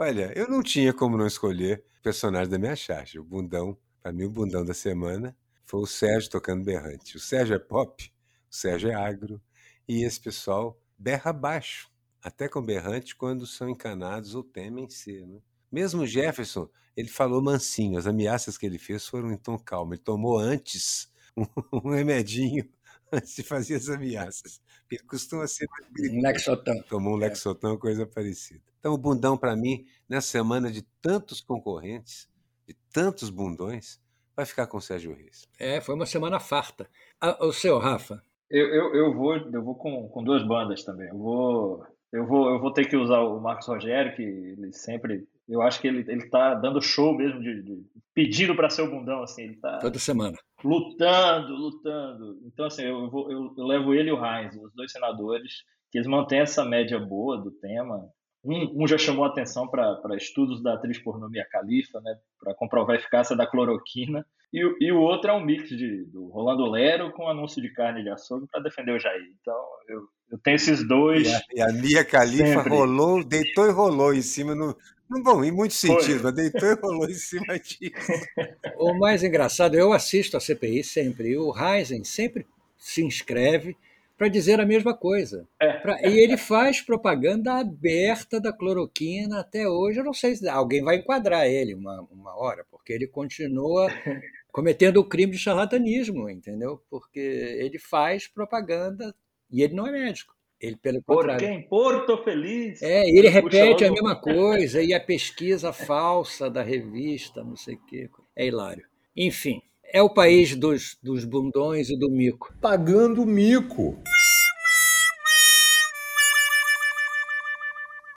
Olha, 0.02 0.32
eu 0.34 0.48
não 0.48 0.62
tinha 0.62 0.94
como 0.94 1.18
não 1.18 1.26
escolher 1.26 1.84
personagem 2.02 2.48
da 2.48 2.58
minha 2.58 2.74
charge. 2.74 3.18
O 3.18 3.22
bundão, 3.22 3.76
para 4.00 4.10
mim, 4.10 4.24
o 4.24 4.30
bundão 4.30 4.64
da 4.64 4.72
semana 4.72 5.36
foi 5.66 5.78
o 5.80 5.86
Sérgio 5.86 6.30
tocando 6.30 6.64
berrante. 6.64 7.18
O 7.18 7.20
Sérgio 7.20 7.54
é 7.54 7.58
pop, 7.58 8.10
o 8.50 8.54
Sérgio 8.54 8.88
é 8.88 8.94
agro, 8.94 9.38
e 9.86 10.02
esse 10.02 10.18
pessoal 10.18 10.80
berra 10.98 11.34
baixo, 11.34 11.90
até 12.22 12.48
com 12.48 12.62
berrante, 12.62 13.14
quando 13.14 13.46
são 13.46 13.68
encanados 13.68 14.34
ou 14.34 14.42
temem 14.42 14.88
ser. 14.88 15.26
Né? 15.26 15.38
Mesmo 15.70 16.06
Jefferson, 16.06 16.66
ele 16.96 17.08
falou 17.08 17.42
mansinho, 17.42 17.98
as 17.98 18.06
ameaças 18.06 18.56
que 18.56 18.64
ele 18.64 18.78
fez 18.78 19.06
foram 19.06 19.30
em 19.30 19.36
tom 19.36 19.58
calmo. 19.58 19.92
Ele 19.92 20.00
tomou 20.00 20.38
antes 20.38 21.12
um, 21.36 21.44
um 21.74 21.90
remedinho 21.90 22.66
antes 23.12 23.34
de 23.34 23.42
fazer 23.42 23.76
as 23.76 23.88
ameaças. 23.88 24.60
Ele 24.90 25.02
costuma 25.02 25.46
ser 25.46 25.66
um 25.98 26.20
Lexotan. 26.22 26.76
Tomou 26.88 27.14
um 27.14 27.16
é. 27.18 27.28
Lexotan, 27.28 27.76
coisa 27.76 28.06
parecida. 28.06 28.62
Então, 28.78 28.94
o 28.94 28.98
bundão, 28.98 29.36
para 29.36 29.54
mim, 29.54 29.84
nessa 30.08 30.28
semana 30.28 30.70
de 30.70 30.82
tantos 31.02 31.40
concorrentes, 31.40 32.28
de 32.66 32.74
tantos 32.92 33.30
bundões, 33.30 34.00
vai 34.34 34.46
ficar 34.46 34.66
com 34.66 34.78
o 34.78 34.80
Sérgio 34.80 35.14
Reis. 35.14 35.46
É, 35.58 35.80
foi 35.80 35.94
uma 35.94 36.06
semana 36.06 36.40
farta. 36.40 36.88
Ah, 37.20 37.44
o 37.44 37.52
seu, 37.52 37.78
Rafa? 37.78 38.22
Eu, 38.50 38.66
eu, 38.66 38.94
eu 38.94 39.14
vou, 39.14 39.36
eu 39.36 39.62
vou 39.62 39.74
com, 39.74 40.08
com 40.08 40.24
duas 40.24 40.42
bandas 40.46 40.82
também. 40.82 41.08
Eu 41.08 41.18
vou, 41.18 41.86
eu, 42.12 42.26
vou, 42.26 42.50
eu 42.50 42.58
vou 42.58 42.72
ter 42.72 42.86
que 42.86 42.96
usar 42.96 43.20
o 43.20 43.40
Marcos 43.40 43.68
Rogério, 43.68 44.14
que 44.16 44.22
ele 44.22 44.72
sempre. 44.72 45.28
Eu 45.50 45.62
acho 45.62 45.80
que 45.80 45.88
ele, 45.88 46.04
ele 46.08 46.28
tá 46.28 46.54
dando 46.54 46.80
show 46.80 47.16
mesmo, 47.16 47.40
de, 47.40 47.62
de 47.62 47.82
pedindo 48.14 48.54
para 48.54 48.70
ser 48.70 48.82
o 48.82 48.90
bundão, 48.90 49.22
assim. 49.22 49.42
Ele 49.42 49.56
tá 49.56 49.78
Toda 49.78 49.98
semana. 49.98 50.36
Lutando, 50.62 51.54
lutando. 51.54 52.38
Então, 52.46 52.66
assim, 52.66 52.82
eu, 52.82 53.10
vou, 53.10 53.30
eu, 53.30 53.52
eu 53.58 53.64
levo 53.64 53.92
ele 53.92 54.10
e 54.10 54.12
o 54.12 54.24
Heinz, 54.24 54.54
os 54.54 54.72
dois 54.74 54.92
senadores, 54.92 55.64
que 55.90 55.98
eles 55.98 56.06
mantêm 56.06 56.40
essa 56.40 56.64
média 56.64 56.98
boa 57.00 57.36
do 57.36 57.50
tema. 57.50 58.08
Um, 58.44 58.84
um 58.84 58.86
já 58.86 58.96
chamou 58.96 59.24
atenção 59.24 59.68
para 59.68 60.16
estudos 60.16 60.62
da 60.62 60.74
atriz 60.74 60.98
pornô 60.98 61.28
Mia 61.28 61.46
Khalifa, 61.52 62.00
né, 62.00 62.16
para 62.38 62.54
comprovar 62.54 62.96
a 62.96 62.98
eficácia 62.98 63.36
da 63.36 63.46
cloroquina. 63.46 64.24
E, 64.52 64.86
e, 64.86 64.90
o 64.90 64.98
outro 64.98 65.30
é 65.30 65.32
um 65.32 65.44
mix 65.44 65.68
de, 65.68 66.04
do 66.06 66.28
Rolando 66.28 66.68
Lero 66.68 67.12
com 67.12 67.28
anúncio 67.28 67.62
de 67.62 67.72
carne 67.72 68.02
de 68.02 68.08
açougue 68.08 68.48
para 68.50 68.62
defender 68.62 68.92
o 68.92 68.98
Jair. 68.98 69.22
Então, 69.40 69.54
eu, 69.88 70.02
eu 70.32 70.38
tenho 70.38 70.56
esses 70.56 70.86
dois. 70.86 71.28
E 71.28 71.34
a, 71.34 71.40
e 71.54 71.60
a 71.60 71.72
Mia 71.72 72.04
Khalifa 72.04 72.46
sempre. 72.46 72.70
rolou, 72.70 73.22
deitou 73.22 73.66
e 73.66 73.70
rolou 73.70 74.12
em 74.12 74.22
cima. 74.22 74.54
No, 74.54 74.68
no, 74.68 74.76
bom, 75.22 75.42
em 75.42 75.50
muitos 75.50 75.78
sentidos, 75.78 76.22
mas 76.22 76.34
deitou 76.34 76.68
e 76.68 76.74
rolou 76.74 77.08
em 77.08 77.14
cima 77.14 77.58
disso. 77.58 77.80
O 78.76 78.94
mais 78.94 79.22
engraçado, 79.22 79.74
eu 79.74 79.92
assisto 79.92 80.36
a 80.36 80.40
CPI 80.40 80.82
sempre, 80.82 81.30
e 81.30 81.36
o 81.36 81.52
Heisen 81.54 82.02
sempre 82.02 82.46
se 82.78 83.04
inscreve 83.04 83.76
para 84.20 84.28
dizer 84.28 84.60
a 84.60 84.66
mesma 84.66 84.94
coisa. 84.94 85.48
É. 85.58 85.72
Pra, 85.78 85.98
e 86.06 86.18
ele 86.18 86.36
faz 86.36 86.82
propaganda 86.82 87.54
aberta 87.54 88.38
da 88.38 88.52
cloroquina 88.52 89.40
até 89.40 89.66
hoje. 89.66 89.98
Eu 89.98 90.04
não 90.04 90.12
sei 90.12 90.36
se 90.36 90.46
alguém 90.46 90.82
vai 90.82 90.96
enquadrar 90.96 91.46
ele 91.46 91.74
uma, 91.74 92.06
uma 92.10 92.36
hora, 92.36 92.66
porque 92.70 92.92
ele 92.92 93.06
continua 93.06 93.88
cometendo 94.52 94.98
o 94.98 95.08
crime 95.08 95.32
de 95.32 95.38
charlatanismo, 95.38 96.28
entendeu? 96.28 96.82
Porque 96.90 97.18
ele 97.18 97.78
faz 97.78 98.28
propaganda 98.28 99.14
e 99.50 99.62
ele 99.62 99.74
não 99.74 99.86
é 99.86 99.92
médico. 99.92 100.34
Ele, 100.60 100.76
pelo 100.76 101.02
contrário. 101.02 101.40
Por 101.40 101.46
quem? 101.46 101.62
Porto 101.62 102.18
Feliz. 102.22 102.82
É, 102.82 103.08
ele 103.08 103.28
repete 103.28 103.84
a 103.84 103.90
mesma 103.90 104.14
coisa, 104.14 104.82
e 104.82 104.92
a 104.92 105.00
pesquisa 105.00 105.72
falsa 105.72 106.50
da 106.50 106.62
revista, 106.62 107.42
não 107.42 107.56
sei 107.56 107.76
o 107.76 107.86
quê. 107.86 108.10
É 108.36 108.46
hilário. 108.46 108.84
Enfim, 109.16 109.62
É 109.92 110.00
o 110.02 110.10
país 110.10 110.54
dos, 110.54 110.96
dos 111.02 111.24
bundões 111.24 111.90
e 111.90 111.98
do 111.98 112.10
mico. 112.10 112.54
Pagando 112.60 113.26
mico. 113.26 114.00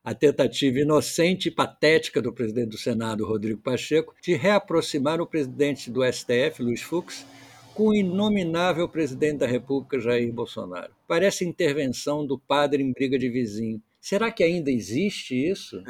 a 0.03 0.13
tentativa 0.13 0.79
inocente 0.79 1.47
e 1.47 1.51
patética 1.51 2.21
do 2.21 2.33
presidente 2.33 2.71
do 2.71 2.77
Senado, 2.77 3.25
Rodrigo 3.25 3.61
Pacheco, 3.61 4.13
de 4.21 4.35
reaproximar 4.35 5.21
o 5.21 5.25
presidente 5.25 5.89
do 5.89 6.03
STF, 6.03 6.61
Luiz 6.61 6.81
Fux, 6.81 7.25
com 7.73 7.89
o 7.89 7.95
inominável 7.95 8.87
presidente 8.87 9.39
da 9.39 9.47
República, 9.47 9.99
Jair 9.99 10.31
Bolsonaro. 10.31 10.93
Parece 11.07 11.45
intervenção 11.45 12.25
do 12.25 12.37
padre 12.37 12.83
em 12.83 12.91
briga 12.91 13.17
de 13.17 13.29
vizinho. 13.29 13.81
Será 13.99 14.31
que 14.31 14.43
ainda 14.43 14.69
existe 14.69 15.33
isso? 15.33 15.81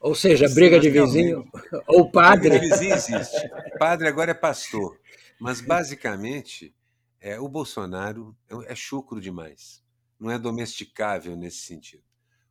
Ou 0.00 0.14
seja, 0.14 0.48
briga 0.48 0.80
de 0.80 0.88
vizinho 0.88 1.44
ou 1.86 2.10
padre? 2.10 2.48
Briga 2.48 2.60
de 2.60 2.70
vizinho 2.70 2.94
existe. 2.94 3.50
Padre 3.78 4.08
agora 4.08 4.30
é 4.30 4.34
pastor. 4.34 4.98
Mas, 5.38 5.60
basicamente, 5.60 6.74
é, 7.20 7.38
o 7.38 7.48
Bolsonaro 7.48 8.34
é, 8.48 8.72
é 8.72 8.74
chucro 8.74 9.20
demais. 9.20 9.82
Não 10.18 10.30
é 10.30 10.38
domesticável 10.38 11.36
nesse 11.36 11.58
sentido. 11.58 12.02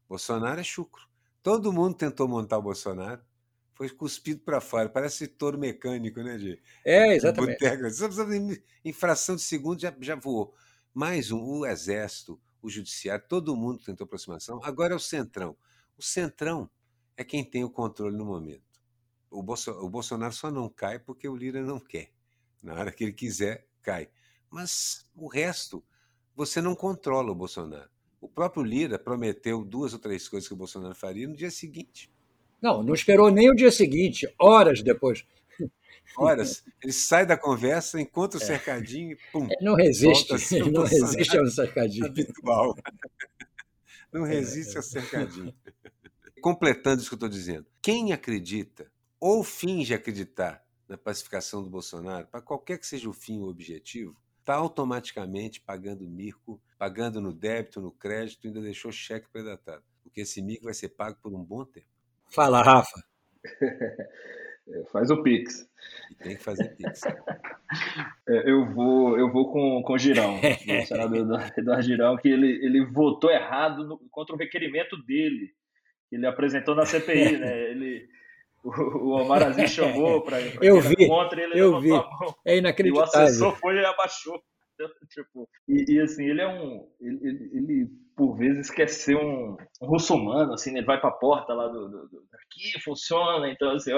Bolsonaro 0.08 0.62
é 0.62 0.64
chucro. 0.64 1.02
Todo 1.42 1.74
mundo 1.74 1.96
tentou 1.96 2.28
montar 2.28 2.60
o 2.60 2.62
Bolsonaro, 2.62 3.22
foi 3.74 3.90
cuspido 3.90 4.42
para 4.42 4.62
fora. 4.62 4.90
Parece 4.90 5.28
touro 5.28 5.58
mecânico, 5.58 6.22
né, 6.22 6.38
de 6.38 6.62
É, 6.86 7.16
exatamente. 7.16 8.64
Em 8.84 8.94
fração 8.94 9.36
de 9.36 9.42
segundo 9.42 9.80
já, 9.80 9.96
já 10.00 10.16
voou. 10.16 10.54
Mais 10.94 11.32
um, 11.32 11.42
o 11.42 11.66
Exército, 11.66 12.40
o 12.62 12.70
Judiciário, 12.70 13.26
todo 13.28 13.56
mundo 13.56 13.84
tentou 13.84 14.06
aproximação. 14.06 14.60
Agora 14.64 14.94
é 14.94 14.96
o 14.96 15.00
Centrão. 15.00 15.58
O 15.98 16.04
Centrão 16.04 16.70
é 17.18 17.24
quem 17.24 17.44
tem 17.44 17.64
o 17.64 17.70
controle 17.70 18.16
no 18.16 18.26
momento. 18.26 18.82
O, 19.30 19.42
Bolso, 19.42 19.72
o 19.72 19.90
Bolsonaro 19.90 20.34
só 20.34 20.52
não 20.52 20.70
cai 20.70 21.00
porque 21.00 21.28
o 21.28 21.36
Lira 21.36 21.62
não 21.62 21.80
quer. 21.80 22.12
Na 22.62 22.76
hora 22.76 22.92
que 22.92 23.04
ele 23.04 23.14
quiser, 23.14 23.68
cai. 23.82 24.10
Mas 24.50 25.10
o 25.16 25.28
resto, 25.28 25.84
você 26.36 26.62
não 26.62 26.76
controla 26.76 27.32
o 27.32 27.36
Bolsonaro. 27.36 27.90
O 28.22 28.30
próprio 28.30 28.64
Lira 28.64 29.00
prometeu 29.00 29.66
duas 29.66 29.92
ou 29.92 30.00
três 30.00 30.30
coisas 30.30 30.48
que 30.48 30.54
o 30.54 30.58
Bolsonaro 30.58 30.96
faria 30.96 31.28
no 31.28 31.36
dia 31.36 31.52
seguinte. 31.52 32.13
Não, 32.64 32.82
não 32.82 32.94
esperou 32.94 33.30
nem 33.30 33.52
o 33.52 33.56
dia 33.56 33.70
seguinte, 33.70 34.26
horas 34.40 34.82
depois. 34.82 35.26
Horas. 36.16 36.64
Ele 36.82 36.94
sai 36.94 37.26
da 37.26 37.36
conversa, 37.36 38.00
encontra 38.00 38.40
o 38.40 38.42
é. 38.42 38.46
cercadinho 38.46 39.12
e 39.12 39.18
pum. 39.34 39.46
Ele 39.52 39.66
não 39.66 39.76
resiste, 39.76 40.56
ele 40.56 40.72
não 40.72 40.84
resiste 40.84 41.38
ao 41.38 41.46
cercadinho. 41.48 42.06
Habitual. 42.06 42.78
Não 44.14 44.24
resiste 44.24 44.78
ao 44.78 44.84
cercadinho. 44.84 45.54
Completando 46.40 47.02
isso 47.02 47.10
que 47.10 47.16
eu 47.16 47.18
estou 47.18 47.30
dizendo. 47.30 47.66
Quem 47.82 48.14
acredita 48.14 48.90
ou 49.20 49.44
finge 49.44 49.94
acreditar 49.94 50.64
na 50.88 50.98
pacificação 50.98 51.64
do 51.64 51.70
Bolsonaro, 51.70 52.28
para 52.28 52.42
qualquer 52.42 52.78
que 52.78 52.88
seja 52.88 53.10
o 53.10 53.14
fim 53.14 53.40
ou 53.40 53.50
objetivo, 53.50 54.16
está 54.40 54.56
automaticamente 54.56 55.60
pagando 55.60 56.08
mico, 56.08 56.62
pagando 56.78 57.20
no 57.20 57.34
débito, 57.34 57.82
no 57.82 57.92
crédito, 57.92 58.48
ainda 58.48 58.62
deixou 58.62 58.92
cheque 58.92 59.28
predatado. 59.30 59.84
Porque 60.04 60.22
esse 60.22 60.42
mico 60.42 60.66
vai 60.66 60.74
ser 60.74 60.90
pago 60.90 61.18
por 61.22 61.34
um 61.34 61.44
bom 61.44 61.66
tempo. 61.66 61.93
Fala, 62.34 62.64
Rafa. 62.64 63.00
Faz 64.92 65.12
o 65.12 65.22
Pix. 65.22 65.68
Tem 66.22 66.36
que 66.36 66.44
fazer 66.44 66.76
Pix. 66.76 67.02
É, 68.28 68.50
eu 68.50 68.66
vou, 68.72 69.20
eu 69.20 69.32
vou 69.32 69.52
com, 69.52 69.84
com 69.84 69.94
o 69.94 69.98
Girão, 69.98 70.40
o 70.40 70.86
senador 70.86 71.18
Eduardo 71.18 71.82
Girão, 71.82 72.18
que 72.18 72.30
ele, 72.30 72.66
ele 72.66 72.86
votou 72.86 73.30
errado 73.30 73.86
no, 73.86 74.00
contra 74.10 74.36
o 74.36 74.38
requerimento 74.38 74.96
dele, 75.06 75.52
que 76.10 76.16
ele 76.16 76.26
apresentou 76.26 76.76
na 76.76 76.86
CPI, 76.86 77.38
né? 77.38 77.70
Ele, 77.70 78.08
o, 78.64 79.20
Omar 79.20 79.44
Aziz 79.44 79.72
chamou 79.72 80.22
para 80.22 80.40
eu 80.42 80.80
vi, 80.80 81.06
contra 81.06 81.44
ele 81.44 81.60
eu 81.60 81.82
vi. 81.82 81.90
É 82.46 82.58
inacreditável. 82.58 83.12
E 83.12 83.18
o 83.18 83.26
assessor 83.26 83.56
foi 83.58 83.76
e 83.76 83.86
abaixou. 83.86 84.42
tipo, 85.10 85.50
e, 85.68 85.94
e, 85.94 86.02
assim, 86.02 86.26
ele 86.26 86.42
é 86.42 86.48
um. 86.48 86.90
Ele, 87.00 87.20
ele, 87.28 87.52
ele, 87.54 87.92
por 88.16 88.36
vezes 88.36 88.70
quer 88.70 88.90
ser 88.90 89.16
um, 89.16 89.58
um 89.82 89.88
russomano, 89.88 90.54
assim, 90.54 90.72
né? 90.72 90.80
ele 90.80 90.86
vai 90.86 91.00
para 91.00 91.10
a 91.10 91.14
porta 91.14 91.54
lá 91.54 91.68
do, 91.68 91.90
do, 91.90 92.08
do, 92.08 92.28
Aqui 92.34 92.80
funciona, 92.82 93.50
então 93.50 93.72
assim. 93.72 93.92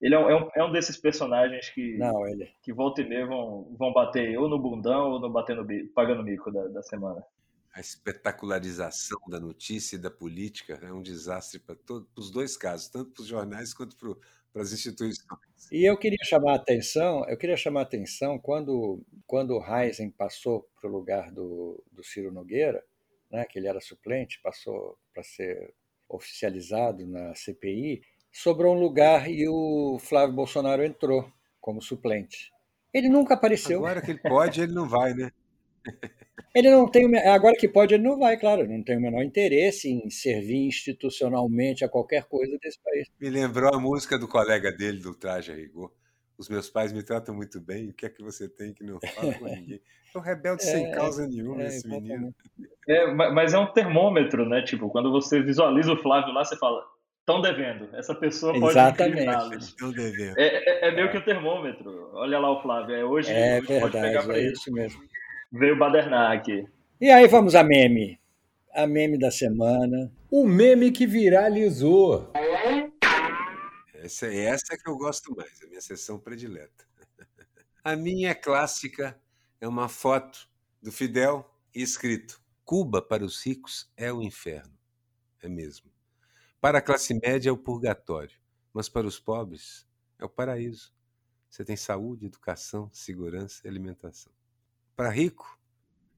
Ele 0.00 0.16
é 0.16 0.18
um, 0.18 0.48
é 0.56 0.64
um 0.64 0.72
desses 0.72 0.96
personagens 0.96 1.68
que, 1.70 1.96
Não, 1.96 2.26
ele... 2.26 2.50
que 2.60 2.72
volta 2.72 3.00
e 3.00 3.08
meia 3.08 3.24
vão, 3.24 3.72
vão 3.78 3.92
bater 3.92 4.36
ou 4.36 4.48
no 4.48 4.58
bundão 4.58 5.12
ou 5.12 5.20
no 5.20 5.30
batendo 5.30 5.64
pagando 5.94 6.24
mico 6.24 6.50
da, 6.50 6.66
da 6.66 6.82
semana 6.82 7.24
a 7.72 7.80
espetacularização 7.80 9.18
da 9.28 9.40
notícia 9.40 9.96
e 9.96 9.98
da 9.98 10.10
política 10.10 10.78
é 10.82 10.92
um 10.92 11.02
desastre 11.02 11.58
para 11.58 11.76
os 12.16 12.30
dois 12.30 12.56
casos, 12.56 12.88
tanto 12.88 13.12
para 13.12 13.22
os 13.22 13.26
jornais 13.26 13.72
quanto 13.72 13.96
para 13.96 14.14
as 14.54 14.72
instituições. 14.72 15.26
E 15.70 15.88
eu 15.88 15.96
queria 15.96 16.22
chamar 16.24 16.52
a 16.52 16.56
atenção, 16.56 17.24
eu 17.28 17.36
queria 17.36 17.56
chamar 17.56 17.82
atenção 17.82 18.38
quando, 18.38 19.02
quando 19.26 19.56
o 19.56 19.64
Heisen 19.64 20.10
passou 20.10 20.68
para 20.80 20.88
o 20.90 20.92
lugar 20.92 21.30
do, 21.30 21.82
do 21.90 22.04
Ciro 22.04 22.30
Nogueira, 22.30 22.84
né, 23.30 23.44
que 23.44 23.58
ele 23.58 23.68
era 23.68 23.80
suplente, 23.80 24.40
passou 24.42 24.98
para 25.14 25.22
ser 25.22 25.72
oficializado 26.08 27.06
na 27.06 27.34
CPI, 27.34 28.02
sobrou 28.30 28.76
um 28.76 28.80
lugar 28.80 29.30
e 29.30 29.48
o 29.48 29.98
Flávio 29.98 30.34
Bolsonaro 30.34 30.84
entrou 30.84 31.30
como 31.60 31.80
suplente. 31.80 32.52
Ele 32.92 33.08
nunca 33.08 33.34
apareceu. 33.34 33.78
Agora 33.78 34.02
que 34.02 34.10
ele 34.10 34.20
pode, 34.20 34.60
ele 34.60 34.72
não 34.72 34.86
vai, 34.86 35.14
né? 35.14 35.30
Ele 36.54 36.70
não 36.70 36.86
tem, 36.86 37.16
agora 37.28 37.56
que 37.56 37.66
pode, 37.66 37.94
ele 37.94 38.02
não 38.02 38.18
vai, 38.18 38.36
claro, 38.36 38.68
não 38.68 38.82
tem 38.82 38.98
o 38.98 39.00
menor 39.00 39.22
interesse 39.22 39.88
em 39.88 40.10
servir 40.10 40.66
institucionalmente 40.66 41.82
a 41.82 41.88
qualquer 41.88 42.24
coisa 42.24 42.58
desse 42.60 42.78
país. 42.82 43.08
Me 43.18 43.30
lembrou 43.30 43.74
a 43.74 43.80
música 43.80 44.18
do 44.18 44.28
colega 44.28 44.70
dele, 44.70 44.98
do 44.98 45.14
Traje 45.14 45.50
a 45.50 45.54
Rigor. 45.54 45.90
Os 46.36 46.50
meus 46.50 46.68
pais 46.68 46.92
me 46.92 47.02
tratam 47.02 47.34
muito 47.34 47.58
bem, 47.60 47.88
o 47.88 47.94
que 47.94 48.04
é 48.04 48.10
que 48.10 48.22
você 48.22 48.48
tem 48.48 48.74
que 48.74 48.84
não 48.84 48.98
fala 49.14 49.32
com 49.34 49.44
ninguém? 49.48 49.80
É 50.14 50.18
um 50.18 50.20
rebelde 50.20 50.62
é, 50.62 50.66
sem 50.66 50.90
causa 50.90 51.26
nenhuma, 51.26 51.62
é, 51.62 51.68
esse 51.68 51.88
menino. 51.88 52.34
É, 52.86 53.14
mas 53.14 53.54
é 53.54 53.58
um 53.58 53.72
termômetro, 53.72 54.46
né? 54.46 54.60
Tipo, 54.62 54.90
quando 54.90 55.10
você 55.10 55.40
visualiza 55.40 55.92
o 55.92 56.02
Flávio 56.02 56.34
lá, 56.34 56.44
você 56.44 56.56
fala, 56.58 56.84
estão 57.20 57.40
devendo. 57.40 57.88
Essa 57.96 58.14
pessoa 58.14 58.52
pode 58.52 58.72
Exatamente. 58.72 59.64
Estão 59.64 59.90
devendo. 59.90 60.38
É, 60.38 60.46
é, 60.46 60.88
é, 60.88 60.94
meio 60.94 61.10
que 61.10 61.16
o 61.16 61.20
um 61.20 61.24
termômetro. 61.24 62.10
Olha 62.12 62.38
lá 62.38 62.50
o 62.50 62.60
Flávio. 62.60 62.94
É 62.94 63.04
hoje, 63.04 63.32
é 63.32 63.58
hoje 63.58 63.66
verdade, 63.68 63.80
pode 63.80 63.92
pegar 63.92 64.36
é 64.36 64.40
isso 64.40 64.70
mesmo. 64.70 65.00
Veio 65.52 65.76
aqui. 65.84 66.66
E 66.98 67.10
aí 67.10 67.28
vamos 67.28 67.54
a 67.54 67.62
meme. 67.62 68.18
A 68.72 68.86
meme 68.86 69.18
da 69.18 69.30
semana. 69.30 70.10
O 70.30 70.46
meme 70.46 70.90
que 70.90 71.06
viralizou. 71.06 72.32
Essa, 73.92 74.28
é 74.28 74.44
essa 74.46 74.78
que 74.78 74.88
eu 74.88 74.96
gosto 74.96 75.36
mais, 75.36 75.62
a 75.62 75.66
minha 75.66 75.80
sessão 75.82 76.18
predileta. 76.18 76.86
A 77.84 77.96
minha 77.96 78.30
é 78.30 78.34
clássica 78.34 79.20
é 79.60 79.66
uma 79.66 79.88
foto 79.88 80.48
do 80.80 80.90
Fidel 80.90 81.44
escrito: 81.74 82.40
Cuba 82.64 83.02
para 83.02 83.24
os 83.24 83.44
ricos 83.44 83.92
é 83.96 84.12
o 84.12 84.22
inferno. 84.22 84.78
É 85.42 85.48
mesmo. 85.48 85.90
Para 86.60 86.78
a 86.78 86.82
classe 86.82 87.12
média 87.12 87.50
é 87.50 87.52
o 87.52 87.58
purgatório, 87.58 88.38
mas 88.72 88.88
para 88.88 89.06
os 89.06 89.18
pobres 89.18 89.84
é 90.18 90.24
o 90.24 90.28
paraíso. 90.28 90.94
Você 91.50 91.64
tem 91.64 91.76
saúde, 91.76 92.26
educação, 92.26 92.88
segurança 92.92 93.60
e 93.64 93.68
alimentação. 93.68 94.32
Para 94.96 95.10
rico 95.10 95.58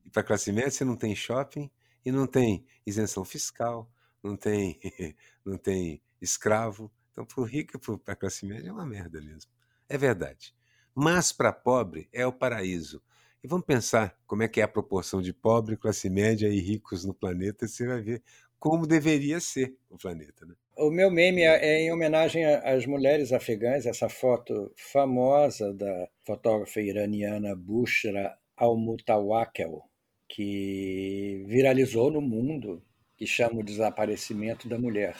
e 0.05 0.11
para 0.11 0.22
classe 0.22 0.53
média, 0.53 0.70
você 0.70 0.85
não 0.85 0.97
tem 0.97 1.14
shopping 1.14 1.70
e 2.05 2.12
não 2.12 2.27
tem 2.27 2.64
isenção 2.87 3.25
fiscal, 3.25 3.91
não 4.22 4.37
tem, 4.37 4.79
não 5.45 5.57
tem 5.57 6.03
escravo. 6.20 6.91
Então, 7.11 7.25
para 7.25 7.41
o 7.41 7.45
rico 7.45 7.77
e 7.77 7.99
para 7.99 8.14
a 8.14 8.16
classe 8.16 8.45
média 8.45 8.68
é 8.68 8.72
uma 8.72 8.87
merda 8.87 9.20
mesmo. 9.20 9.51
É 9.89 9.97
verdade. 9.97 10.55
Mas 10.95 11.33
para 11.33 11.53
pobre 11.53 12.09
é 12.12 12.27
o 12.27 12.33
paraíso. 12.33 13.03
E 13.43 13.49
vamos 13.49 13.66
pensar 13.66 14.18
como 14.27 14.43
é 14.43 14.49
que 14.49 14.61
é 14.61 14.64
a 14.64 14.68
proporção 14.68 15.20
de 15.20 15.33
pobre, 15.33 15.77
classe 15.77 16.09
média 16.09 16.49
e 16.49 16.59
ricos 16.59 17.05
no 17.05 17.12
planeta, 17.12 17.68
você 17.68 17.87
vai 17.87 18.01
ver 18.01 18.22
como 18.59 18.87
deveria 18.87 19.41
ser 19.41 19.77
o 19.91 19.99
planeta. 19.99 20.47
Né? 20.47 20.55
O 20.79 20.91
meu 20.91 21.11
meme 21.11 21.43
é, 21.43 21.62
é 21.62 21.81
em 21.83 21.93
homenagem 21.93 22.47
às 22.47 22.87
mulheres 22.87 23.31
afegãs, 23.31 23.85
essa 23.85 24.09
foto 24.09 24.72
famosa 24.75 25.75
da 25.75 26.09
fotógrafa 26.25 26.81
iraniana 26.81 27.55
Bushra 27.55 28.35
al-Mutawakel, 28.57 29.82
que 30.28 31.44
viralizou 31.46 32.11
no 32.11 32.20
mundo, 32.20 32.82
que 33.16 33.26
chama 33.26 33.61
o 33.61 33.64
desaparecimento 33.64 34.68
da 34.68 34.78
mulher. 34.78 35.16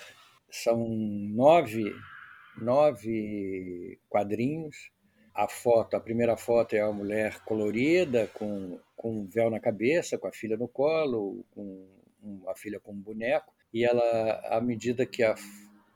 São 0.51 0.89
nove, 0.89 1.93
nove 2.61 3.99
quadrinhos. 4.09 4.91
A 5.35 5.49
foto, 5.49 5.97
a 5.97 6.01
primeira 6.01 6.37
foto 6.37 6.75
é 6.75 6.81
a 6.81 6.93
mulher 6.93 7.41
colorida, 7.41 8.29
com, 8.35 8.79
com 8.97 9.21
um 9.21 9.27
véu 9.27 9.51
na 9.51 9.59
cabeça, 9.59 10.17
com 10.17 10.29
a 10.29 10.33
filha 10.33 10.57
no 10.57 10.69
colo, 10.69 11.45
com 11.51 11.89
a 12.47 12.55
filha 12.55 12.79
com 12.79 12.93
um 12.93 13.01
boneco. 13.01 13.53
E 13.73 13.85
ela, 13.85 14.41
à 14.49 14.61
medida 14.61 15.05
que 15.05 15.25
a, 15.25 15.35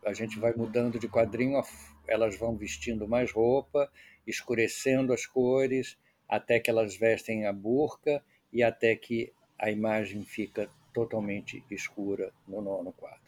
a 0.04 0.12
gente 0.12 0.38
vai 0.40 0.52
mudando 0.54 0.98
de 0.98 1.08
quadrinho, 1.08 1.62
elas 2.08 2.36
vão 2.36 2.56
vestindo 2.56 3.06
mais 3.06 3.30
roupa, 3.30 3.88
escurecendo 4.26 5.12
as 5.12 5.24
cores, 5.24 5.96
até 6.28 6.60
que 6.60 6.70
elas 6.70 6.96
vestem 6.96 7.46
a 7.46 7.52
burca 7.52 8.22
e 8.52 8.62
até 8.62 8.94
que 8.94 9.32
a 9.58 9.70
imagem 9.70 10.24
fica 10.24 10.68
totalmente 10.92 11.62
escura 11.70 12.32
no 12.46 12.60
nono 12.60 12.92
quadro. 12.92 13.18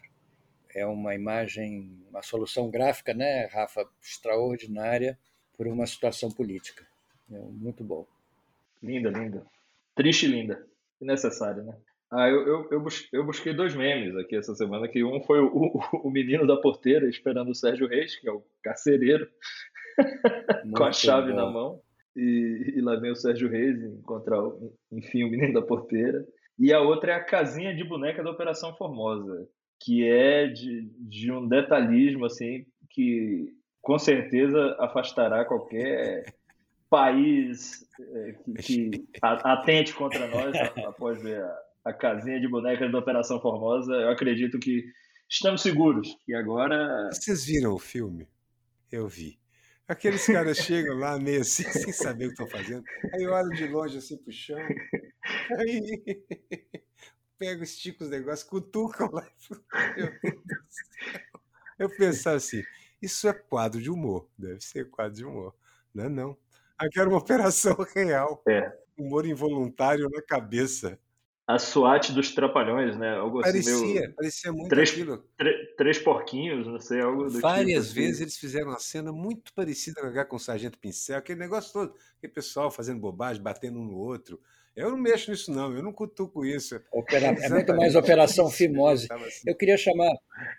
É 0.75 0.87
uma 0.87 1.15
imagem, 1.15 1.91
uma 2.09 2.23
solução 2.23 2.71
gráfica, 2.71 3.13
né, 3.13 3.47
Rafa, 3.47 3.89
extraordinária, 4.03 5.19
por 5.57 5.67
uma 5.67 5.87
situação 5.87 6.31
política. 6.31 6.87
É 7.31 7.39
muito 7.39 7.83
bom. 7.83 8.07
Linda, 8.83 9.11
linda. 9.11 9.45
Triste 9.95 10.27
linda. 10.27 10.67
Necessário, 11.01 11.65
né? 11.65 11.77
Ah, 12.11 12.29
eu, 12.29 12.47
eu, 12.47 12.69
eu, 12.73 12.81
busquei, 12.81 13.21
eu 13.21 13.25
busquei 13.25 13.55
dois 13.55 13.75
memes 13.75 14.17
aqui 14.17 14.37
essa 14.37 14.55
semana, 14.55 14.89
que 14.89 15.05
um 15.05 15.21
foi 15.21 15.41
o, 15.41 15.47
o, 15.47 16.09
o 16.09 16.11
menino 16.11 16.47
da 16.47 16.57
porteira 16.57 17.09
esperando 17.09 17.51
o 17.51 17.55
Sérgio 17.55 17.87
Reis, 17.87 18.17
que 18.17 18.29
é 18.29 18.33
o 18.33 18.43
carcereiro, 18.63 19.29
com 20.77 20.85
a 20.85 20.93
chave 20.93 21.31
bom. 21.31 21.37
na 21.37 21.47
mão. 21.47 21.83
E, 22.17 22.75
e, 22.77 22.81
lá 22.81 22.97
vem 22.97 23.13
o 23.13 23.17
Sérgio 23.17 23.49
Reis 23.49 23.83
encontrar, 23.83 24.41
enfim, 24.93 25.25
o 25.25 25.31
menino 25.31 25.55
da 25.55 25.63
porteira. 25.63 26.25
E 26.59 26.73
a 26.73 26.81
outra 26.81 27.13
é 27.13 27.15
a 27.15 27.25
casinha 27.25 27.75
de 27.75 27.85
boneca 27.85 28.23
da 28.23 28.31
Operação 28.31 28.75
Formosa, 28.75 29.49
que 29.81 30.07
é 30.07 30.47
de, 30.47 30.91
de 30.99 31.33
um 31.33 31.49
detalhismo, 31.49 32.27
assim, 32.27 32.67
que 32.91 33.55
com 33.81 33.99
certeza 33.99 34.77
afastará 34.79 35.45
qualquer 35.45 36.25
país 36.91 37.87
é, 37.99 38.33
que, 38.61 38.91
que 38.91 39.07
atente 39.23 39.95
contra 39.95 40.27
nós 40.29 40.55
após 40.85 41.23
ver 41.23 41.41
a, 41.41 41.59
a 41.87 41.93
casinha 41.93 42.41
de 42.41 42.49
bonecas 42.49 42.91
da 42.91 42.99
Operação 42.99 43.41
Formosa. 43.41 43.93
Eu 43.95 44.11
acredito 44.11 44.59
que 44.59 44.85
estamos 45.29 45.63
seguros. 45.63 46.17
E 46.29 46.35
agora. 46.35 47.09
Vocês 47.13 47.47
viram 47.47 47.75
o 47.75 47.79
filme? 47.79 48.27
Eu 48.91 49.07
vi. 49.07 49.39
Aqueles 49.91 50.25
caras 50.25 50.57
chegam 50.63 50.97
lá 50.97 51.19
meio 51.19 51.41
assim, 51.41 51.65
sem 51.65 51.93
saber 51.93 52.27
o 52.27 52.29
que 52.29 52.35
estão 52.35 52.47
fazendo. 52.47 52.85
Aí 53.13 53.27
olham 53.27 53.51
de 53.51 53.67
longe 53.67 53.99
assim 53.99 54.17
pro 54.17 54.33
chão. 54.33 54.57
Aí 55.59 56.05
pegam, 57.37 57.65
esticam 57.65 58.07
os 58.07 58.11
negócios, 58.13 58.49
cutucam 58.49 59.11
lá. 59.11 59.29
Eu 61.77 61.91
pensava 61.97 62.37
assim, 62.37 62.63
isso 63.03 63.27
é 63.27 63.33
quadro 63.33 63.83
de 63.83 63.91
humor. 63.91 64.29
Deve 64.39 64.61
ser 64.61 64.89
quadro 64.89 65.17
de 65.17 65.25
humor. 65.25 65.57
Não 65.93 66.05
é 66.05 66.09
não. 66.09 66.39
Aqui 66.79 67.01
era 67.01 67.09
uma 67.09 67.19
operação 67.19 67.75
real. 67.93 68.45
É. 68.49 68.73
Humor 68.97 69.27
involuntário 69.27 70.09
na 70.09 70.23
cabeça 70.23 71.01
a 71.55 71.59
SWAT 71.59 72.13
dos 72.13 72.33
Trapalhões, 72.33 72.97
né? 72.97 73.17
Algo 73.17 73.41
parecia, 73.41 73.75
assim, 73.75 73.95
meio... 73.95 74.15
parecia 74.15 74.53
muito 74.53 74.69
três, 74.69 74.91
aquilo. 74.91 75.25
Três 75.77 75.99
porquinhos, 75.99 76.67
não 76.67 76.79
sei, 76.79 77.01
algo 77.01 77.25
do 77.29 77.41
Várias 77.41 77.89
tipo, 77.89 77.95
vezes 77.97 78.15
assim. 78.15 78.23
eles 78.23 78.37
fizeram 78.37 78.69
uma 78.69 78.79
cena 78.79 79.13
muito 79.13 79.53
parecida 79.53 80.25
com 80.25 80.37
o 80.37 80.41
Sargento 80.41 80.79
Pincel, 80.79 81.19
aquele 81.19 81.41
negócio 81.41 81.73
todo, 81.73 81.95
aquele 82.19 82.33
pessoal 82.33 82.71
fazendo 82.71 83.01
bobagem, 83.01 83.43
batendo 83.43 83.79
um 83.79 83.85
no 83.85 83.97
outro. 83.97 84.41
Eu 84.77 84.91
não 84.91 84.97
mexo 84.97 85.31
nisso, 85.31 85.51
não, 85.51 85.75
eu 85.75 85.83
não 85.83 85.93
cutuco 85.93 86.45
isso. 86.45 86.81
Opera... 86.93 87.27
É 87.27 87.49
muito 87.49 87.75
mais 87.75 87.95
Operação 87.97 88.49
Fimose. 88.49 89.09
Assim. 89.11 89.43
Eu 89.47 89.57
queria 89.57 89.77
chamar 89.77 90.13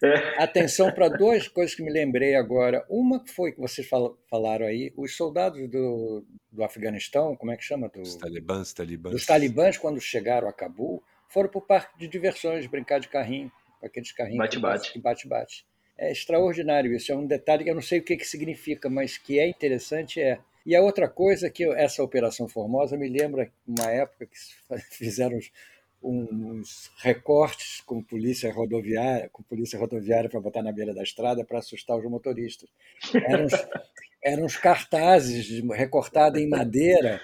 é. 0.03 0.43
atenção 0.43 0.91
para 0.91 1.07
duas 1.07 1.47
coisas 1.47 1.73
que 1.73 1.81
me 1.81 1.91
lembrei 1.91 2.35
agora. 2.35 2.85
Uma 2.89 3.23
que 3.23 3.31
foi 3.31 3.51
que 3.51 3.59
vocês 3.59 3.87
falaram 4.29 4.65
aí, 4.65 4.93
os 4.97 5.15
soldados 5.15 5.67
do, 5.69 6.25
do 6.51 6.63
Afeganistão, 6.63 7.35
como 7.35 7.51
é 7.51 7.57
que 7.57 7.63
chama? 7.63 7.89
Do, 7.89 8.01
os 8.01 8.15
talibãs, 8.15 8.73
talibãs. 8.73 9.15
Os 9.15 9.25
talibãs, 9.25 9.77
quando 9.77 9.99
chegaram 10.01 10.47
a 10.47 10.53
Cabul, 10.53 11.01
foram 11.27 11.49
para 11.49 11.59
o 11.59 11.61
parque 11.61 11.97
de 11.97 12.07
diversões, 12.07 12.67
brincar 12.67 12.99
de 12.99 13.07
carrinho, 13.07 13.51
com 13.79 13.85
aqueles 13.85 14.11
carrinhos 14.11 14.37
bate-bate. 14.37 14.91
que 14.91 14.99
bate-bate. 14.99 15.65
É 15.97 16.11
extraordinário 16.11 16.93
isso, 16.93 17.11
é 17.11 17.15
um 17.15 17.25
detalhe 17.25 17.63
que 17.63 17.69
eu 17.69 17.75
não 17.75 17.81
sei 17.81 17.99
o 17.99 18.03
que, 18.03 18.17
que 18.17 18.25
significa, 18.25 18.89
mas 18.89 19.17
que 19.17 19.39
é 19.39 19.47
interessante 19.47 20.19
é 20.19 20.39
e 20.65 20.75
a 20.75 20.81
outra 20.81 21.09
coisa 21.09 21.49
que 21.49 21.63
essa 21.73 22.03
Operação 22.03 22.47
Formosa 22.47 22.97
me 22.97 23.09
lembra 23.09 23.51
uma 23.67 23.89
época 23.91 24.27
que 24.27 24.37
fizeram 24.95 25.39
uns 26.03 26.91
recortes 26.97 27.81
com 27.81 28.01
polícia 28.01 28.51
rodoviária, 28.51 29.29
com 29.31 29.43
polícia 29.43 29.77
rodoviária 29.77 30.29
para 30.29 30.39
botar 30.39 30.63
na 30.63 30.71
beira 30.71 30.93
da 30.93 31.03
estrada 31.03 31.45
para 31.45 31.59
assustar 31.59 31.97
os 31.97 32.09
motoristas. 32.09 32.69
Eram 33.13 33.45
uns, 33.45 33.53
eram 34.23 34.45
uns 34.45 34.57
cartazes 34.57 35.61
recortados 35.69 36.41
em 36.41 36.49
madeira 36.49 37.21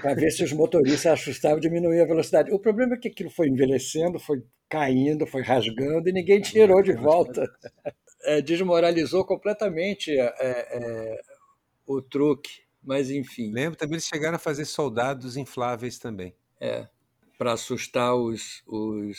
para 0.00 0.14
ver 0.14 0.30
se 0.30 0.42
os 0.42 0.52
motoristas 0.52 1.12
assustavam 1.12 1.58
e 1.58 1.60
diminuíam 1.60 2.04
a 2.04 2.08
velocidade. 2.08 2.52
O 2.52 2.58
problema 2.58 2.94
é 2.94 2.98
que 2.98 3.08
aquilo 3.08 3.30
foi 3.30 3.48
envelhecendo, 3.48 4.18
foi 4.18 4.42
caindo, 4.68 5.26
foi 5.26 5.42
rasgando 5.42 6.08
e 6.08 6.12
ninguém 6.12 6.40
tirou 6.40 6.82
de 6.82 6.92
volta. 6.92 7.46
É, 8.24 8.40
desmoralizou 8.40 9.24
completamente 9.24 10.10
é, 10.18 10.34
é, 10.40 11.20
o 11.96 12.00
truque, 12.00 12.62
mas 12.82 13.10
enfim. 13.10 13.50
Lembro 13.52 13.76
também 13.76 13.94
eles 13.94 14.06
chegaram 14.06 14.36
a 14.36 14.38
fazer 14.38 14.64
soldados 14.64 15.36
infláveis 15.36 15.98
também. 15.98 16.34
É, 16.60 16.86
para 17.38 17.52
assustar 17.52 18.14
os, 18.14 18.62
os, 18.66 19.18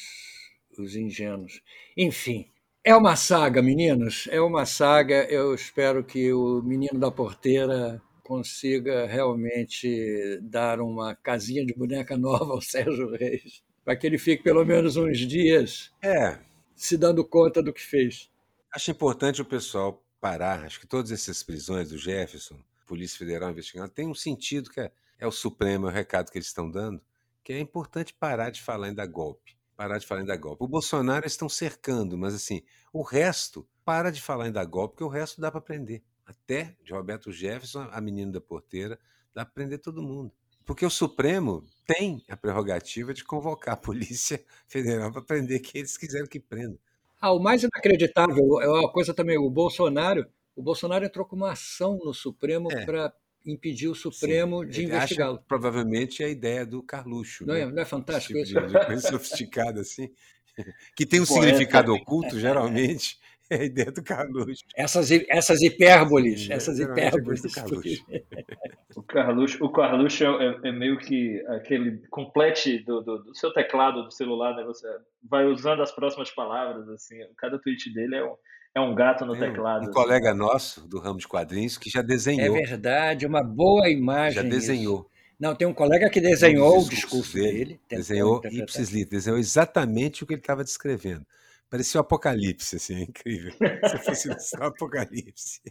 os 0.77 0.95
ingênuos. 0.95 1.61
Enfim, 1.97 2.49
é 2.83 2.95
uma 2.95 3.15
saga, 3.15 3.61
meninos, 3.61 4.27
é 4.31 4.39
uma 4.39 4.65
saga. 4.65 5.25
Eu 5.25 5.53
espero 5.53 6.03
que 6.03 6.31
o 6.31 6.61
menino 6.61 6.99
da 6.99 7.11
porteira 7.11 8.01
consiga 8.23 9.05
realmente 9.05 10.39
dar 10.41 10.79
uma 10.79 11.15
casinha 11.15 11.65
de 11.65 11.73
boneca 11.73 12.15
nova 12.15 12.53
ao 12.53 12.61
Sérgio 12.61 13.11
Reis, 13.11 13.61
para 13.83 13.95
que 13.95 14.07
ele 14.07 14.17
fique 14.17 14.43
pelo 14.43 14.63
menos 14.63 14.95
uns 14.95 15.17
dias 15.17 15.91
é. 16.01 16.39
se 16.75 16.95
dando 16.95 17.25
conta 17.25 17.61
do 17.61 17.73
que 17.73 17.81
fez. 17.81 18.29
Acho 18.73 18.91
importante 18.91 19.41
o 19.41 19.45
pessoal 19.45 20.00
parar. 20.21 20.63
Acho 20.63 20.79
que 20.79 20.87
todas 20.87 21.11
essas 21.11 21.41
prisões 21.41 21.89
do 21.89 21.97
Jefferson, 21.97 22.63
Polícia 22.85 23.17
Federal 23.17 23.49
investigando, 23.49 23.89
tem 23.89 24.07
um 24.07 24.13
sentido 24.13 24.69
que 24.69 24.79
é, 24.79 24.91
é 25.17 25.27
o 25.27 25.31
Supremo, 25.31 25.87
é 25.87 25.89
o 25.89 25.93
recado 25.93 26.31
que 26.31 26.37
eles 26.37 26.47
estão 26.47 26.69
dando, 26.69 27.01
que 27.43 27.51
é 27.51 27.59
importante 27.59 28.13
parar 28.13 28.51
de 28.51 28.61
falar 28.61 28.87
ainda 28.87 29.05
golpe. 29.05 29.57
Parar 29.75 29.97
de 29.97 30.05
falar 30.05 30.21
ainda 30.21 30.37
golpe. 30.37 30.63
O 30.63 30.67
Bolsonaro 30.67 31.25
estão 31.25 31.49
cercando, 31.49 32.15
mas 32.17 32.35
assim, 32.35 32.61
o 32.93 33.01
resto, 33.01 33.67
para 33.83 34.11
de 34.11 34.21
falar 34.21 34.45
ainda 34.45 34.63
golpe, 34.63 34.93
porque 34.93 35.03
o 35.03 35.07
resto 35.07 35.41
dá 35.41 35.51
para 35.51 35.59
prender. 35.59 36.03
Até 36.23 36.77
de 36.83 36.93
Roberto 36.93 37.31
Jefferson, 37.31 37.89
a 37.91 37.99
menina 37.99 38.31
da 38.31 38.41
porteira, 38.41 38.99
dá 39.33 39.43
para 39.43 39.53
prender 39.53 39.79
todo 39.79 40.03
mundo. 40.03 40.31
Porque 40.65 40.85
o 40.85 40.89
Supremo 40.89 41.65
tem 41.87 42.23
a 42.29 42.37
prerrogativa 42.37 43.13
de 43.13 43.23
convocar 43.23 43.73
a 43.73 43.77
Polícia 43.77 44.43
Federal 44.67 45.11
para 45.11 45.21
prender 45.21 45.61
quem 45.61 45.79
eles 45.79 45.97
quiserem 45.97 46.27
que 46.27 46.39
prenda. 46.39 46.79
Ah, 47.21 47.31
o 47.31 47.39
mais 47.39 47.61
inacreditável 47.61 48.59
é 48.59 48.67
uma 48.67 48.91
coisa 48.91 49.13
também, 49.13 49.37
o 49.37 49.49
Bolsonaro, 49.49 50.25
o 50.55 50.63
Bolsonaro 50.63 51.05
entrou 51.05 51.23
com 51.23 51.35
uma 51.35 51.51
ação 51.51 51.99
no 52.03 52.13
Supremo 52.15 52.71
é. 52.71 52.83
para 52.83 53.13
impedir 53.45 53.87
o 53.87 53.95
Supremo 53.95 54.63
Sim, 54.63 54.69
de 54.69 54.85
investigá-lo. 54.85 55.39
Provavelmente 55.47 56.23
é 56.23 56.25
a 56.25 56.29
ideia 56.29 56.65
do 56.65 56.81
Carluxo. 56.81 57.45
Não, 57.45 57.53
né? 57.53 57.61
é, 57.61 57.65
não 57.67 57.81
é 57.81 57.85
fantástico 57.85 58.43
tipo 58.43 58.59
isso? 58.59 58.67
De, 58.67 58.85
coisa 58.85 59.07
sofisticada 59.07 59.81
assim, 59.81 60.09
que 60.97 61.05
tem 61.05 61.19
um 61.19 61.25
Poeta. 61.25 61.45
significado 61.45 61.93
oculto, 61.93 62.39
geralmente, 62.39 63.19
é 63.21 63.30
a 63.59 63.63
ideia 63.63 63.91
do 63.91 64.01
Carluxo. 64.01 64.63
Essas, 64.75 65.11
essas 65.11 65.61
hipérboles, 65.61 66.45
Sim, 66.45 66.53
essas 66.53 66.79
hipérboles. 66.79 67.41
Do 67.41 67.51
Carluxo. 67.51 68.05
o 68.95 69.03
Carluxo, 69.03 69.65
o 69.65 69.71
Carluxo 69.71 70.23
é, 70.23 70.59
é, 70.63 70.71
meio 70.71 70.97
que 70.97 71.43
aquele 71.47 72.01
complete 72.09 72.79
do, 72.85 73.01
do, 73.01 73.23
do, 73.23 73.35
seu 73.35 73.51
teclado 73.51 74.03
do 74.03 74.11
celular, 74.11 74.55
né? 74.55 74.63
Você 74.63 74.87
vai 75.29 75.45
usando 75.45 75.81
as 75.81 75.91
próximas 75.91 76.31
palavras, 76.31 76.87
assim. 76.89 77.15
Cada 77.37 77.59
tweet 77.59 77.93
dele 77.93 78.15
é 78.15 78.23
um, 78.23 78.35
é 78.75 78.81
um 78.81 78.95
gato 78.95 79.25
no 79.25 79.37
teclado. 79.37 79.85
Um, 79.85 79.89
um 79.89 79.91
colega 79.91 80.33
nosso 80.33 80.87
do 80.87 80.99
ramo 80.99 81.19
de 81.19 81.27
quadrinhos 81.27 81.77
que 81.77 81.89
já 81.89 82.01
desenhou. 82.01 82.55
É 82.55 82.61
verdade, 82.61 83.25
uma 83.25 83.43
boa 83.43 83.89
imagem. 83.89 84.43
Já 84.43 84.49
desenhou. 84.49 85.01
Isso. 85.01 85.11
Não, 85.39 85.55
tem 85.55 85.67
um 85.67 85.73
colega 85.73 86.07
que 86.07 86.21
desenhou 86.21 86.79
o 86.79 86.87
discurso 86.87 87.33
dele. 87.33 87.51
dele 87.51 87.79
desenhou 87.89 88.41
ipsis 88.45 88.91
desenhou 89.07 89.39
exatamente 89.39 90.23
o 90.23 90.27
que 90.27 90.33
ele 90.33 90.41
estava 90.41 90.63
descrevendo. 90.63 91.25
Parecia 91.71 92.01
o 92.01 92.03
um 92.03 92.05
apocalipse, 92.05 92.75
assim, 92.75 92.95
é 92.95 92.99
incrível. 93.07 93.53
Se 93.53 93.97
fosse 93.99 94.29
um 94.29 94.63
apocalipse. 94.63 95.61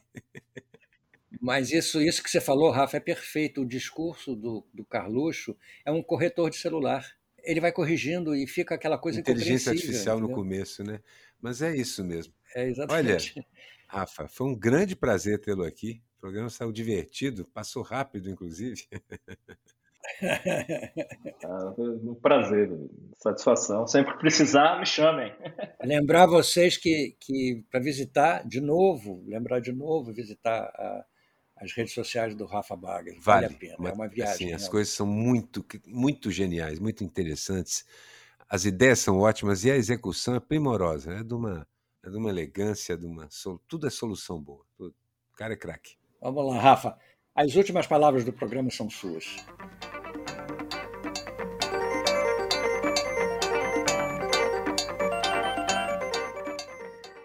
Mas 1.39 1.71
isso, 1.71 2.01
isso 2.01 2.23
que 2.23 2.31
você 2.31 2.41
falou, 2.41 2.71
Rafa, 2.71 2.97
é 2.97 3.01
perfeito. 3.01 3.61
O 3.61 3.67
discurso 3.69 4.35
do, 4.35 4.67
do 4.73 4.83
Carluxo 4.83 5.55
é 5.85 5.93
um 5.93 6.03
corretor 6.03 6.49
de 6.49 6.57
celular. 6.57 7.07
Ele 7.43 7.61
vai 7.61 7.71
corrigindo 7.71 8.35
e 8.35 8.47
fica 8.47 8.75
aquela 8.75 8.97
coisa 8.97 9.21
Inteligência 9.21 9.73
artificial 9.73 10.17
entendeu? 10.17 10.35
no 10.35 10.43
começo, 10.43 10.83
né? 10.83 11.01
Mas 11.39 11.61
é 11.61 11.77
isso 11.77 12.03
mesmo. 12.03 12.33
É 12.57 12.67
exatamente. 12.67 13.35
Olha, 13.37 13.47
Rafa, 13.87 14.27
foi 14.27 14.47
um 14.47 14.55
grande 14.59 14.97
prazer 14.97 15.39
tê-lo 15.39 15.65
aqui. 15.65 16.03
O 16.17 16.21
programa 16.21 16.49
saiu 16.49 16.73
divertido, 16.73 17.45
passou 17.45 17.83
rápido, 17.83 18.31
inclusive. 18.31 18.87
Ah, 21.45 21.75
um 21.79 22.15
prazer, 22.15 22.71
satisfação. 23.19 23.87
Sempre 23.87 24.13
que 24.13 24.19
precisar, 24.19 24.79
me 24.79 24.87
chamem. 24.87 25.33
Lembrar 25.83 26.27
vocês 26.27 26.77
que, 26.77 27.17
que 27.21 27.65
para 27.71 27.81
visitar 27.81 28.47
de 28.47 28.61
novo, 28.61 29.23
lembrar 29.27 29.61
de 29.61 29.73
novo, 29.73 30.13
visitar 30.13 30.63
a, 30.63 31.05
as 31.57 31.73
redes 31.73 31.93
sociais 31.93 32.35
do 32.35 32.47
Rafa 32.47 32.77
Baga. 32.77 33.13
Vale, 33.21 33.21
vale 33.21 33.47
a 33.47 33.51
pena, 33.51 33.89
é 33.89 33.93
uma 33.93 34.09
viagem. 34.09 34.49
Assim, 34.49 34.53
as 34.53 34.69
coisas 34.69 34.93
são 34.93 35.07
muito, 35.07 35.65
muito 35.87 36.31
geniais, 36.31 36.79
muito 36.79 37.05
interessantes. 37.05 37.85
As 38.49 38.65
ideias 38.65 38.99
são 38.99 39.21
ótimas 39.21 39.65
e 39.65 39.71
a 39.71 39.77
execução 39.77 40.35
é 40.35 40.41
primorosa. 40.41 41.13
É 41.13 41.23
de 41.23 41.35
uma, 41.35 41.67
é 42.03 42.11
de 42.11 42.17
uma 42.17 42.31
elegância, 42.31 42.97
de 42.97 43.07
uma, 43.07 43.29
tudo 43.69 43.87
é 43.87 43.91
solução 43.91 44.41
boa. 44.41 44.65
O 44.79 44.93
cara 45.37 45.53
é 45.53 45.57
craque. 45.57 45.97
Vamos 46.21 46.47
lá, 46.47 46.61
Rafa. 46.61 46.99
As 47.43 47.57
últimas 47.57 47.87
palavras 47.87 48.23
do 48.23 48.35
programa 48.35 48.69
são 48.69 48.91
suas. 48.91 49.25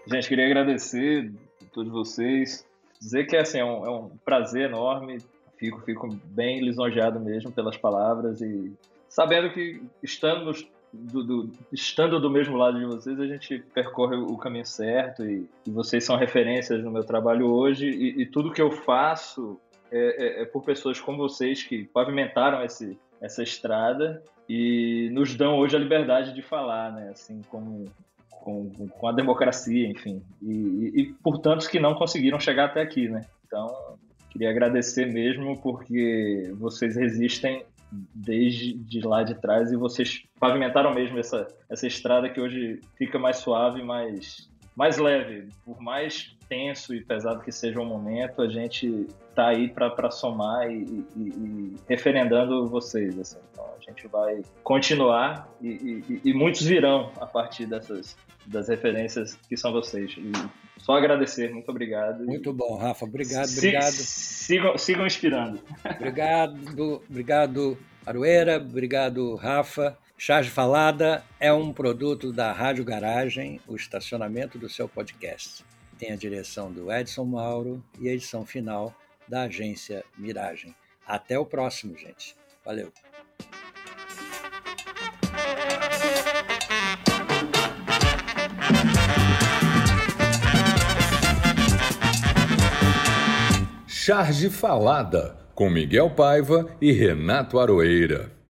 Gente, 0.06 0.26
queria 0.26 0.46
agradecer 0.46 1.30
a 1.60 1.66
todos 1.70 1.92
vocês. 1.92 2.66
dizer 2.98 3.26
que 3.26 3.36
assim, 3.36 3.58
é, 3.58 3.64
um, 3.66 3.84
é 3.84 3.90
um 3.90 4.08
prazer 4.24 4.70
enorme, 4.70 5.18
fico, 5.58 5.82
fico 5.82 6.08
bem 6.24 6.64
lisonjeado 6.64 7.20
mesmo 7.20 7.52
pelas 7.52 7.76
palavras 7.76 8.40
e 8.40 8.72
sabendo 9.10 9.50
que 9.50 9.82
estando, 10.02 10.50
do, 10.94 11.24
do, 11.24 11.52
estando 11.70 12.18
do 12.18 12.30
mesmo 12.30 12.56
lado 12.56 12.78
de 12.78 12.86
vocês, 12.86 13.20
a 13.20 13.26
gente 13.26 13.58
percorre 13.74 14.16
o 14.16 14.38
caminho 14.38 14.64
certo 14.64 15.26
e, 15.26 15.46
e 15.66 15.70
vocês 15.70 16.04
são 16.04 16.16
referências 16.16 16.82
no 16.82 16.90
meu 16.90 17.04
trabalho 17.04 17.52
hoje 17.52 17.86
e, 17.86 18.22
e 18.22 18.24
tudo 18.24 18.50
que 18.50 18.62
eu 18.62 18.70
faço 18.70 19.60
é, 19.96 20.40
é, 20.40 20.42
é, 20.42 20.44
por 20.44 20.62
pessoas 20.62 21.00
como 21.00 21.18
vocês 21.18 21.62
que 21.62 21.84
pavimentaram 21.84 22.62
esse, 22.62 22.98
essa 23.20 23.42
estrada 23.42 24.22
e 24.48 25.08
nos 25.12 25.34
dão 25.34 25.56
hoje 25.56 25.74
a 25.74 25.78
liberdade 25.78 26.34
de 26.34 26.42
falar, 26.42 26.92
né? 26.92 27.10
Assim 27.10 27.42
como 27.48 27.86
com, 28.30 28.70
com 28.70 29.08
a 29.08 29.12
democracia, 29.12 29.88
enfim, 29.88 30.22
e, 30.40 30.52
e, 30.52 31.00
e 31.00 31.12
por 31.14 31.38
tantos 31.38 31.66
que 31.66 31.80
não 31.80 31.94
conseguiram 31.94 32.38
chegar 32.38 32.66
até 32.66 32.80
aqui, 32.80 33.08
né? 33.08 33.24
Então, 33.46 33.96
queria 34.30 34.50
agradecer 34.50 35.06
mesmo 35.06 35.60
porque 35.60 36.52
vocês 36.56 36.94
resistem 36.94 37.64
desde 38.14 38.74
de 38.74 39.00
lá 39.00 39.22
de 39.22 39.34
trás 39.34 39.72
e 39.72 39.76
vocês 39.76 40.24
pavimentaram 40.38 40.92
mesmo 40.92 41.18
essa, 41.18 41.46
essa 41.68 41.86
estrada 41.86 42.28
que 42.28 42.40
hoje 42.40 42.80
fica 42.96 43.18
mais 43.18 43.38
suave, 43.38 43.82
mais, 43.82 44.50
mais 44.76 44.98
leve. 44.98 45.48
Por 45.64 45.80
mais 45.80 46.36
tenso 46.48 46.94
e 46.94 47.00
pesado 47.00 47.42
que 47.42 47.50
seja 47.50 47.80
o 47.80 47.84
momento, 47.84 48.42
a 48.42 48.48
gente 48.48 49.06
tá 49.34 49.48
aí 49.48 49.68
para 49.68 50.10
somar 50.10 50.70
e, 50.70 51.04
e, 51.16 51.20
e, 51.20 51.74
referendando 51.88 52.68
vocês. 52.68 53.18
Assim. 53.18 53.38
Então 53.52 53.64
a 53.64 53.90
gente 53.90 54.06
vai 54.06 54.42
continuar 54.62 55.48
e, 55.60 56.20
e, 56.24 56.34
muitos 56.34 56.62
virão 56.62 57.10
a 57.20 57.26
partir 57.26 57.66
dessas 57.66 58.16
das 58.46 58.68
referências 58.68 59.34
que 59.48 59.56
são 59.56 59.72
vocês. 59.72 60.14
E 60.16 60.32
só 60.80 60.96
agradecer, 60.96 61.52
muito 61.52 61.68
obrigado. 61.68 62.24
Muito 62.24 62.52
bom, 62.52 62.76
Rafa. 62.76 63.04
Obrigado, 63.04 63.48
obrigado. 63.50 63.90
Sigam, 63.90 64.78
sigam 64.78 65.06
inspirando. 65.06 65.60
Obrigado, 65.84 67.02
obrigado, 67.10 67.76
Arueira, 68.06 68.58
obrigado, 68.58 69.34
Rafa. 69.34 69.98
Charge 70.18 70.48
Falada 70.48 71.22
é 71.38 71.52
um 71.52 71.74
produto 71.74 72.32
da 72.32 72.50
Rádio 72.50 72.82
Garagem, 72.84 73.60
o 73.66 73.76
estacionamento 73.76 74.58
do 74.58 74.66
seu 74.66 74.88
podcast. 74.88 75.62
Tem 75.98 76.10
a 76.10 76.16
direção 76.16 76.72
do 76.72 76.90
Edson 76.90 77.24
Mauro 77.24 77.84
e 78.00 78.08
a 78.08 78.12
edição 78.12 78.44
final 78.44 78.94
da 79.28 79.42
agência 79.42 80.02
Miragem. 80.16 80.74
Até 81.06 81.38
o 81.38 81.44
próximo, 81.44 81.96
gente. 81.98 82.34
Valeu. 82.64 82.90
Charge 93.86 94.48
Falada, 94.48 95.36
com 95.54 95.68
Miguel 95.68 96.10
Paiva 96.10 96.74
e 96.80 96.90
Renato 96.90 97.58
Aroeira. 97.58 98.35